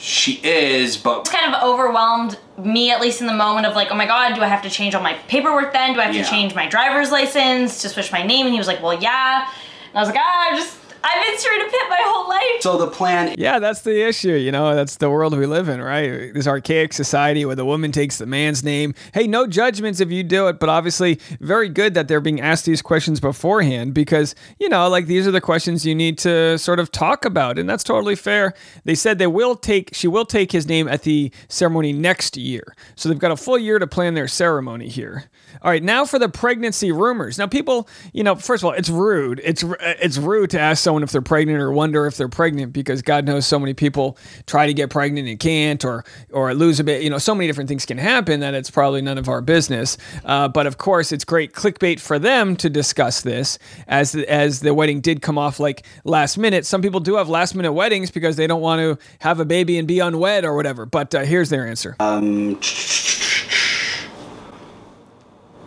She 0.00 0.40
is, 0.42 0.96
but 0.96 1.20
it's 1.20 1.30
kind 1.30 1.54
of 1.54 1.62
overwhelmed 1.62 2.38
me 2.58 2.90
at 2.90 3.00
least 3.02 3.20
in 3.20 3.26
the 3.26 3.34
moment 3.34 3.66
of 3.66 3.74
like, 3.74 3.88
oh 3.90 3.94
my 3.94 4.06
god, 4.06 4.34
do 4.34 4.40
I 4.40 4.46
have 4.46 4.62
to 4.62 4.70
change 4.70 4.94
all 4.94 5.02
my 5.02 5.12
paperwork 5.28 5.74
then? 5.74 5.92
Do 5.92 6.00
I 6.00 6.04
have 6.04 6.14
yeah. 6.14 6.22
to 6.22 6.30
change 6.30 6.54
my 6.54 6.66
driver's 6.66 7.10
license 7.10 7.82
to 7.82 7.90
switch 7.90 8.10
my 8.10 8.22
name? 8.22 8.46
And 8.46 8.52
he 8.54 8.58
was 8.58 8.66
like, 8.66 8.82
well, 8.82 8.94
yeah. 8.94 9.46
And 9.90 9.98
I 9.98 10.00
was 10.00 10.08
like, 10.08 10.18
ah, 10.18 10.52
just 10.56 10.79
I've 11.02 11.26
been 11.26 11.38
Serena 11.38 11.64
Pitt 11.64 11.88
my 11.88 12.00
whole 12.00 12.28
life. 12.28 12.60
So 12.60 12.76
the 12.78 12.88
plan. 12.88 13.34
Yeah, 13.38 13.58
that's 13.58 13.82
the 13.82 14.06
issue. 14.06 14.34
You 14.34 14.52
know, 14.52 14.74
that's 14.74 14.96
the 14.96 15.10
world 15.10 15.36
we 15.36 15.46
live 15.46 15.68
in, 15.68 15.80
right? 15.80 16.32
This 16.32 16.46
archaic 16.46 16.92
society 16.92 17.44
where 17.44 17.56
the 17.56 17.64
woman 17.64 17.92
takes 17.92 18.18
the 18.18 18.26
man's 18.26 18.62
name. 18.62 18.94
Hey, 19.14 19.26
no 19.26 19.46
judgments 19.46 20.00
if 20.00 20.10
you 20.10 20.22
do 20.22 20.48
it, 20.48 20.58
but 20.58 20.68
obviously 20.68 21.18
very 21.40 21.68
good 21.68 21.94
that 21.94 22.08
they're 22.08 22.20
being 22.20 22.40
asked 22.40 22.64
these 22.64 22.82
questions 22.82 23.20
beforehand 23.20 23.94
because, 23.94 24.34
you 24.58 24.68
know, 24.68 24.88
like 24.88 25.06
these 25.06 25.26
are 25.26 25.30
the 25.30 25.40
questions 25.40 25.86
you 25.86 25.94
need 25.94 26.18
to 26.18 26.58
sort 26.58 26.78
of 26.78 26.92
talk 26.92 27.24
about, 27.24 27.58
and 27.58 27.68
that's 27.68 27.84
totally 27.84 28.16
fair. 28.16 28.54
They 28.84 28.94
said 28.94 29.18
they 29.18 29.26
will 29.26 29.56
take, 29.56 29.94
she 29.94 30.08
will 30.08 30.26
take 30.26 30.52
his 30.52 30.66
name 30.66 30.88
at 30.88 31.02
the 31.02 31.32
ceremony 31.48 31.92
next 31.92 32.36
year. 32.36 32.74
So 32.94 33.08
they've 33.08 33.18
got 33.18 33.30
a 33.30 33.36
full 33.36 33.58
year 33.58 33.78
to 33.78 33.86
plan 33.86 34.14
their 34.14 34.28
ceremony 34.28 34.88
here. 34.88 35.30
All 35.62 35.70
right, 35.70 35.82
now 35.82 36.04
for 36.04 36.18
the 36.18 36.28
pregnancy 36.28 36.92
rumors. 36.92 37.38
Now, 37.38 37.46
people, 37.46 37.88
you 38.12 38.22
know, 38.22 38.34
first 38.34 38.62
of 38.62 38.66
all, 38.66 38.72
it's 38.72 38.88
rude. 38.88 39.40
It's 39.44 39.64
it's 39.80 40.16
rude 40.16 40.50
to 40.50 40.60
ask 40.60 40.82
someone 40.90 41.04
if 41.04 41.12
they're 41.12 41.22
pregnant 41.22 41.60
or 41.60 41.70
wonder 41.70 42.08
if 42.08 42.16
they're 42.16 42.28
pregnant 42.28 42.72
because 42.72 43.00
God 43.00 43.24
knows 43.24 43.46
so 43.46 43.60
many 43.60 43.74
people 43.74 44.18
try 44.46 44.66
to 44.66 44.74
get 44.74 44.90
pregnant 44.90 45.28
and 45.28 45.38
can't, 45.38 45.84
or 45.84 46.04
or 46.32 46.52
lose 46.52 46.80
a 46.80 46.84
bit. 46.84 47.02
You 47.04 47.10
know, 47.10 47.18
so 47.18 47.32
many 47.32 47.46
different 47.46 47.68
things 47.68 47.86
can 47.86 47.96
happen 47.96 48.40
that 48.40 48.54
it's 48.54 48.70
probably 48.70 49.00
none 49.00 49.16
of 49.16 49.28
our 49.28 49.40
business. 49.40 49.96
Uh, 50.24 50.48
but 50.48 50.66
of 50.66 50.78
course, 50.78 51.12
it's 51.12 51.24
great 51.24 51.52
clickbait 51.52 52.00
for 52.00 52.18
them 52.18 52.56
to 52.56 52.68
discuss 52.68 53.20
this 53.20 53.56
as 53.86 54.10
the, 54.10 54.28
as 54.28 54.60
the 54.60 54.74
wedding 54.74 55.00
did 55.00 55.22
come 55.22 55.38
off 55.38 55.60
like 55.60 55.86
last 56.02 56.36
minute. 56.36 56.66
Some 56.66 56.82
people 56.82 56.98
do 56.98 57.14
have 57.14 57.28
last 57.28 57.54
minute 57.54 57.72
weddings 57.72 58.10
because 58.10 58.34
they 58.34 58.48
don't 58.48 58.60
want 58.60 58.80
to 58.80 58.98
have 59.20 59.38
a 59.38 59.44
baby 59.44 59.78
and 59.78 59.86
be 59.86 60.00
unwed 60.00 60.44
or 60.44 60.56
whatever. 60.56 60.86
But 60.86 61.14
uh, 61.14 61.20
here's 61.20 61.50
their 61.50 61.68
answer. 61.68 61.94
Um. 62.00 62.58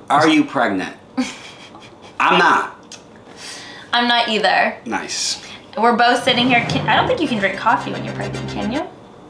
Are 0.09 0.27
you 0.27 0.43
pregnant? 0.43 0.97
I'm 2.19 2.37
not. 2.37 2.72
I'm 3.93 4.07
not 4.07 4.27
either. 4.27 4.75
Nice. 4.85 5.39
We're 5.77 5.95
both 5.95 6.23
sitting 6.23 6.47
here. 6.47 6.65
I 6.67 6.95
don't 6.95 7.07
think 7.07 7.21
you 7.21 7.27
can 7.27 7.37
drink 7.37 7.57
coffee 7.57 7.91
when 7.91 8.03
you're 8.03 8.15
pregnant, 8.15 8.49
can 8.49 8.71
you? 8.71 8.87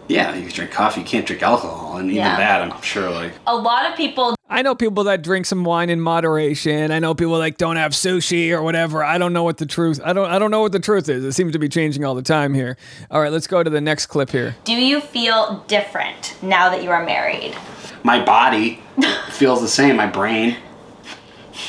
Yeah, 0.07 0.33
you 0.33 0.43
can 0.43 0.51
drink 0.51 0.71
coffee. 0.71 1.01
You 1.01 1.05
can't 1.05 1.25
drink 1.25 1.41
alcohol, 1.41 1.97
and 1.97 2.09
even 2.09 2.23
yeah. 2.23 2.37
that, 2.37 2.61
I'm 2.61 2.81
sure. 2.81 3.09
Like 3.09 3.33
a 3.45 3.55
lot 3.55 3.89
of 3.89 3.97
people. 3.97 4.35
I 4.49 4.61
know 4.61 4.75
people 4.75 5.05
that 5.05 5.21
drink 5.21 5.45
some 5.45 5.63
wine 5.63 5.89
in 5.89 5.99
moderation. 5.99 6.91
I 6.91 6.99
know 6.99 7.13
people 7.13 7.37
like 7.37 7.57
don't 7.57 7.77
have 7.77 7.91
sushi 7.91 8.51
or 8.51 8.61
whatever. 8.61 9.03
I 9.03 9.17
don't 9.17 9.33
know 9.33 9.43
what 9.43 9.57
the 9.57 9.65
truth. 9.65 9.99
I 10.03 10.13
don't. 10.13 10.29
I 10.29 10.39
don't 10.39 10.51
know 10.51 10.61
what 10.61 10.71
the 10.73 10.79
truth 10.79 11.09
is. 11.09 11.23
It 11.23 11.31
seems 11.33 11.53
to 11.53 11.59
be 11.59 11.69
changing 11.69 12.05
all 12.05 12.15
the 12.15 12.21
time 12.21 12.53
here. 12.53 12.77
All 13.11 13.21
right, 13.21 13.31
let's 13.31 13.47
go 13.47 13.63
to 13.63 13.69
the 13.69 13.81
next 13.81 14.07
clip 14.07 14.29
here. 14.29 14.55
Do 14.65 14.73
you 14.73 15.01
feel 15.01 15.63
different 15.67 16.35
now 16.41 16.69
that 16.69 16.83
you 16.83 16.91
are 16.91 17.03
married? 17.05 17.55
My 18.03 18.23
body 18.23 18.81
feels 19.29 19.61
the 19.61 19.69
same. 19.69 19.95
My 19.95 20.07
brain. 20.07 20.57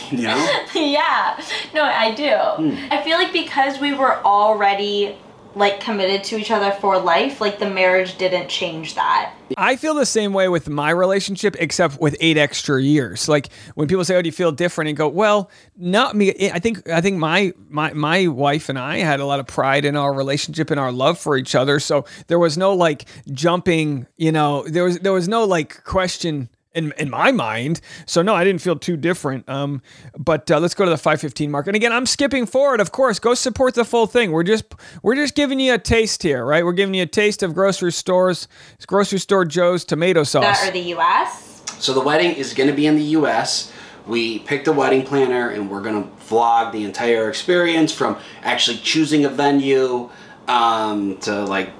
You 0.14 0.22
know? 0.22 0.64
yeah. 0.74 1.42
No, 1.74 1.82
I 1.82 2.14
do. 2.14 2.22
Mm. 2.22 2.90
I 2.90 3.02
feel 3.02 3.18
like 3.18 3.32
because 3.32 3.80
we 3.80 3.94
were 3.94 4.22
already 4.24 5.16
like 5.56 5.80
committed 5.80 6.24
to 6.24 6.36
each 6.36 6.50
other 6.50 6.72
for 6.72 6.98
life, 6.98 7.40
like 7.40 7.58
the 7.58 7.68
marriage 7.70 8.18
didn't 8.18 8.48
change 8.48 8.94
that. 8.94 9.34
I 9.56 9.76
feel 9.76 9.94
the 9.94 10.06
same 10.06 10.32
way 10.32 10.48
with 10.48 10.68
my 10.68 10.90
relationship, 10.90 11.56
except 11.58 12.00
with 12.00 12.16
eight 12.20 12.36
extra 12.36 12.82
years. 12.82 13.28
Like 13.28 13.50
when 13.74 13.88
people 13.88 14.04
say, 14.04 14.16
"Oh, 14.16 14.22
do 14.22 14.28
you 14.28 14.32
feel 14.32 14.52
different?" 14.52 14.88
and 14.88 14.96
go, 14.96 15.08
"Well, 15.08 15.50
not 15.76 16.16
me." 16.16 16.50
I 16.50 16.58
think 16.58 16.88
I 16.88 17.00
think 17.00 17.18
my 17.18 17.52
my 17.68 17.92
my 17.92 18.26
wife 18.26 18.68
and 18.68 18.78
I 18.78 18.98
had 18.98 19.20
a 19.20 19.26
lot 19.26 19.40
of 19.40 19.46
pride 19.46 19.84
in 19.84 19.96
our 19.96 20.12
relationship 20.12 20.70
and 20.70 20.80
our 20.80 20.92
love 20.92 21.18
for 21.18 21.36
each 21.36 21.54
other. 21.54 21.78
So 21.78 22.04
there 22.26 22.38
was 22.38 22.58
no 22.58 22.74
like 22.74 23.06
jumping. 23.30 24.06
You 24.16 24.32
know, 24.32 24.64
there 24.66 24.84
was 24.84 24.98
there 25.00 25.12
was 25.12 25.28
no 25.28 25.44
like 25.44 25.84
question 25.84 26.48
in 26.74 26.92
in 26.98 27.10
my 27.10 27.32
mind. 27.32 27.80
So 28.06 28.22
no, 28.22 28.34
I 28.34 28.44
didn't 28.44 28.60
feel 28.60 28.76
too 28.76 28.96
different. 28.96 29.48
Um, 29.48 29.82
but 30.18 30.50
uh, 30.50 30.60
let's 30.60 30.74
go 30.74 30.84
to 30.84 30.90
the 30.90 30.96
515 30.96 31.50
mark. 31.50 31.66
And 31.66 31.76
again, 31.76 31.92
I'm 31.92 32.06
skipping 32.06 32.46
forward. 32.46 32.80
Of 32.80 32.92
course, 32.92 33.18
go 33.18 33.34
support 33.34 33.74
the 33.74 33.84
full 33.84 34.06
thing. 34.06 34.32
We're 34.32 34.42
just 34.42 34.64
we're 35.02 35.14
just 35.14 35.34
giving 35.34 35.60
you 35.60 35.74
a 35.74 35.78
taste 35.78 36.22
here, 36.22 36.44
right? 36.44 36.64
We're 36.64 36.72
giving 36.72 36.94
you 36.94 37.02
a 37.02 37.06
taste 37.06 37.42
of 37.42 37.54
grocery 37.54 37.92
stores, 37.92 38.48
grocery 38.86 39.18
store 39.18 39.44
Joe's 39.44 39.84
tomato 39.84 40.24
sauce. 40.24 40.60
That 40.60 40.68
are 40.68 40.72
the 40.72 40.88
U.S. 40.90 41.62
So 41.78 41.92
the 41.92 42.00
wedding 42.00 42.34
is 42.34 42.54
going 42.54 42.68
to 42.68 42.76
be 42.76 42.86
in 42.86 42.96
the 42.96 43.02
U.S. 43.02 43.72
We 44.06 44.40
picked 44.40 44.68
a 44.68 44.72
wedding 44.72 45.04
planner, 45.04 45.48
and 45.48 45.70
we're 45.70 45.80
going 45.80 46.02
to 46.02 46.10
vlog 46.26 46.72
the 46.72 46.84
entire 46.84 47.28
experience 47.28 47.92
from 47.92 48.18
actually 48.42 48.78
choosing 48.78 49.24
a 49.24 49.30
venue 49.30 50.10
um, 50.46 51.16
to 51.18 51.44
like 51.44 51.70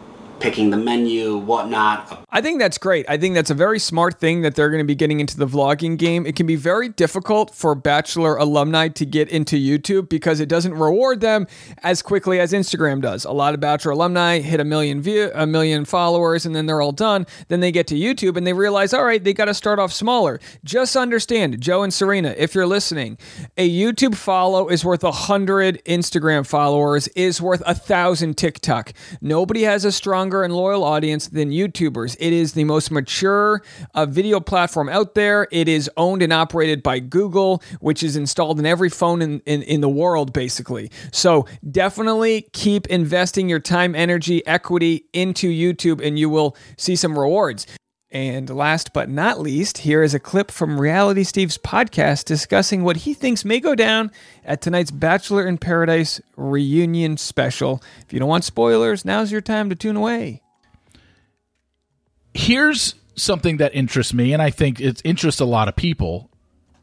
picking 0.45 0.69
the 0.69 0.77
menu, 0.77 1.39
whatnot. 1.39 2.23
I 2.29 2.43
think 2.43 2.59
that's 2.59 2.77
great. 2.77 3.07
I 3.09 3.17
think 3.17 3.35
that's 3.35 3.49
a 3.49 3.55
very 3.55 3.79
smart 3.79 4.21
thing 4.21 4.43
that 4.43 4.55
they're 4.55 4.69
going 4.69 4.83
to 4.83 4.87
be 4.87 4.95
getting 4.95 5.19
into 5.19 5.39
the 5.39 5.47
vlogging 5.47 5.97
game. 5.97 6.27
It 6.27 6.37
can 6.37 6.47
be 6.47 6.55
very 6.55 6.91
difficult 6.91 7.55
for 7.55 7.75
Bachelor 7.75 8.37
alumni 8.37 8.89
to 8.89 9.07
get 9.07 9.31
into 9.31 9.57
YouTube 9.57 10.11
because 10.11 10.41
it 10.41 10.49
doesn't 10.51 10.75
reward 10.75 11.23
them 11.23 11.47
as 11.83 12.03
quickly 12.03 12.41
as 12.41 12.53
Instagram 12.53 13.01
does. 13.01 13.25
A 13.25 13.33
lot 13.33 13.55
of 13.55 13.61
Bachelor 13.61 13.93
alumni 13.93 14.41
hit 14.41 14.61
a 14.61 14.65
million 14.65 15.01
view, 15.01 15.31
a 15.35 15.47
million 15.47 15.87
followers, 15.87 16.45
and 16.45 16.55
then 16.55 16.67
they're 16.67 16.83
all 16.83 16.93
done. 16.93 17.27
Then 17.49 17.61
they 17.61 17.73
get 17.73 17.87
to 17.87 17.95
YouTube 17.95 18.37
and 18.37 18.47
they 18.47 18.53
realize, 18.53 18.93
all 18.93 19.07
right, 19.07 19.25
they 19.25 19.33
got 19.33 19.47
to 19.47 19.55
start 19.55 19.79
off 19.79 19.95
smaller. 19.95 20.41
Just 20.63 20.95
understand, 20.95 21.59
Joe 21.59 21.83
and 21.83 21.95
Serena, 21.95 22.35
if 22.37 22.55
you're 22.55 22.67
listening, 22.67 23.17
a 23.57 23.67
YouTube 23.67 24.15
follow 24.15 24.69
is 24.69 24.85
worth 24.85 25.05
a 25.05 25.13
hundred 25.13 25.83
Instagram 25.87 26.47
followers, 26.47 27.09
is 27.17 27.41
worth 27.41 27.63
a 27.65 27.75
thousand 27.75 28.37
TikTok. 28.37 28.93
Nobody 29.23 29.63
has 29.63 29.87
a 29.87 29.93
stronger 29.93 30.34
stronger 30.35 30.45
and 30.45 30.57
loyal 30.57 30.83
audience 30.83 31.29
than 31.29 31.51
YouTubers. 31.51 32.17
It 32.19 32.33
is 32.33 32.55
the 32.55 32.65
most 32.65 32.91
mature 32.91 33.63
uh, 33.95 34.07
video 34.07 34.41
platform 34.41 34.89
out 34.89 35.15
there. 35.15 35.47
It 35.53 35.69
is 35.69 35.89
owned 35.97 36.23
and 36.23 36.33
operated 36.33 36.83
by 36.83 36.99
Google, 36.99 37.63
which 37.79 38.03
is 38.03 38.17
installed 38.17 38.59
in 38.59 38.67
every 38.67 38.89
phone 38.91 39.23
in, 39.23 39.41
in, 39.47 39.63
in 39.63 39.81
the 39.81 39.89
world, 39.89 40.33
basically. 40.33 40.91
So 41.13 41.47
definitely 41.71 42.49
keep 42.53 42.89
investing 42.89 43.49
your 43.49 43.61
time, 43.61 43.95
energy, 43.95 44.45
equity 44.45 45.05
into 45.13 45.49
YouTube, 45.49 46.05
and 46.05 46.19
you 46.19 46.29
will 46.29 46.57
see 46.77 46.97
some 46.97 47.17
rewards. 47.17 47.67
And 48.15 48.49
last 48.49 48.93
but 48.93 49.11
not 49.11 49.41
least, 49.41 49.79
here 49.79 50.05
is 50.05 50.15
a 50.15 50.21
clip 50.21 50.53
from 50.53 50.81
Reality 50.81 51.25
Steve's 51.25 51.59
podcast 51.59 52.27
discussing 52.27 52.85
what 52.85 52.99
he 52.99 53.13
thinks 53.13 53.45
may 53.45 53.59
go 53.59 53.75
down 53.75 54.13
at 54.45 54.63
tonight's 54.63 54.93
Bachelor 54.93 55.45
in 55.45 55.59
Paradise 55.59 56.21
reunion 56.37 57.17
special. 57.17 57.83
If 58.07 58.13
you 58.13 58.21
don't 58.21 58.29
want 58.29 58.45
spoilers, 58.45 59.05
now's 59.05 59.33
your 59.33 59.41
time 59.41 59.69
to 59.69 59.75
tune 59.75 59.97
away. 59.97 60.43
Here's 62.35 62.95
something 63.17 63.57
that 63.57 63.75
interests 63.75 64.15
me, 64.15 64.33
and 64.33 64.41
I 64.41 64.51
think 64.51 64.81
it 64.81 65.03
interests 65.05 65.41
a 65.41 65.45
lot 65.45 65.67
of 65.67 65.75
people. 65.75 66.31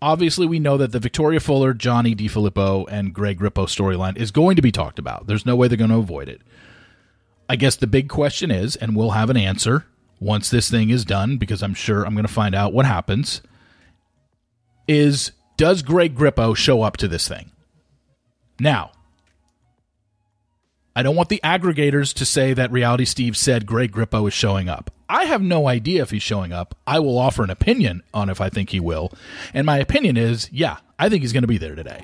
Obviously, 0.01 0.45
we 0.45 0.59
know 0.59 0.75
that 0.75 0.91
the 0.91 0.99
Victoria 0.99 1.39
Fuller, 1.39 1.73
Johnny 1.73 2.13
DePhillipo, 2.13 2.87
and 2.91 3.13
Greg 3.13 3.39
Grippo 3.39 3.67
storyline 3.67 4.17
is 4.17 4.31
going 4.31 4.57
to 4.57 4.61
be 4.61 4.71
talked 4.73 4.99
about. 4.99 5.27
There's 5.27 5.45
no 5.45 5.55
way 5.55 5.69
they're 5.69 5.77
going 5.77 5.91
to 5.91 5.97
avoid 5.97 6.27
it. 6.27 6.41
I 7.47 7.55
guess 7.55 7.77
the 7.77 7.87
big 7.87 8.09
question 8.09 8.51
is, 8.51 8.75
and 8.75 8.97
we'll 8.97 9.11
have 9.11 9.29
an 9.29 9.37
answer 9.37 9.85
once 10.21 10.49
this 10.49 10.69
thing 10.69 10.91
is 10.91 11.03
done, 11.03 11.35
because 11.37 11.61
I'm 11.61 11.73
sure 11.73 12.05
I'm 12.05 12.13
going 12.13 12.27
to 12.27 12.31
find 12.31 12.55
out 12.55 12.71
what 12.71 12.85
happens, 12.85 13.41
is 14.87 15.31
does 15.57 15.81
Greg 15.81 16.15
Grippo 16.15 16.55
show 16.55 16.83
up 16.83 16.95
to 16.97 17.07
this 17.07 17.27
thing? 17.27 17.51
Now, 18.59 18.91
I 20.95 21.03
don't 21.03 21.15
want 21.15 21.29
the 21.29 21.41
aggregators 21.43 22.13
to 22.13 22.25
say 22.25 22.53
that 22.53 22.71
Reality 22.71 23.05
Steve 23.05 23.35
said 23.35 23.65
Greg 23.65 23.91
Grippo 23.91 24.27
is 24.27 24.33
showing 24.33 24.69
up. 24.69 24.91
I 25.09 25.25
have 25.25 25.41
no 25.41 25.67
idea 25.67 26.03
if 26.03 26.11
he's 26.11 26.23
showing 26.23 26.53
up. 26.53 26.75
I 26.85 26.99
will 26.99 27.17
offer 27.17 27.43
an 27.43 27.49
opinion 27.49 28.03
on 28.13 28.29
if 28.29 28.39
I 28.39 28.49
think 28.49 28.69
he 28.69 28.79
will. 28.79 29.11
And 29.53 29.65
my 29.65 29.77
opinion 29.79 30.17
is, 30.17 30.49
yeah, 30.51 30.77
I 30.99 31.09
think 31.09 31.23
he's 31.23 31.33
going 31.33 31.43
to 31.43 31.47
be 31.47 31.57
there 31.57 31.75
today 31.75 32.01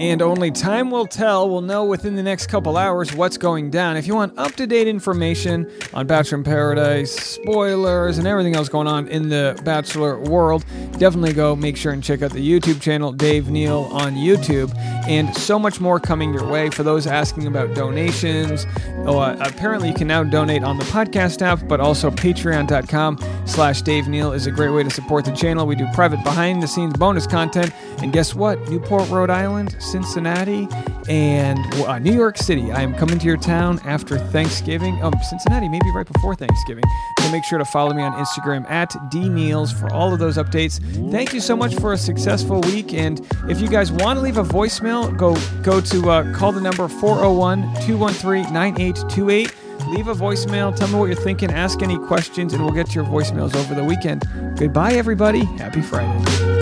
and 0.00 0.20
only 0.20 0.50
time 0.50 0.90
will 0.90 1.06
tell. 1.06 1.48
We'll 1.48 1.60
know 1.60 1.84
within 1.84 2.16
the 2.16 2.22
next 2.22 2.48
couple 2.48 2.76
hours 2.76 3.14
what's 3.14 3.38
going 3.38 3.70
down. 3.70 3.96
If 3.96 4.06
you 4.06 4.14
want 4.14 4.38
up 4.38 4.52
to 4.56 4.66
date 4.66 4.88
information 4.88 5.70
on 5.94 6.06
Bachelor 6.06 6.38
in 6.38 6.44
Paradise, 6.44 7.12
spoilers, 7.12 8.18
and 8.18 8.26
everything 8.26 8.54
else 8.56 8.68
going 8.68 8.86
on 8.86 9.08
in 9.08 9.28
the 9.28 9.60
Bachelor 9.64 10.18
world, 10.18 10.64
definitely 10.98 11.32
go 11.32 11.56
make 11.56 11.76
sure 11.76 11.92
and 11.92 12.02
check 12.02 12.22
out 12.22 12.32
the 12.32 12.46
YouTube 12.46 12.80
channel, 12.80 13.12
Dave 13.12 13.48
Neal 13.48 13.88
on 13.92 14.14
YouTube, 14.14 14.74
and 15.08 15.34
so 15.36 15.58
much 15.58 15.80
more 15.80 15.98
coming 15.98 16.34
your 16.34 16.46
way. 16.46 16.70
For 16.70 16.82
those 16.82 17.06
asking 17.06 17.46
about 17.46 17.74
donations, 17.74 18.66
oh, 19.06 19.18
uh, 19.18 19.36
apparently 19.40 19.88
you 19.88 19.94
can 19.94 20.08
now 20.08 20.24
donate 20.24 20.62
on 20.62 20.78
the 20.78 20.84
podcast 20.86 21.42
app, 21.42 21.66
but 21.68 21.80
also 21.80 22.10
patreon.com 22.10 23.18
slash 23.46 23.82
Dave 23.82 24.08
Neal 24.08 24.32
is 24.32 24.46
a 24.46 24.50
great 24.50 24.70
way 24.70 24.82
to 24.82 24.90
support 24.90 25.24
the 25.24 25.32
channel. 25.32 25.66
We 25.66 25.76
do 25.76 25.86
private 25.94 26.22
behind 26.22 26.62
the 26.62 26.68
scenes 26.68 26.94
bonus 26.94 27.26
content, 27.26 27.72
and 28.02 28.12
guess 28.12 28.34
what? 28.34 28.58
Newport, 28.68 29.08
Rhode 29.08 29.30
Island 29.30 29.76
Cincinnati, 29.90 30.68
and 31.08 31.58
uh, 31.84 31.98
New 31.98 32.12
York 32.12 32.36
City. 32.36 32.72
I 32.72 32.82
am 32.82 32.94
coming 32.94 33.18
to 33.18 33.26
your 33.26 33.36
town 33.36 33.80
after 33.84 34.18
Thanksgiving. 34.18 35.02
Um, 35.02 35.14
Cincinnati, 35.28 35.68
maybe 35.68 35.90
right 35.94 36.10
before 36.10 36.34
Thanksgiving. 36.34 36.84
So 37.20 37.30
make 37.30 37.44
sure 37.44 37.58
to 37.58 37.64
follow 37.64 37.94
me 37.94 38.02
on 38.02 38.12
Instagram 38.12 38.68
at 38.70 38.90
dneils 39.10 39.72
for 39.78 39.92
all 39.92 40.12
of 40.12 40.18
those 40.18 40.36
updates. 40.36 40.80
Thank 41.10 41.32
you 41.32 41.40
so 41.40 41.56
much 41.56 41.74
for 41.76 41.92
a 41.92 41.98
successful 41.98 42.60
week. 42.62 42.94
And 42.94 43.26
if 43.48 43.60
you 43.60 43.68
guys 43.68 43.92
want 43.92 44.18
to 44.18 44.22
leave 44.22 44.38
a 44.38 44.44
voicemail, 44.44 45.16
go 45.16 45.36
go 45.62 45.80
to 45.80 46.10
uh, 46.10 46.34
call 46.34 46.52
the 46.52 46.60
number 46.60 46.88
401 46.88 47.62
213 47.86 48.52
9828. 48.52 49.54
Leave 49.88 50.08
a 50.08 50.14
voicemail. 50.14 50.74
Tell 50.74 50.88
me 50.88 50.94
what 50.94 51.06
you're 51.06 51.14
thinking. 51.14 51.50
Ask 51.50 51.82
any 51.82 51.98
questions, 51.98 52.52
and 52.52 52.64
we'll 52.64 52.74
get 52.74 52.86
to 52.88 52.92
your 52.94 53.04
voicemails 53.04 53.54
over 53.54 53.74
the 53.74 53.84
weekend. 53.84 54.24
Goodbye, 54.58 54.92
everybody. 54.92 55.44
Happy 55.44 55.80
Friday. 55.82 56.55